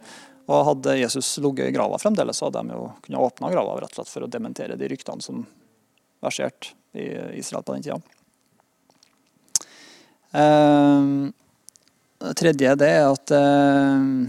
Og 0.47 0.67
Hadde 0.69 0.99
Jesus 1.01 1.33
ligget 1.43 1.71
i 1.71 1.75
grava 1.75 1.99
fremdeles, 1.99 2.39
så 2.39 2.47
hadde 2.47 2.63
de 2.63 2.77
jo 2.77 2.91
kunnet 3.03 3.25
åpne 3.29 3.51
grava 3.55 3.79
rett 3.81 3.91
og 3.91 3.99
slett 3.99 4.13
for 4.13 4.27
å 4.27 4.31
dementere 4.31 4.79
de 4.79 4.91
ryktene 4.93 5.25
som 5.25 5.43
verserte 6.23 6.77
i 6.97 7.09
Israel 7.41 7.67
på 7.67 7.75
den 7.75 7.87
tida. 7.87 7.99
Det 12.17 12.35
tredje 12.39 12.77
det 12.79 12.93
er 12.99 13.09
at 13.09 13.33
uh, 13.35 14.29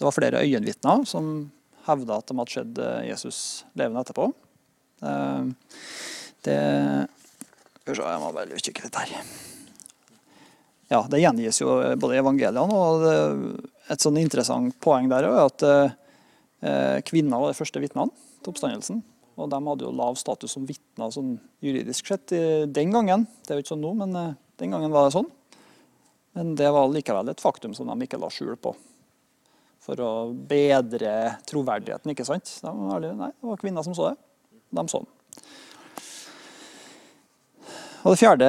det 0.00 0.06
var 0.06 0.16
flere 0.16 0.42
øyenvitner 0.44 1.04
som 1.08 1.50
hevda 1.86 2.20
at 2.20 2.30
de 2.30 2.38
hadde 2.38 2.54
sett 2.54 2.80
Jesus 3.08 3.38
levende 3.74 4.04
etterpå. 4.04 4.30
Det 6.44 6.58
Skal 7.82 7.94
vi 7.94 8.00
se, 8.00 8.02
jeg 8.08 8.24
må 8.24 8.34
bare 8.36 8.64
kikke 8.64 8.84
litt 8.86 9.00
her. 9.00 9.48
Ja, 10.90 11.04
Det 11.06 11.20
gjengis 11.22 11.60
jo 11.62 11.76
både 12.02 12.16
i 12.16 12.20
evangeliene 12.20 12.74
og 12.74 13.04
et 13.90 14.02
sånn 14.02 14.18
interessant 14.18 14.74
poeng 14.82 15.06
der 15.10 15.28
er 15.28 15.44
at 15.44 15.64
kvinner 17.06 17.38
var 17.40 17.52
de 17.52 17.58
første 17.58 17.80
vitnene 17.82 18.10
til 18.42 18.50
oppstandelsen. 18.52 18.98
Og 19.40 19.48
de 19.48 19.60
hadde 19.64 19.86
jo 19.86 19.92
lav 19.94 20.18
status 20.20 20.56
som 20.56 20.66
vitner 20.68 21.12
sånn 21.14 21.36
juridisk 21.64 22.10
sett 22.10 22.34
den 22.74 22.90
gangen. 22.92 23.24
Det 23.46 23.54
er 23.54 23.60
jo 23.60 23.64
ikke 23.64 23.72
sånn 23.72 23.84
nå, 23.86 23.94
men 24.02 24.16
den 24.60 24.74
gangen 24.74 24.92
var 24.92 25.06
det 25.06 25.14
sånn. 25.14 25.30
Men 26.36 26.52
det 26.58 26.68
var 26.74 26.90
likevel 26.90 27.30
et 27.32 27.42
faktum 27.42 27.72
som 27.74 27.88
de 27.90 28.06
ikke 28.06 28.20
la 28.20 28.28
skjul 28.34 28.58
på. 28.60 28.74
For 29.80 30.02
å 30.04 30.10
bedre 30.34 31.38
troverdigheten, 31.48 32.12
ikke 32.12 32.26
sant? 32.28 32.50
De 32.60 32.74
var, 32.74 33.00
nei, 33.00 33.30
det 33.32 33.48
var 33.48 33.62
kvinner 33.62 33.86
som 33.86 33.96
så 33.96 34.10
det. 34.10 34.18
De 34.76 34.84
så 34.90 35.00
den. 35.06 35.10
Og 38.00 38.14
Det 38.14 38.20
fjerde 38.22 38.46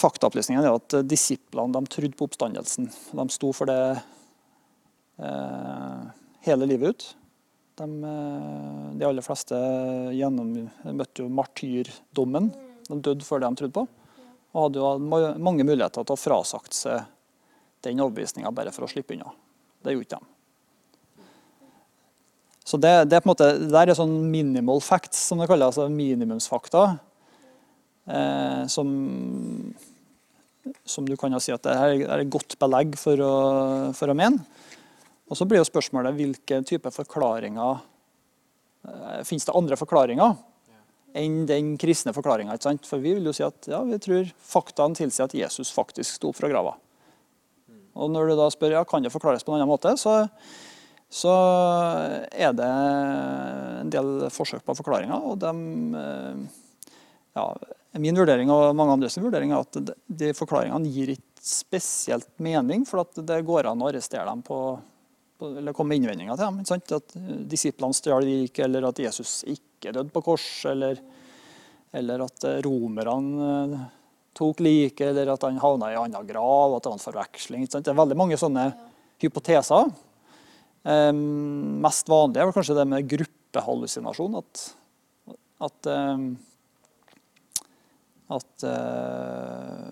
faktaopplysningen 0.00 0.64
er 0.64 0.76
at 0.78 0.94
disiplene 1.04 1.76
de 1.76 1.90
trodde 1.92 2.16
på 2.16 2.24
oppstandelsen. 2.24 2.86
De 2.88 3.26
sto 3.34 3.50
for 3.52 3.68
det 3.68 3.80
eh, 5.20 6.06
hele 6.46 6.68
livet 6.70 6.94
ut. 6.94 7.08
De, 7.76 7.84
eh, 7.84 8.86
de 8.96 9.04
aller 9.04 9.26
fleste 9.26 9.58
gjennom, 10.16 10.54
møtte 10.96 11.20
jo 11.20 11.28
martyrdommen. 11.28 12.48
De 12.88 13.00
døde 13.04 13.28
for 13.28 13.42
det 13.42 13.50
de 13.50 13.60
trodde 13.60 13.76
på. 13.76 13.84
Og 14.56 14.64
hadde 14.64 14.80
jo 14.80 15.36
mange 15.44 15.68
muligheter 15.68 16.06
til 16.08 16.16
å 16.16 16.20
frasagt 16.20 16.72
seg 16.78 17.04
den 17.84 18.00
overbevisninga 18.00 18.50
bare 18.56 18.72
for 18.72 18.86
å 18.86 18.90
slippe 18.90 19.12
unna. 19.18 19.34
Det 19.84 19.92
gjorde 19.92 20.08
ikke 20.08 20.22
de. 20.22 20.32
Så 22.68 22.80
det, 22.80 22.94
det, 23.08 23.16
er 23.16 23.24
på 23.24 23.28
en 23.28 23.34
måte, 23.34 23.52
det 23.68 23.84
er 23.84 23.94
sånn 23.96 24.16
minimal 24.32 24.80
facts, 24.84 25.20
som 25.28 25.40
det 25.40 25.46
kalles, 25.48 25.76
altså 25.76 25.92
minimumsfakta. 25.92 26.98
Eh, 28.08 28.66
som, 28.66 28.88
som, 30.84 31.08
du 31.08 31.16
kan 31.20 31.32
jo 31.34 31.40
si 31.42 31.52
at 31.52 31.64
det 31.66 31.74
er 31.76 32.22
et 32.22 32.32
godt 32.32 32.56
belegg 32.60 32.96
for 33.00 33.20
å, 33.20 33.34
for 33.96 34.08
å 34.08 34.16
mene. 34.16 34.40
Og 35.28 35.36
Så 35.36 35.44
blir 35.44 35.60
jo 35.60 35.68
spørsmålet 35.68 36.16
hvilke 36.16 36.62
typer 36.64 36.94
forklaringer 36.94 37.82
eh, 38.88 39.18
Fins 39.28 39.44
det 39.44 39.56
andre 39.56 39.76
forklaringer 39.76 40.38
enn 41.18 41.46
den 41.48 41.72
kristne 41.80 42.12
forklaringa. 42.14 42.54
For 42.86 43.00
vi 43.02 43.14
vil 43.16 43.26
jo 43.26 43.32
si 43.34 43.42
at 43.42 43.66
ja, 43.70 43.80
vi 43.86 43.96
tror 44.02 44.28
faktaene 44.44 44.94
tilsier 44.94 45.26
at 45.26 45.34
Jesus 45.34 45.72
faktisk 45.74 46.18
sto 46.18 46.30
opp 46.30 46.38
fra 46.38 46.50
grava. 46.52 46.74
Og 47.98 48.12
når 48.12 48.30
du 48.30 48.34
da 48.38 48.46
spør 48.52 48.76
ja, 48.76 48.84
kan 48.86 49.02
det 49.02 49.10
forklares 49.10 49.42
på 49.42 49.50
en 49.50 49.56
annen 49.58 49.70
måte, 49.70 49.94
så, 49.98 50.20
så 51.10 51.34
er 52.30 52.52
det 52.54 52.68
en 52.68 53.90
del 53.90 54.28
forsøk 54.30 54.62
på 54.68 54.76
forklaringer. 54.78 55.24
Og 55.32 55.40
de, 55.42 55.52
ja, 57.34 57.48
min 57.96 58.18
vurdering 58.20 58.50
og 58.52 58.76
mange 58.76 58.98
andres 58.98 59.16
vurdering 59.20 59.54
er 59.54 59.64
at 59.64 59.94
de 60.20 60.32
forklaringene 60.36 60.92
gir 60.92 61.14
ikke 61.14 61.24
spesielt 61.48 62.28
mening, 62.42 62.84
for 62.88 63.04
at 63.04 63.20
det 63.24 63.38
går 63.46 63.70
an 63.70 63.80
å 63.80 63.88
arrestere 63.88 64.26
dem 64.28 64.42
på, 64.44 64.58
på 65.38 65.52
eller 65.60 65.76
komme 65.76 65.94
med 65.94 66.02
innvendinger 66.02 66.36
til 66.36 66.44
dem. 66.44 66.58
Ikke 66.60 66.72
sant? 66.74 66.96
At 66.98 67.16
eh, 67.16 67.30
disiplene 67.48 67.96
stjal 67.96 68.26
lik, 68.26 68.58
eller 68.64 68.88
at 68.90 69.00
Jesus 69.00 69.40
ikke 69.48 69.94
døde 69.94 70.12
på 70.12 70.24
kors, 70.26 70.48
eller, 70.68 71.00
eller 71.96 72.26
at 72.26 72.48
eh, 72.48 72.58
romerne 72.66 73.46
eh, 73.78 73.86
tok 74.38 74.60
like, 74.62 75.02
eller 75.08 75.32
at 75.32 75.46
han 75.46 75.62
havna 75.62 75.92
i 75.92 75.96
en 75.96 76.04
annen 76.04 76.28
grav, 76.28 76.76
at 76.76 76.84
det 76.84 76.92
var 76.92 76.98
en 76.98 77.06
forveksling. 77.06 77.64
Ikke 77.64 77.78
sant? 77.78 77.88
Det 77.88 77.94
er 77.94 78.02
veldig 78.02 78.18
mange 78.18 78.38
sånne 78.40 78.68
hypoteser. 79.22 79.88
Um, 80.88 81.80
mest 81.82 82.08
vanlig 82.08 82.38
er 82.38 82.46
vel 82.46 82.54
kanskje 82.54 82.76
det 82.78 82.84
med 82.88 83.08
gruppehallusinasjon. 83.10 84.36
At, 84.38 84.62
at, 85.66 85.90
um, 85.90 86.30
at 88.28 88.64
uh, 88.68 89.88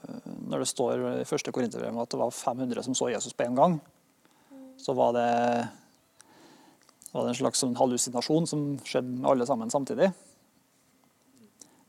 når 0.50 0.62
det 0.62 0.68
står 0.68 1.04
i 1.22 1.26
første 1.28 1.52
Korinterbrev 1.54 1.96
at 2.02 2.12
det 2.12 2.20
var 2.20 2.34
500 2.34 2.84
som 2.84 2.96
så 2.98 3.08
Jesus 3.12 3.36
på 3.36 3.46
én 3.46 3.56
gang, 3.56 3.78
så 4.76 4.92
var 4.92 5.14
det, 5.16 5.30
var 7.12 7.24
det 7.24 7.32
en 7.32 7.38
slags 7.40 7.64
sånn 7.64 7.76
hallusinasjon 7.78 8.48
som 8.50 8.66
skjedde 8.84 9.22
med 9.22 9.30
alle 9.30 9.48
sammen 9.48 9.72
samtidig. 9.72 10.10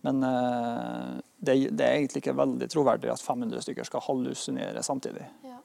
Men 0.08 0.24
uh, 0.24 1.20
det, 1.38 1.58
det, 1.76 1.84
er 1.84 2.00
egentlig 2.00 2.24
ikke 2.24 2.38
veldig 2.38 2.72
troverdig 2.72 3.12
at 3.12 3.22
500 3.24 3.66
stykker 3.66 3.90
skal 3.90 4.06
hallusinere 4.08 4.84
samtidig. 4.86 5.28
Ja. 5.44 5.60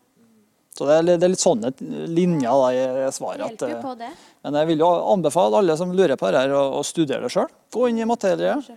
Så 0.73 0.89
det 0.89 0.99
er, 0.99 1.07
det 1.07 1.27
er 1.27 1.31
litt 1.35 1.43
sånne 1.43 1.71
linjer 2.09 2.59
da, 2.59 2.69
i 2.73 3.09
svaret. 3.13 3.61
At, 3.61 3.65
eh, 3.69 4.13
men 4.43 4.57
jeg 4.57 4.71
vil 4.71 4.81
jo 4.81 4.89
anbefale 5.13 5.61
alle 5.61 5.77
som 5.77 5.93
lurer 5.93 6.17
på 6.17 6.31
det 6.33 6.47
her, 6.47 6.55
å, 6.57 6.63
å 6.79 6.85
studere 6.87 7.27
det 7.27 7.33
sjøl. 7.35 7.51
Gå 7.77 7.91
inn 7.91 8.01
i 8.01 8.09
materiet. 8.09 8.73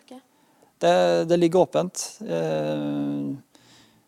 Det, 0.83 0.95
det 1.29 1.37
ligger 1.39 1.63
åpent. 1.63 2.01
Eh, 2.25 3.35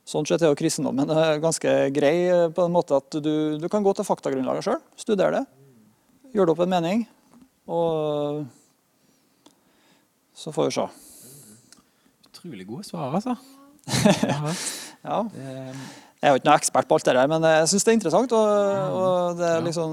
sånn 0.07 0.27
sett 0.27 0.43
er 0.43 0.51
jo 0.51 0.57
kristendommen 0.59 1.09
eh, 1.11 1.37
ganske 1.43 1.75
grei 1.95 2.15
eh, 2.27 2.47
på 2.51 2.65
en 2.67 2.75
måte 2.75 2.99
at 2.99 3.19
du, 3.23 3.57
du 3.61 3.67
kan 3.71 3.85
gå 3.85 3.93
til 3.95 4.07
faktagrunnlaget 4.07 4.67
sjøl. 4.67 4.81
Studere 4.99 5.39
det. 5.39 5.45
Gjøre 6.35 6.49
det 6.49 6.55
opp 6.57 6.63
en 6.65 6.73
mening. 6.75 7.05
Og 7.71 8.45
så 10.37 10.53
får 10.55 10.69
vi 10.69 10.75
se. 10.77 10.87
Utrolig 12.27 12.67
gode 12.67 12.85
svar, 12.87 13.15
altså. 13.15 13.37
Ja, 14.27 14.53
Ja. 15.07 15.21
Jeg 16.17 16.25
er 16.25 16.33
jo 16.33 16.39
ikke 16.39 16.47
noen 16.49 16.57
ekspert 16.57 16.87
på 16.89 16.95
alt 16.97 17.05
det 17.05 17.13
der, 17.13 17.27
men 17.29 17.43
jeg 17.45 17.67
syns 17.71 17.83
det 17.85 17.91
er 17.91 17.97
interessant. 17.99 18.31
Og, 18.33 18.95
og 18.97 19.37
det 19.39 19.51
er 19.53 19.61
liksom 19.63 19.91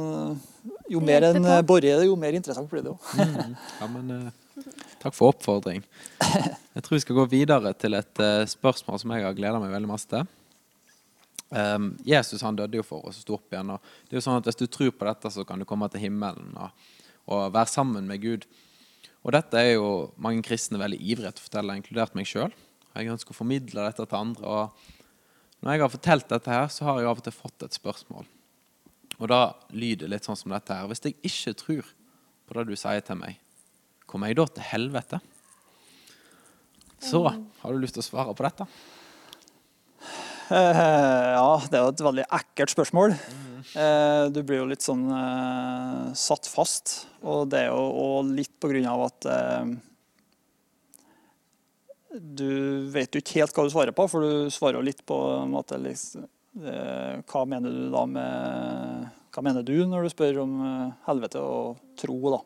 Jo 0.90 1.02
mer 1.04 1.26
en 1.28 1.46
borer 1.68 1.90
i 1.90 1.98
det, 2.00 2.06
jo 2.08 2.16
mer 2.18 2.34
interessant 2.34 2.68
blir 2.70 2.82
det 2.82 2.90
jo. 2.90 2.96
mm, 3.14 3.52
ja, 3.80 3.88
men 3.92 4.14
takk 5.05 5.16
for 5.16 5.34
oppfordring. 5.34 5.84
Jeg 6.74 6.82
tror 6.82 6.96
vi 6.96 7.02
skal 7.05 7.18
gå 7.20 7.26
videre 7.30 7.70
til 7.76 7.94
et 7.98 8.20
eh, 8.24 8.46
spørsmål 8.50 8.98
som 9.02 9.12
jeg 9.14 9.26
har 9.26 9.36
gleda 9.36 9.61
meg 9.62 9.74
veldig 9.74 9.90
masse 9.90 10.09
til. 10.11 10.24
Um, 11.55 11.92
Jesus 12.02 12.42
han 12.42 12.57
døde 12.59 12.80
jo 12.80 12.86
for 12.86 13.05
oss 13.07 13.20
og 13.20 13.22
sto 13.22 13.36
opp 13.36 13.52
igjen. 13.52 13.68
og 13.76 13.84
det 14.09 14.16
er 14.16 14.18
jo 14.18 14.24
sånn 14.24 14.40
at 14.40 14.48
Hvis 14.48 14.59
du 14.59 14.66
tror 14.66 14.90
på 14.96 15.07
dette, 15.07 15.30
så 15.30 15.44
kan 15.46 15.61
du 15.61 15.68
komme 15.68 15.86
til 15.92 16.02
himmelen 16.02 16.57
og, 16.57 16.72
og 17.30 17.52
være 17.55 17.70
sammen 17.70 18.09
med 18.11 18.24
Gud. 18.24 18.48
Og 19.22 19.36
dette 19.36 19.61
er 19.61 19.76
jo 19.76 20.11
mange 20.20 20.42
kristne 20.44 20.80
veldig 20.80 20.98
ivrige 20.98 21.36
til 21.36 21.44
å 21.44 21.46
fortelle, 21.46 21.76
inkludert 21.78 22.16
meg 22.18 22.28
sjøl. 22.28 22.57
Jeg 22.94 23.12
ønsker 23.12 23.36
å 23.36 23.38
formidle 23.38 23.86
dette 23.86 24.09
til 24.09 24.18
andre. 24.18 24.44
og 24.48 25.62
Når 25.62 25.76
jeg 25.76 25.84
har 25.84 25.94
fortalt 25.94 26.28
dette, 26.32 26.50
her, 26.50 26.66
så 26.72 26.88
har 26.88 27.00
jeg 27.00 27.12
av 27.12 27.22
og 27.22 27.28
til 27.28 27.36
fått 27.36 27.68
et 27.68 27.78
spørsmål. 27.78 28.26
Og 29.20 29.30
da 29.30 29.40
lyder 29.70 30.09
det 30.09 30.16
litt 30.16 30.26
sånn 30.26 30.40
som 30.40 30.52
dette 30.52 30.74
her. 30.74 30.90
Hvis 30.90 31.05
jeg 31.07 31.20
ikke 31.22 31.57
tror 31.61 31.94
på 32.44 32.59
det 32.59 32.66
du 32.72 32.76
sier 32.76 33.05
til 33.05 33.20
meg, 33.20 33.38
kommer 34.14 34.30
jeg 34.30 34.38
da 34.38 34.46
til 34.46 34.68
helvete? 34.68 35.18
Så 37.02 37.24
har 37.26 37.72
du 37.74 37.80
lyst 37.82 37.96
til 37.98 38.04
å 38.04 38.06
svare 38.06 38.34
på 38.38 38.46
dette? 38.46 38.66
Eh, 40.54 41.30
ja, 41.34 41.50
det 41.66 41.78
er 41.78 41.82
jo 41.82 41.90
et 41.90 42.04
veldig 42.04 42.26
ekkelt 42.38 42.74
spørsmål. 42.74 43.16
Eh, 43.74 44.26
du 44.30 44.38
blir 44.46 44.60
jo 44.60 44.68
litt 44.70 44.84
sånn 44.86 45.02
eh, 45.10 46.12
satt 46.14 46.46
fast. 46.46 46.94
Og 47.26 47.48
det 47.50 47.64
er 47.64 47.72
jo 47.72 47.82
og 48.04 48.30
litt 48.36 48.54
på 48.62 48.70
grunn 48.70 48.86
av 48.92 49.06
at 49.08 49.28
du 52.14 52.86
vet 52.94 53.10
jo 53.10 53.24
ikke 53.24 53.40
helt 53.40 53.56
hva 53.56 53.66
du 53.66 53.74
svarer 53.74 53.96
på, 53.96 54.06
for 54.06 54.22
du 54.22 54.52
svarer 54.54 54.78
jo 54.78 54.86
litt 54.86 55.02
på 55.02 55.16
en 55.40 55.50
måte 55.50 55.80
liksom, 55.82 56.28
Hva 57.26 57.40
mener 57.50 57.72
du 57.74 57.88
da 57.90 58.04
med 58.06 59.08
Hva 59.34 59.42
mener 59.42 59.64
du 59.66 59.74
når 59.90 60.06
du 60.06 60.12
spør 60.12 60.44
om 60.44 60.52
helvete 61.08 61.42
og 61.42 61.80
tro, 61.98 62.14
da? 62.30 62.38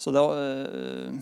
Så 0.00 0.12
det 0.14 0.22
eh, 0.24 1.20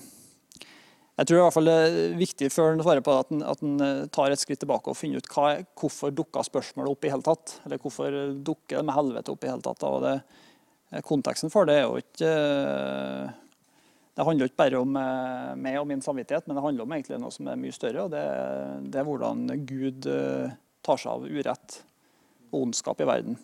jeg 1.19 1.27
tror 1.27 1.41
i 1.41 1.43
hvert 1.43 1.55
fall 1.57 1.67
det 1.67 1.77
er 1.83 2.13
viktig 2.15 2.49
før 2.55 2.77
en 2.77 2.83
svarer 2.85 3.03
på 3.03 3.11
det, 3.11 3.23
at 3.25 3.33
en, 3.35 3.41
at 3.51 3.63
en 3.67 3.81
eh, 3.83 4.05
tar 4.15 4.31
et 4.31 4.39
skritt 4.39 4.61
tilbake 4.63 4.93
og 4.93 4.99
finner 4.99 5.19
ut 5.19 5.31
hva, 5.35 5.49
hvorfor 5.81 6.15
dukka 6.15 6.45
spørsmålet 6.47 6.93
opp 6.93 7.07
i 7.07 7.11
hele 7.11 7.27
tatt. 7.27 7.57
Eller 7.67 7.83
hvorfor 7.83 8.15
dukker 8.47 8.79
det 8.79 8.85
med 8.87 8.95
helvete 8.95 9.35
opp 9.35 9.43
i 9.43 9.51
hele 9.51 9.65
tatt. 9.65 9.83
Og 9.89 10.05
det, 10.05 10.15
eh, 10.93 11.03
konteksten 11.07 11.51
for 11.51 11.67
det 11.67 11.81
er 11.81 11.89
jo 11.89 11.99
ikke 11.99 12.33
Det 14.19 14.27
handler 14.27 14.49
ikke 14.49 14.59
bare 14.59 14.79
om 14.83 14.97
meg 15.63 15.77
og 15.79 15.85
min 15.87 16.01
samvittighet, 16.03 16.49
men 16.49 16.57
det 16.59 16.63
handler 16.65 16.83
om 16.83 16.95
egentlig 16.97 17.21
noe 17.23 17.31
som 17.31 17.47
er 17.47 17.61
mye 17.61 17.75
større. 17.75 18.07
og 18.07 18.11
Det, 18.11 18.23
det 18.91 18.99
er 18.99 19.07
hvordan 19.07 19.45
Gud 19.63 20.09
tar 20.83 20.99
seg 20.99 21.13
av 21.13 21.23
urett 21.23 21.77
og 22.51 22.65
ondskap 22.65 22.99
i 22.99 23.07
verden. 23.07 23.39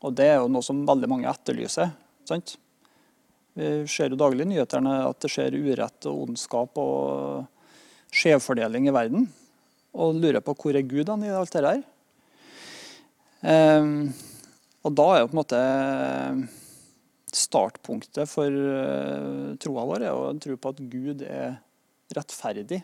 Og 0.00 0.16
det 0.16 0.30
er 0.30 0.38
jo 0.40 0.48
noe 0.48 0.64
som 0.64 0.80
veldig 0.88 1.10
mange 1.12 1.28
etterlyser. 1.28 1.92
sant? 2.24 2.56
Vi 3.56 3.86
ser 3.88 4.12
jo 4.12 4.18
daglig 4.20 4.44
i 4.44 4.50
nyhetene 4.50 4.98
at 5.06 5.20
det 5.24 5.30
skjer 5.32 5.54
urett 5.56 6.06
og 6.10 6.26
ondskap 6.26 6.76
og 6.76 7.46
skjevfordeling 8.12 8.90
i 8.90 8.92
verden. 8.92 9.24
Og 9.96 10.18
lurer 10.20 10.44
på 10.44 10.52
hvor 10.60 10.76
er 10.76 10.84
Gud 10.84 11.08
i 11.08 11.30
alt 11.32 11.56
det 11.56 11.62
her? 11.64 11.80
Ehm, 13.48 14.12
og 14.84 14.92
da 15.00 15.06
er 15.08 15.22
jo 15.22 15.30
på 15.30 15.36
en 15.36 15.40
måte 15.40 15.62
startpunktet 17.36 18.28
for 18.28 18.52
uh, 18.52 19.56
troa 19.60 19.88
vår 19.88 20.04
er 20.04 20.12
å 20.12 20.36
tro 20.40 20.56
på 20.60 20.72
at 20.72 20.84
Gud 20.92 21.24
er 21.24 21.56
rettferdig. 22.16 22.82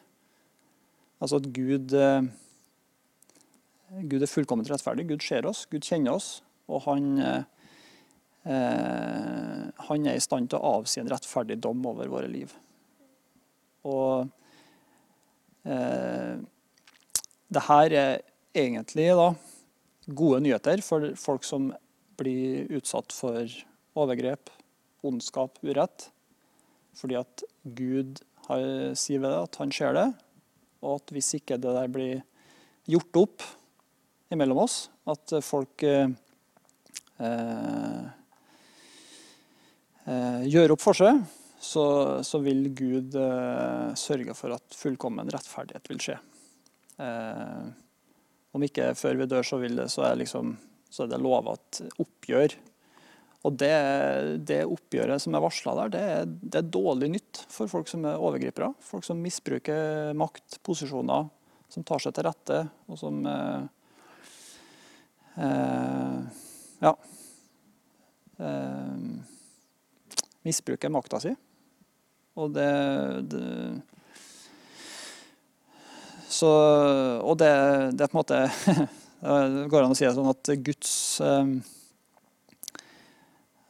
Altså 1.22 1.38
at 1.38 1.52
Gud, 1.54 1.92
eh, 1.94 2.24
Gud 4.08 4.24
er 4.24 4.30
fullkomment 4.30 4.72
rettferdig. 4.72 5.06
Gud 5.12 5.22
ser 5.24 5.46
oss, 5.46 5.66
Gud 5.70 5.84
kjenner 5.86 6.16
oss. 6.16 6.40
Og 6.66 6.82
han 6.88 7.22
Eh, 8.42 9.51
han 9.88 10.06
er 10.06 10.18
i 10.18 10.22
stand 10.22 10.50
til 10.50 10.60
å 10.60 10.78
avsi 10.78 11.00
en 11.02 11.10
rettferdig 11.10 11.58
dom 11.62 11.82
over 11.88 12.10
våre 12.12 12.30
liv. 12.30 12.52
Og 13.88 14.28
eh, 15.66 16.36
det 17.52 17.64
her 17.68 17.96
er 17.98 18.22
egentlig 18.54 19.08
da 19.18 19.32
gode 20.06 20.42
nyheter 20.44 20.82
for 20.84 21.12
folk 21.18 21.46
som 21.46 21.70
blir 22.20 22.70
utsatt 22.76 23.14
for 23.14 23.48
overgrep, 23.98 24.50
ondskap, 25.06 25.58
urett. 25.64 26.10
Fordi 26.98 27.18
at 27.20 27.44
Gud 27.64 28.20
har, 28.48 28.62
sier 28.98 29.22
ved 29.22 29.32
det 29.32 29.40
at 29.46 29.58
han 29.62 29.72
ser 29.74 29.96
det, 29.96 30.08
og 30.82 30.98
at 30.98 31.14
hvis 31.14 31.34
ikke 31.38 31.60
det 31.62 31.74
der 31.76 31.90
blir 31.92 32.22
gjort 32.90 33.20
opp 33.20 33.44
imellom 34.32 34.64
oss, 34.64 34.88
at 35.08 35.34
folk 35.44 35.84
eh, 35.86 36.10
eh, 40.08 40.42
gjør 40.50 40.74
opp 40.76 40.82
for 40.84 40.98
seg, 40.98 41.22
så, 41.62 41.84
så 42.26 42.40
vil 42.42 42.66
Gud 42.74 43.14
eh, 43.18 43.92
sørge 43.98 44.34
for 44.34 44.56
at 44.56 44.76
fullkommen 44.76 45.30
rettferdighet 45.30 45.88
vil 45.92 46.02
skje. 46.02 46.18
Eh, 47.02 47.70
om 48.52 48.66
ikke 48.66 48.92
før 48.98 49.20
vi 49.20 49.28
dør, 49.30 49.46
så, 49.46 49.60
det, 49.62 49.88
så, 49.92 50.04
er, 50.10 50.18
liksom, 50.20 50.56
så 50.90 51.04
er 51.04 51.12
det 51.12 51.22
lova 51.22 51.54
et 51.56 51.82
oppgjør. 52.02 52.56
Og 53.42 53.54
det, 53.58 53.74
det 54.46 54.60
oppgjøret 54.70 55.22
som 55.22 55.34
er 55.34 55.42
varsla 55.42 55.74
der, 55.80 55.92
det 55.94 56.02
er, 56.14 56.26
det 56.26 56.60
er 56.60 56.72
dårlig 56.74 57.08
nytt 57.16 57.40
for 57.50 57.70
folk 57.70 57.90
som 57.90 58.04
er 58.06 58.20
overgripere. 58.22 58.70
Folk 58.86 59.06
som 59.06 59.22
misbruker 59.22 60.12
makt, 60.18 60.60
posisjoner, 60.66 61.26
som 61.72 61.86
tar 61.88 62.02
seg 62.04 62.14
til 62.14 62.26
rette, 62.28 62.60
og 62.86 63.00
som 63.00 63.22
eh, 63.26 63.62
eh, 65.42 66.42
Ja. 66.82 66.96
Eh, 68.42 69.38
misbruker 70.46 70.92
makta 70.92 71.20
si. 71.22 71.32
Og 72.40 72.52
det, 72.54 72.68
det 73.28 73.46
Så 76.32 76.48
Og 76.48 77.36
det, 77.36 77.52
det 77.92 78.06
er 78.06 78.08
på 78.08 78.16
en 78.16 78.22
måte 78.22 78.38
Det 79.22 79.68
går 79.70 79.84
an 79.84 79.92
å 79.92 79.96
si 79.98 80.06
det 80.06 80.14
sånn 80.16 80.30
at 80.32 80.50
Guds 80.66 80.92
eh, 81.22 81.50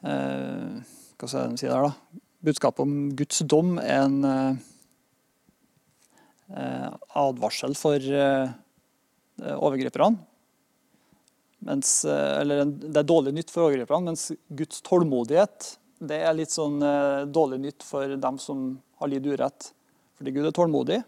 eh, 0.08 0.76
Hva 1.18 1.28
skal 1.28 1.50
jeg 1.50 1.60
si 1.60 1.68
der, 1.68 1.90
da? 1.90 2.20
Budskapet 2.42 2.86
om 2.86 2.94
Guds 3.18 3.42
dom 3.50 3.76
er 3.82 4.06
en 4.06 4.16
eh, 4.24 4.62
eh, 6.56 6.88
advarsel 7.20 7.76
for 7.78 8.00
eh, 8.00 8.48
overgriperne. 9.52 10.16
Mens, 11.68 12.00
eh, 12.08 12.40
eller 12.40 12.64
det 12.66 12.96
er 12.98 13.06
dårlig 13.06 13.36
nytt 13.36 13.52
for 13.52 13.68
overgriperne, 13.68 14.08
mens 14.10 14.32
Guds 14.48 14.80
tålmodighet 14.88 15.74
det 16.02 16.18
er 16.18 16.34
litt 16.34 16.50
sånn 16.50 16.82
eh, 16.82 17.24
dårlig 17.30 17.60
nytt 17.62 17.84
for 17.86 18.16
dem 18.18 18.38
som 18.42 18.72
har 18.98 19.10
lidd 19.10 19.26
urett. 19.30 19.70
Fordi 20.18 20.34
Gud 20.34 20.48
er 20.48 20.56
tålmodig. 20.56 20.98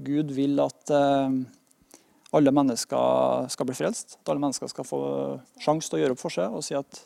Gud 0.00 0.30
vil 0.36 0.62
at, 0.62 0.92
eh, 0.94 1.38
alle 2.30 2.54
mennesker 2.54 3.48
skal 3.50 3.68
bli 3.68 3.74
frelst. 3.74 4.20
At 4.20 4.30
alle 4.30 4.44
mennesker 4.44 4.70
skal 4.70 4.86
få 4.86 5.02
sjanse 5.62 5.90
til 5.90 5.98
å 5.98 6.02
gjøre 6.04 6.16
opp 6.16 6.22
for 6.22 6.36
seg 6.36 6.54
og 6.54 6.62
si 6.66 6.78
at 6.78 7.02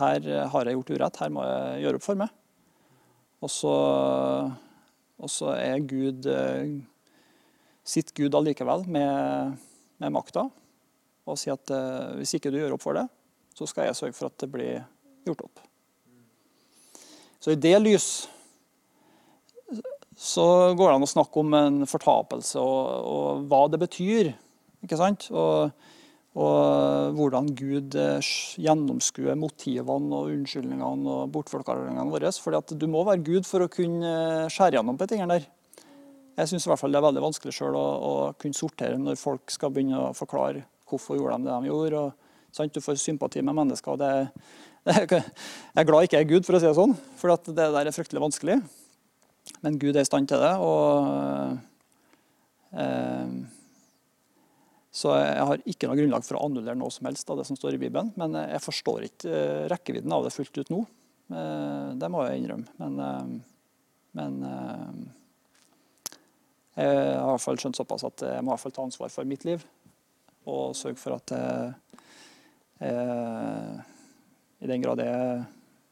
her 0.00 0.26
har 0.50 0.66
jeg 0.66 0.74
gjort 0.78 0.90
urett, 0.96 1.18
her 1.20 1.30
må 1.30 1.44
jeg 1.44 1.82
gjøre 1.84 1.98
opp 2.00 2.06
for 2.06 2.18
meg. 2.18 2.30
Og 3.44 3.50
så, 3.52 5.50
er 5.52 5.84
Gud 5.86 6.26
sitt 7.84 8.14
Gud 8.16 8.34
allikevel 8.38 8.86
med, 8.88 9.58
med 10.00 10.14
makta 10.14 10.46
og 11.28 11.38
sier 11.38 11.58
at 11.58 11.74
hvis 12.16 12.38
ikke 12.38 12.50
du 12.50 12.56
gjør 12.62 12.78
opp 12.78 12.86
for 12.86 12.96
det, 12.98 13.04
så 13.54 13.68
skal 13.68 13.90
jeg 13.90 13.98
sørge 14.00 14.16
for 14.16 14.30
at 14.32 14.38
det 14.40 14.50
blir 14.54 14.80
gjort 15.28 15.44
opp. 15.44 15.68
Så 17.42 17.54
i 17.54 17.58
det 17.58 17.74
lys 17.82 18.08
så 20.22 20.44
går 20.78 20.86
det 20.86 20.94
an 20.94 21.06
å 21.06 21.10
snakke 21.10 21.40
om 21.42 21.54
en 21.58 21.80
fortapelse 21.90 22.60
og, 22.62 23.08
og 23.10 23.48
hva 23.50 23.64
det 23.72 23.80
betyr. 23.82 24.30
ikke 24.84 24.98
sant? 25.00 25.26
Og, 25.34 25.72
og 26.38 27.16
hvordan 27.18 27.48
Gud 27.58 27.96
eh, 27.98 28.28
gjennomskuer 28.62 29.34
motivene 29.40 30.20
og 30.20 30.30
unnskyldningene 30.36 31.16
og 31.16 31.32
bortforklaringene 31.34 32.06
våre. 32.12 32.30
fordi 32.30 32.60
at 32.60 32.76
du 32.78 32.86
må 32.88 33.02
være 33.08 33.24
Gud 33.26 33.48
for 33.48 33.64
å 33.64 33.72
kunne 33.72 34.12
eh, 34.44 34.52
skjære 34.52 34.78
gjennom 34.78 35.00
på 35.00 35.08
de 35.08 35.16
tingene 35.16 35.40
der. 35.40 35.50
Jeg 36.38 36.48
syns 36.48 36.64
det 36.64 36.72
er 36.88 37.04
veldig 37.04 37.26
vanskelig 37.26 37.52
sjøl 37.52 37.74
å, 37.76 37.86
å, 38.08 38.12
kunne 38.40 38.56
sortere 38.56 38.96
når 38.96 39.18
folk 39.20 39.50
skal 39.52 39.74
begynne 39.74 39.98
å 40.00 40.14
forklare 40.16 40.62
hvorfor 40.88 41.18
gjorde 41.18 41.42
de 41.42 41.50
det 41.50 41.58
de 41.58 41.72
gjorde. 41.72 42.06
Og, 42.06 42.54
sant? 42.54 42.72
Du 42.72 42.84
får 42.84 43.02
sympati 43.02 43.42
med 43.42 43.58
mennesker. 43.58 43.92
og 43.92 44.00
det, 44.00 44.12
det, 44.30 44.71
Jeg 44.82 45.06
er 45.78 45.86
glad 45.86 46.04
ikke 46.08 46.18
jeg 46.18 46.24
er 46.24 46.30
Gud, 46.32 46.46
for 46.46 46.58
å 46.58 46.60
si 46.60 46.66
det 46.66 46.74
sånn, 46.74 46.96
for 47.20 47.30
det 47.30 47.54
der 47.54 47.86
er 47.86 47.94
fryktelig 47.94 48.22
vanskelig. 48.24 48.56
Men 49.62 49.78
Gud 49.78 49.94
er 49.94 50.02
i 50.02 50.08
stand 50.08 50.26
til 50.30 50.42
det. 50.42 50.54
og 50.58 51.58
eh, 52.82 53.30
Så 54.90 55.14
jeg 55.14 55.46
har 55.52 55.62
ikke 55.70 55.86
noe 55.86 55.98
grunnlag 56.00 56.26
for 56.26 56.38
å 56.38 56.48
annullere 56.48 56.78
noe 56.78 56.90
som 56.94 57.06
helst 57.06 57.30
av 57.30 57.38
det 57.38 57.46
som 57.46 57.58
står 57.58 57.76
i 57.76 57.82
Bibelen. 57.84 58.10
Men 58.18 58.34
jeg 58.42 58.62
forstår 58.64 59.06
ikke 59.06 59.30
eh, 59.30 59.62
rekkevidden 59.70 60.14
av 60.18 60.26
det 60.26 60.34
fullt 60.34 60.58
ut 60.58 60.74
nå. 60.74 60.82
Eh, 61.30 61.88
det 62.02 62.10
må 62.10 62.26
jeg 62.26 62.42
innrømme. 62.42 62.74
Men, 62.82 62.98
eh, 63.06 63.70
men 64.18 64.42
jeg 66.74 66.90
har 66.90 67.22
i 67.22 67.30
hvert 67.30 67.46
fall 67.46 67.62
skjønt 67.62 67.78
såpass 67.78 68.02
at 68.08 68.26
jeg 68.26 68.42
må 68.42 68.50
i 68.50 68.56
hvert 68.56 68.66
fall 68.66 68.74
ta 68.74 68.88
ansvar 68.88 69.14
for 69.14 69.30
mitt 69.30 69.46
liv. 69.46 69.62
Og 70.50 70.74
sørge 70.74 70.98
for 70.98 71.20
at 71.20 71.30
jeg, 71.38 71.72
jeg, 72.82 73.82
i 74.62 74.70
den 74.70 74.84
grad 74.84 75.02
jeg 75.02 75.40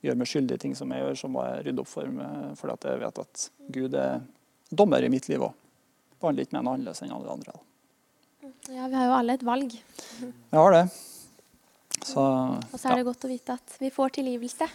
gjør 0.06 0.20
meg 0.20 0.30
skyldig 0.30 0.56
i 0.56 0.62
ting 0.62 0.76
som 0.78 0.92
jeg 0.94 1.02
gjør, 1.02 1.18
så 1.18 1.30
må 1.32 1.42
jeg 1.44 1.64
rydde 1.66 1.82
opp 1.82 1.90
for 1.90 2.12
meg, 2.14 2.52
fordi 2.60 2.76
at 2.76 2.86
jeg 2.88 3.02
vet 3.02 3.24
at 3.24 3.46
Gud 3.74 3.96
er 3.98 4.22
dommer 4.70 5.04
i 5.04 5.10
mitt 5.12 5.28
liv 5.28 5.42
òg. 5.44 5.56
Behandler 6.20 6.46
ikke 6.46 6.56
meg 6.56 6.64
noe 6.66 6.76
annerledes 6.78 7.02
enn 7.04 7.14
alle 7.16 7.34
andre. 7.34 7.56
Ja, 8.70 8.86
vi 8.86 8.96
har 8.96 9.08
jo 9.08 9.16
alle 9.16 9.36
et 9.36 9.44
valg. 9.44 9.74
Vi 10.20 10.56
har 10.56 10.76
det. 10.76 10.84
Så, 12.00 12.22
og 12.22 12.78
så 12.78 12.88
er 12.88 13.00
det 13.00 13.02
ja. 13.02 13.08
godt 13.10 13.26
å 13.26 13.30
vite 13.30 13.56
at 13.58 13.76
vi 13.80 13.90
får 13.92 14.14
tilgivelse. 14.20 14.68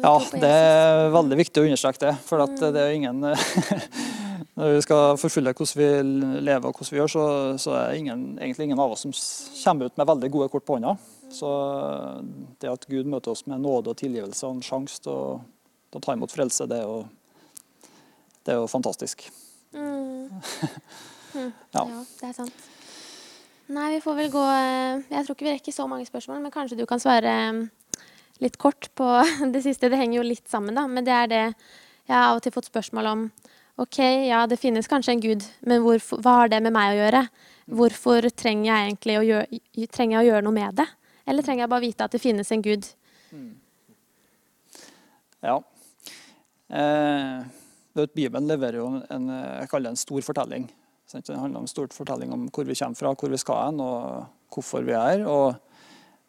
Ja, 0.00 0.12
det 0.38 0.50
er 0.50 1.08
veldig 1.10 1.38
viktig 1.40 1.62
å 1.62 1.66
understreke 1.66 2.02
det. 2.04 2.14
For 2.26 2.42
mm. 2.42 2.58
det 2.74 2.82
er 2.82 2.94
ingen 2.94 3.22
Når 4.60 4.74
vi 4.74 4.80
skal 4.84 5.16
forfølge 5.18 5.54
hvordan 5.56 5.78
vi 5.80 6.40
lever 6.44 6.66
og 6.68 6.74
hvordan 6.76 6.92
vi 6.92 6.98
gjør, 6.98 7.12
så, 7.12 7.24
så 7.62 7.74
er 7.78 7.92
det 7.92 8.00
ingen, 8.02 8.24
egentlig 8.38 8.66
ingen 8.68 8.82
av 8.82 8.92
oss 8.92 9.06
som 9.06 9.14
kommer 9.14 9.88
ut 9.88 9.96
med 9.96 10.08
veldig 10.10 10.30
gode 10.34 10.48
kort 10.52 10.66
på 10.66 10.76
hånda. 10.76 10.94
Så 11.30 11.50
det 12.60 12.70
at 12.70 12.86
Gud 12.90 13.08
møter 13.10 13.32
oss 13.34 13.46
med 13.46 13.62
nåde 13.62 13.92
og 13.92 13.98
tilgivelse 14.00 14.48
og 14.48 14.58
en 14.58 14.66
sjanse 14.66 15.02
til 15.04 15.12
å, 15.14 15.38
til 15.90 16.00
å 16.00 16.04
ta 16.04 16.16
imot 16.16 16.34
frelse, 16.34 16.66
det 16.70 16.80
er 16.80 16.88
jo, 16.88 17.00
det 18.44 18.54
er 18.54 18.60
jo 18.60 18.68
fantastisk. 18.70 19.28
Mm. 19.72 20.30
ja. 21.76 21.84
ja, 21.84 22.04
det 22.20 22.30
er 22.30 22.36
sant. 22.36 22.68
Nei, 23.70 23.92
vi 23.94 24.00
får 24.02 24.16
vel 24.18 24.30
gå 24.32 24.40
eh, 24.50 25.02
Jeg 25.12 25.26
tror 25.26 25.36
ikke 25.36 25.46
vi 25.46 25.52
rekker 25.52 25.74
så 25.74 25.86
mange 25.86 26.08
spørsmål, 26.08 26.40
men 26.42 26.54
kanskje 26.54 26.80
du 26.80 26.82
kan 26.90 27.02
svare 27.02 27.34
eh, 27.44 27.60
litt 28.42 28.58
kort 28.58 28.90
på 28.98 29.06
det 29.54 29.62
siste. 29.62 29.92
Det 29.92 30.00
henger 30.00 30.18
jo 30.18 30.26
litt 30.26 30.48
sammen, 30.50 30.74
da. 30.74 30.88
Men 30.90 31.06
det 31.06 31.14
er 31.14 31.30
det 31.30 31.44
jeg 31.44 32.16
har 32.16 32.32
av 32.32 32.40
og 32.40 32.42
til 32.42 32.54
fått 32.54 32.70
spørsmål 32.70 33.12
om. 33.12 33.28
OK, 33.80 34.00
ja, 34.26 34.42
det 34.50 34.58
finnes 34.60 34.90
kanskje 34.90 35.14
en 35.14 35.22
gud, 35.22 35.44
men 35.64 35.80
hvorfor, 35.84 36.18
hva 36.20 36.40
har 36.42 36.50
det 36.52 36.58
med 36.66 36.74
meg 36.74 36.92
å 36.92 36.98
gjøre? 36.98 37.20
Hvorfor 37.70 38.26
trenger 38.34 38.66
jeg 38.66 38.88
egentlig 38.88 39.14
å 39.16 39.22
gjøre, 39.24 39.60
trenger 39.94 40.16
jeg 40.16 40.24
å 40.24 40.28
gjøre 40.32 40.44
noe 40.44 40.56
med 40.58 40.80
det? 40.82 40.86
Eller 41.30 41.46
trenger 41.46 41.64
jeg 41.64 41.70
bare 41.70 41.84
vite 41.84 42.06
at 42.06 42.14
det 42.14 42.22
finnes 42.22 42.50
en 42.50 42.64
gud? 42.64 42.88
Mm. 43.30 43.54
Ja. 45.46 45.56
Eh, 46.74 48.06
Bibelen 48.14 48.48
leverer 48.50 48.80
jo 48.80 48.88
en, 48.98 49.30
jeg 49.30 49.70
kaller 49.70 49.90
det 49.90 49.94
en 49.94 50.04
stor 50.04 50.24
fortelling. 50.26 50.66
Sant? 51.10 51.26
Det 51.26 51.38
handler 51.38 51.62
om 51.62 51.66
en 51.66 51.70
stor 51.70 51.90
fortelling 51.94 52.32
om 52.34 52.46
hvor 52.54 52.66
vi 52.66 52.74
kommer 52.78 52.98
fra, 52.98 53.14
hvor 53.14 53.30
vi 53.30 53.40
skal 53.40 53.64
hen, 53.64 53.82
og 53.82 54.26
hvorfor 54.54 54.86
vi 54.86 54.94
er. 54.94 55.24
Og, 55.26 55.54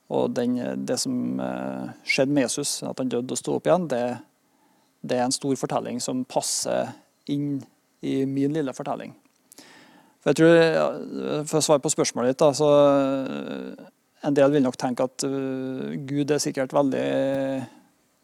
og 0.10 0.36
den, 0.36 0.58
det 0.86 1.00
som 1.02 1.40
eh, 1.40 1.94
skjedde 2.06 2.36
med 2.36 2.48
Jesus, 2.48 2.82
at 2.84 3.02
han 3.02 3.10
døde 3.10 3.34
og 3.34 3.42
sto 3.42 3.56
opp 3.58 3.70
igjen, 3.70 3.88
det, 3.90 4.04
det, 5.02 5.18
er 5.18 5.26
en 5.26 5.38
stor 5.38 5.58
fortelling 5.58 6.02
som 6.04 6.26
passer 6.26 6.94
inn 7.30 7.60
i 8.02 8.22
min 8.26 8.54
lille 8.54 8.74
fortelling. 8.74 9.14
For 10.22 10.30
jeg 10.32 10.38
tror, 10.38 11.44
For 11.50 11.58
å 11.58 11.66
svare 11.66 11.82
på 11.82 11.94
spørsmålet 11.94 12.34
ditt, 12.34 12.42
da, 12.42 12.52
så 12.54 12.70
en 14.22 14.36
del 14.38 14.52
vil 14.54 14.66
nok 14.66 14.78
tenke 14.80 15.06
at 15.08 15.26
uh, 15.26 15.94
Gud 16.08 16.32
er 16.32 16.42
sikkert 16.42 16.74
veldig 16.76 17.06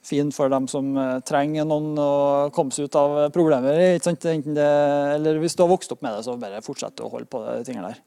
fin 0.08 0.30
for 0.32 0.52
dem 0.54 0.68
som 0.72 0.91
uh, 0.95 1.18
trenger 1.26 1.66
noen 1.68 1.98
å 2.00 2.12
komme 2.56 2.76
seg 2.76 2.88
ut 2.88 3.00
av 3.00 3.18
problemer. 3.36 3.98
Det, 3.98 4.68
eller 5.18 5.41
hvis 5.41 5.58
du 5.58 5.66
har 5.66 5.72
vokst 5.72 5.91
opp 5.95 6.06
med 6.06 6.14
det, 6.14 6.24
så 6.28 6.38
bare 6.39 6.64
fortsett 6.66 7.02
å 7.04 7.10
holde 7.12 7.30
på 7.32 7.41
de 7.48 7.66
tingene 7.68 7.91
der. 7.91 8.04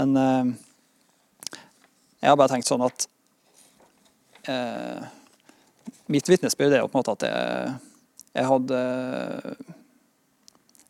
Men 0.00 0.16
uh, 0.16 1.54
jeg 2.22 2.32
har 2.32 2.40
bare 2.40 2.56
tenkt 2.56 2.70
sånn 2.70 2.86
at 2.86 3.08
Mitt 6.08 6.24
vitnesbyrd 6.24 6.72
er 6.72 6.80
jo 6.80 6.86
på 6.88 6.96
en 6.96 7.02
måte 7.02 7.12
at 7.18 7.24
jeg, 7.26 7.72
jeg 8.38 8.46
hadde 8.48 8.78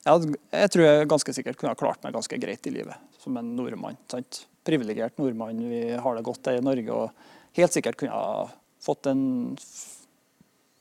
jeg, 0.07 0.37
jeg 0.53 0.71
tror 0.75 0.85
jeg 0.85 1.09
ganske 1.11 1.35
sikkert 1.35 1.59
kunne 1.59 1.73
ha 1.73 1.81
klart 1.81 2.05
meg 2.05 2.15
ganske 2.15 2.39
greit 2.39 2.69
i 2.71 2.75
livet 2.77 3.19
som 3.19 3.35
en 3.41 3.51
nordmann. 3.57 3.99
sant? 4.13 4.45
Privilegert 4.69 5.17
nordmann. 5.19 5.61
Vi 5.71 5.83
har 5.97 6.17
det 6.17 6.27
godt 6.27 6.51
her 6.51 6.61
i 6.61 6.65
Norge 6.65 6.93
og 6.93 7.37
helt 7.57 7.75
sikkert 7.75 7.97
kunne 7.99 8.17
ha 8.17 8.49
fått 8.85 9.09
en 9.11 9.23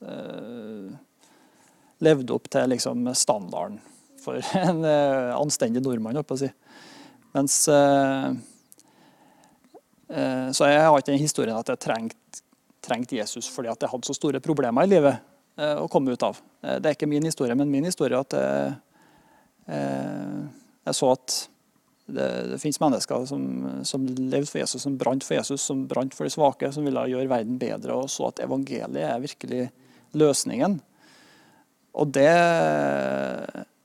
uh, 0.05 0.95
Levd 1.97 2.29
opp 2.29 2.45
til 2.53 2.69
liksom, 2.69 3.07
standarden 3.17 3.79
for 4.21 4.37
en 4.59 4.83
uh, 4.85 5.33
anstendig 5.39 5.81
nordmann, 5.81 6.19
holdt 6.19 6.29
på 6.29 6.37
å 6.37 6.43
si. 6.43 6.51
Mens 7.33 7.55
uh, 7.71 8.29
Så 10.53 10.69
jeg 10.69 10.83
har 10.83 10.93
ikke 10.93 11.11
den 11.11 11.23
historien 11.23 11.57
at 11.57 11.73
jeg 11.73 11.83
trengte 11.83 12.43
trengt 12.87 13.11
Jesus 13.11 13.49
fordi 13.51 13.67
at 13.67 13.81
jeg 13.83 13.91
hadde 13.91 14.07
så 14.07 14.13
store 14.15 14.39
problemer 14.39 14.85
i 14.85 14.87
livet 14.87 15.17
å 15.57 15.89
komme 15.91 16.13
ut 16.13 16.23
av. 16.23 16.37
Det 16.61 16.87
er 16.87 16.93
ikke 16.95 17.09
min 17.09 17.25
historie, 17.27 17.55
men 17.57 17.67
min 17.67 17.83
historie 17.83 18.15
at 18.15 18.31
jeg, 18.37 18.75
jeg 20.87 20.95
så 20.95 21.09
at 21.11 21.35
det, 22.07 22.27
det 22.53 22.59
finnes 22.61 22.79
mennesker 22.79 23.25
som, 23.27 23.47
som, 23.87 24.05
levde 24.07 24.47
for 24.47 24.61
Jesus, 24.61 24.83
som 24.85 24.95
brant 24.99 25.25
for 25.27 25.35
Jesus, 25.35 25.63
som 25.63 25.83
brant 25.89 26.15
for 26.15 26.27
de 26.27 26.31
svake, 26.31 26.69
som 26.71 26.87
ville 26.87 27.07
gjøre 27.11 27.31
verden 27.31 27.57
bedre, 27.59 27.97
og 27.97 28.11
så 28.11 28.29
at 28.29 28.43
evangeliet 28.45 29.03
er 29.03 29.23
virkelig 29.23 29.65
løsningen. 30.17 30.79
Og 31.97 32.13
det, 32.15 32.29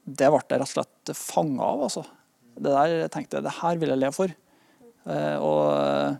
det 0.04 0.28
ble 0.30 0.42
jeg 0.42 0.60
rett 0.60 0.68
og 0.68 0.70
slett 0.70 1.14
fanga 1.18 1.66
av. 1.66 1.86
altså. 1.88 2.04
Det 2.54 2.70
der 2.70 2.94
jeg 3.00 3.12
tenkte 3.14 3.38
jeg, 3.38 3.46
det 3.46 3.58
her 3.58 3.80
vil 3.80 3.94
jeg 3.94 4.02
leve 4.02 4.16
for. 4.16 4.34
Eh, 5.02 5.36
og, 5.42 6.18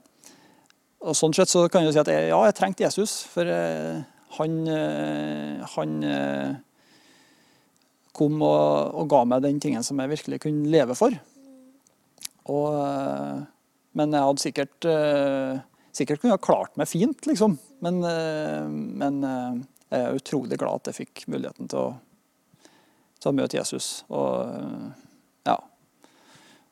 og, 1.04 1.14
sånn 1.18 1.36
sett 1.36 1.52
så 1.52 1.66
kan 1.70 1.84
jeg 1.86 1.94
si 1.94 2.02
at 2.02 2.10
jeg, 2.10 2.30
ja, 2.32 2.40
jeg 2.48 2.58
trengte 2.58 2.86
Jesus. 2.86 3.20
For 3.30 3.46
eh, 3.46 4.00
han, 4.38 4.62
eh, 4.72 5.74
han 5.76 5.98
kom 8.16 8.40
og, 8.40 8.96
og, 8.96 9.04
ga 9.12 9.22
meg 9.28 9.44
den 9.44 9.60
tingen 9.62 9.84
som 9.86 10.00
jeg 10.02 10.16
virkelig 10.16 10.42
kunne 10.46 10.72
leve 10.72 10.96
for. 10.98 11.14
Og, 12.50 12.74
eh, 12.74 13.42
men 13.98 14.14
jeg 14.14 14.26
hadde 14.26 14.42
sikkert, 14.42 14.88
eh, 14.88 15.60
sikkert 15.94 16.22
kunne 16.22 16.36
ha 16.36 16.42
klart 16.42 16.76
meg 16.80 16.88
fint, 16.88 17.26
liksom. 17.28 17.58
Men, 17.80 18.02
eh, 18.04 18.66
men, 18.68 19.20
jeg 19.92 20.00
er 20.00 20.16
utrolig 20.16 20.56
glad 20.56 20.80
at 20.80 20.88
jeg 20.88 21.06
fikk 21.06 21.26
muligheten 21.28 21.68
til 21.68 21.78
å, 21.78 21.88
til 23.20 23.28
å 23.28 23.34
møte 23.36 23.58
Jesus. 23.58 24.04
Og 24.08 24.48
ja. 25.44 25.58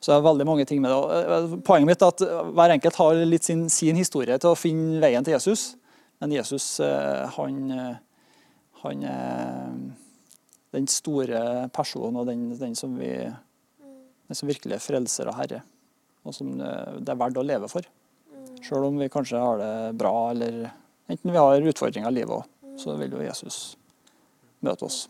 Så 0.01 0.09
det 0.09 0.17
er 0.17 0.25
veldig 0.25 0.47
mange 0.49 0.65
ting 0.65 0.81
med 0.81 0.91
det. 0.91 1.61
Poenget 1.63 1.87
mitt 1.87 2.03
er 2.03 2.15
at 2.15 2.23
hver 2.57 2.73
enkelt 2.73 2.97
har 2.97 3.21
litt 3.29 3.45
sin, 3.45 3.69
sin 3.69 3.99
historie 4.01 4.39
til 4.41 4.55
å 4.55 4.57
finne 4.57 5.03
veien 5.03 5.23
til 5.23 5.37
Jesus. 5.37 5.77
Men 6.23 6.33
Jesus, 6.33 6.81
han, 6.81 7.99
han 8.81 9.05
er 9.05 9.77
den 10.73 10.89
store 10.89 11.69
personen 11.75 12.17
og 12.17 12.27
den, 12.27 12.49
den 12.57 12.75
som 12.79 12.97
vi 12.97 13.13
den 14.31 14.39
som 14.39 14.51
virkelig 14.51 14.77
er 14.77 14.83
frelser 14.85 15.29
og 15.31 15.35
herre, 15.41 15.63
og 16.23 16.35
som 16.37 16.53
det 16.61 17.11
er 17.11 17.19
verdt 17.19 17.41
å 17.41 17.47
leve 17.47 17.69
for. 17.71 17.87
Selv 18.63 18.87
om 18.91 18.99
vi 19.01 19.09
kanskje 19.11 19.41
har 19.41 19.59
det 19.59 19.73
bra, 19.99 20.13
eller 20.31 20.69
enten 21.11 21.33
vi 21.33 21.41
har 21.41 21.71
utfordringer 21.73 22.13
i 22.13 22.21
livet 22.21 22.37
òg, 22.37 22.77
så 22.79 22.95
vil 23.01 23.17
jo 23.17 23.25
Jesus 23.25 23.59
møte 24.65 24.87
oss. 24.87 25.01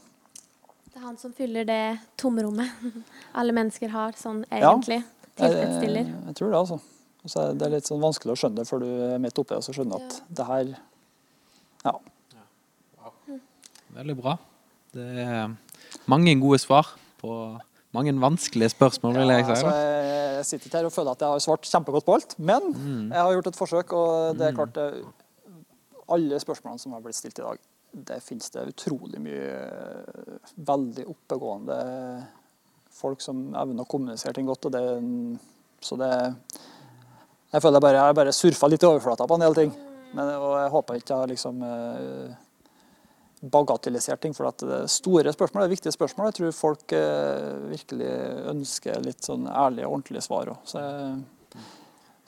Det 0.90 0.98
er 0.98 1.04
han 1.04 1.18
som 1.20 1.34
fyller 1.36 1.66
det 1.68 1.82
tomrommet 2.18 2.70
alle 3.38 3.54
mennesker 3.54 3.92
har, 3.92 4.16
sånn 4.18 4.42
egentlig. 4.48 5.02
Ja. 5.02 5.28
tilfredsstiller. 5.44 6.08
Jeg, 6.08 6.22
jeg 6.30 6.38
tror 6.40 6.50
det, 6.50 6.62
altså. 6.64 6.80
Og 7.20 7.32
så 7.32 7.42
er 7.44 7.58
det 7.60 7.68
litt 7.74 7.88
sånn 7.88 8.00
vanskelig 8.00 8.32
å 8.32 8.38
skjønne 8.40 8.62
det 8.62 8.68
før 8.70 8.82
du 8.82 8.88
er 9.10 9.20
midt 9.20 9.38
oppi 9.38 9.52
det 9.52 9.60
og 9.60 9.66
så 9.66 9.74
skjønner 9.76 10.06
at 10.06 10.22
det 10.40 10.46
her 10.48 10.72
Ja. 11.84 11.98
Veldig 13.90 14.14
bra. 14.16 14.36
Det 14.94 15.06
er 15.24 15.50
mange 16.10 16.32
gode 16.40 16.60
svar 16.62 16.94
på 17.20 17.32
mange 17.96 18.12
vanskelige 18.22 18.70
spørsmål, 18.74 19.14
vil 19.18 19.32
jeg 19.34 19.44
si. 19.44 19.50
altså, 19.50 19.70
jeg, 19.74 20.44
sitter 20.46 20.78
her 20.78 20.86
og 20.88 20.92
føler 20.94 21.10
at 21.16 21.20
jeg 21.24 21.28
har 21.34 21.42
svart 21.44 21.66
kjempegodt 21.68 22.06
på 22.06 22.14
alt, 22.14 22.36
men 22.38 22.62
Mm. 22.74 23.08
jeg 23.12 23.18
har 23.20 23.32
gjort 23.34 23.46
et 23.50 23.56
forsøk, 23.58 23.92
og 23.92 24.38
det 24.38 24.46
er 24.48 24.54
klart 24.56 24.78
Alle 26.10 26.40
spørsmålene 26.42 26.80
som 26.82 26.92
har 26.92 27.00
blitt 27.04 27.14
stilt 27.14 27.38
i 27.38 27.42
dag, 27.42 27.58
det 27.94 28.16
finnes 28.22 28.50
det 28.50 28.64
utrolig 28.72 29.20
mye 29.22 29.50
eh, 29.54 30.48
veldig 30.66 31.04
oppegående 31.10 31.76
folk 32.90 33.20
som 33.22 33.54
evner 33.54 33.84
å 33.84 33.88
kommunisere 33.90 34.34
ting 34.34 34.46
godt. 34.46 34.66
og 34.66 34.72
det, 34.74 34.82
så 35.80 35.96
det 35.98 36.10
Jeg 37.52 37.62
føler 37.62 37.78
jeg 37.78 37.82
bare, 37.82 38.06
jeg 38.06 38.14
bare 38.14 38.32
surfa 38.34 38.68
litt 38.70 38.82
i 38.82 38.86
overflata 38.86 39.26
på 39.26 39.34
en 39.38 39.40
del 39.46 39.54
ting. 39.54 39.72
Men, 40.14 40.28
og 40.38 40.56
jeg 40.58 40.70
håper 40.70 40.94
ikke 40.98 41.14
jeg 41.14 41.20
har 41.22 41.30
liksom 41.30 41.62
eh, 41.62 42.34
bagatellisert 43.40 44.20
ting. 44.22 44.34
For 44.36 44.48
at 44.50 44.62
det 44.62 44.78
er 44.82 44.90
store 44.92 45.32
spørsmål 45.34 45.64
det 45.64 45.68
er 45.68 45.74
viktige 45.74 45.96
spørsmål. 45.96 46.30
Jeg 46.30 46.38
tror 46.38 46.56
folk 46.56 46.96
eh, 46.96 47.68
virkelig 47.72 48.10
ønsker 48.54 49.04
litt 49.04 49.26
sånn 49.26 49.48
ærlige 49.48 49.88
og 49.88 49.98
ordentlige 49.98 50.24
svar 50.26 50.52
òg. 50.54 50.66
Så, 50.68 50.82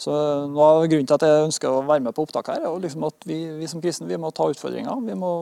så 0.01 0.15
noe 0.51 0.71
av 0.71 0.87
grunnen 0.87 1.09
til 1.09 1.19
at 1.19 1.27
jeg 1.29 1.49
ønsker 1.49 1.73
å 1.73 1.85
være 1.89 2.07
med 2.09 2.17
på 2.17 2.25
opptak 2.27 2.55
her, 2.55 2.65
er 2.67 2.87
liksom 2.87 3.07
at 3.09 3.29
vi, 3.29 3.43
vi 3.61 3.69
som 3.71 3.83
kristne 3.85 4.11
vi 4.11 4.21
må 4.21 4.33
ta 4.35 4.49
utfordringer. 4.53 5.05
Vi 5.07 5.19
må 5.19 5.35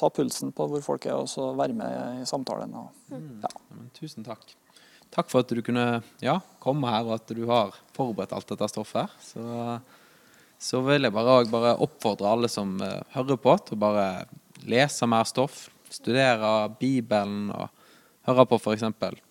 ta 0.00 0.08
pulsen 0.08 0.52
på 0.56 0.66
hvor 0.70 0.82
folk 0.84 1.06
er, 1.06 1.18
og 1.20 1.28
så 1.28 1.52
være 1.58 1.76
med 1.76 2.22
i 2.22 2.26
samtalen. 2.28 2.72
Og, 2.80 2.90
ja. 3.12 3.20
Ja, 3.44 3.52
men 3.76 3.92
tusen 3.96 4.24
takk. 4.26 4.56
Takk 5.10 5.30
for 5.30 5.42
at 5.42 5.50
du 5.50 5.58
kunne 5.66 6.02
ja, 6.22 6.38
komme 6.62 6.90
her, 6.92 7.08
og 7.08 7.16
at 7.18 7.32
du 7.34 7.42
har 7.50 7.74
forberedt 7.96 8.32
alt 8.36 8.52
dette 8.52 8.68
stoffet 8.70 9.02
her. 9.02 9.16
Så, 9.24 9.42
så 10.70 10.82
vil 10.86 11.06
jeg 11.06 11.14
bare, 11.14 11.42
bare 11.50 11.74
oppfordre 11.82 12.30
alle 12.30 12.50
som 12.52 12.76
eh, 12.84 13.00
hører 13.16 13.40
på, 13.42 13.56
til 13.66 13.76
å 13.76 13.82
bare 13.82 14.06
lese 14.68 15.08
mer 15.10 15.28
stoff. 15.28 15.68
Studere 15.90 16.70
Bibelen 16.80 17.50
og 17.54 17.68
høre 18.28 18.46
på 18.50 18.58
f.eks. 18.60 18.86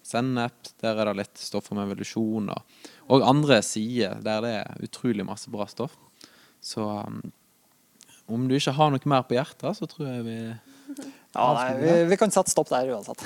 Sennep. 0.06 0.72
Der 0.82 1.00
er 1.00 1.12
det 1.12 1.18
litt 1.22 1.42
stoff 1.42 1.72
om 1.74 1.82
evolusjon. 1.84 2.52
Og, 2.54 2.80
og 3.10 3.28
andre 3.28 3.62
sider 3.66 4.22
der 4.26 4.46
det 4.46 4.56
er 4.62 4.88
utrolig 4.90 5.26
masse 5.28 5.52
bra 5.54 5.68
stoff. 5.70 5.96
Så 6.62 6.84
um, 6.84 7.22
om 8.30 8.48
du 8.50 8.58
ikke 8.58 8.76
har 8.76 8.92
noe 8.94 9.10
mer 9.10 9.24
på 9.28 9.38
hjertet, 9.38 9.78
så 9.78 9.88
tror 9.90 10.12
jeg 10.12 10.26
vi 10.28 10.40
Ja, 11.30 11.46
nei, 11.54 11.68
vi, 11.78 11.92
vi 12.10 12.18
kan 12.18 12.34
sette 12.34 12.50
stopp 12.50 12.72
der 12.74 12.90
uansett. 12.96 13.22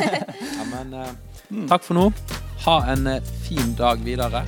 Ja, 0.56 0.68
men 0.72 0.94
uh, 0.96 1.66
takk 1.68 1.84
for 1.84 1.98
nå. 1.98 2.08
Ha 2.64 2.78
en 2.94 3.10
eh, 3.10 3.34
fin 3.44 3.74
dag 3.78 4.00
videre. 4.06 4.46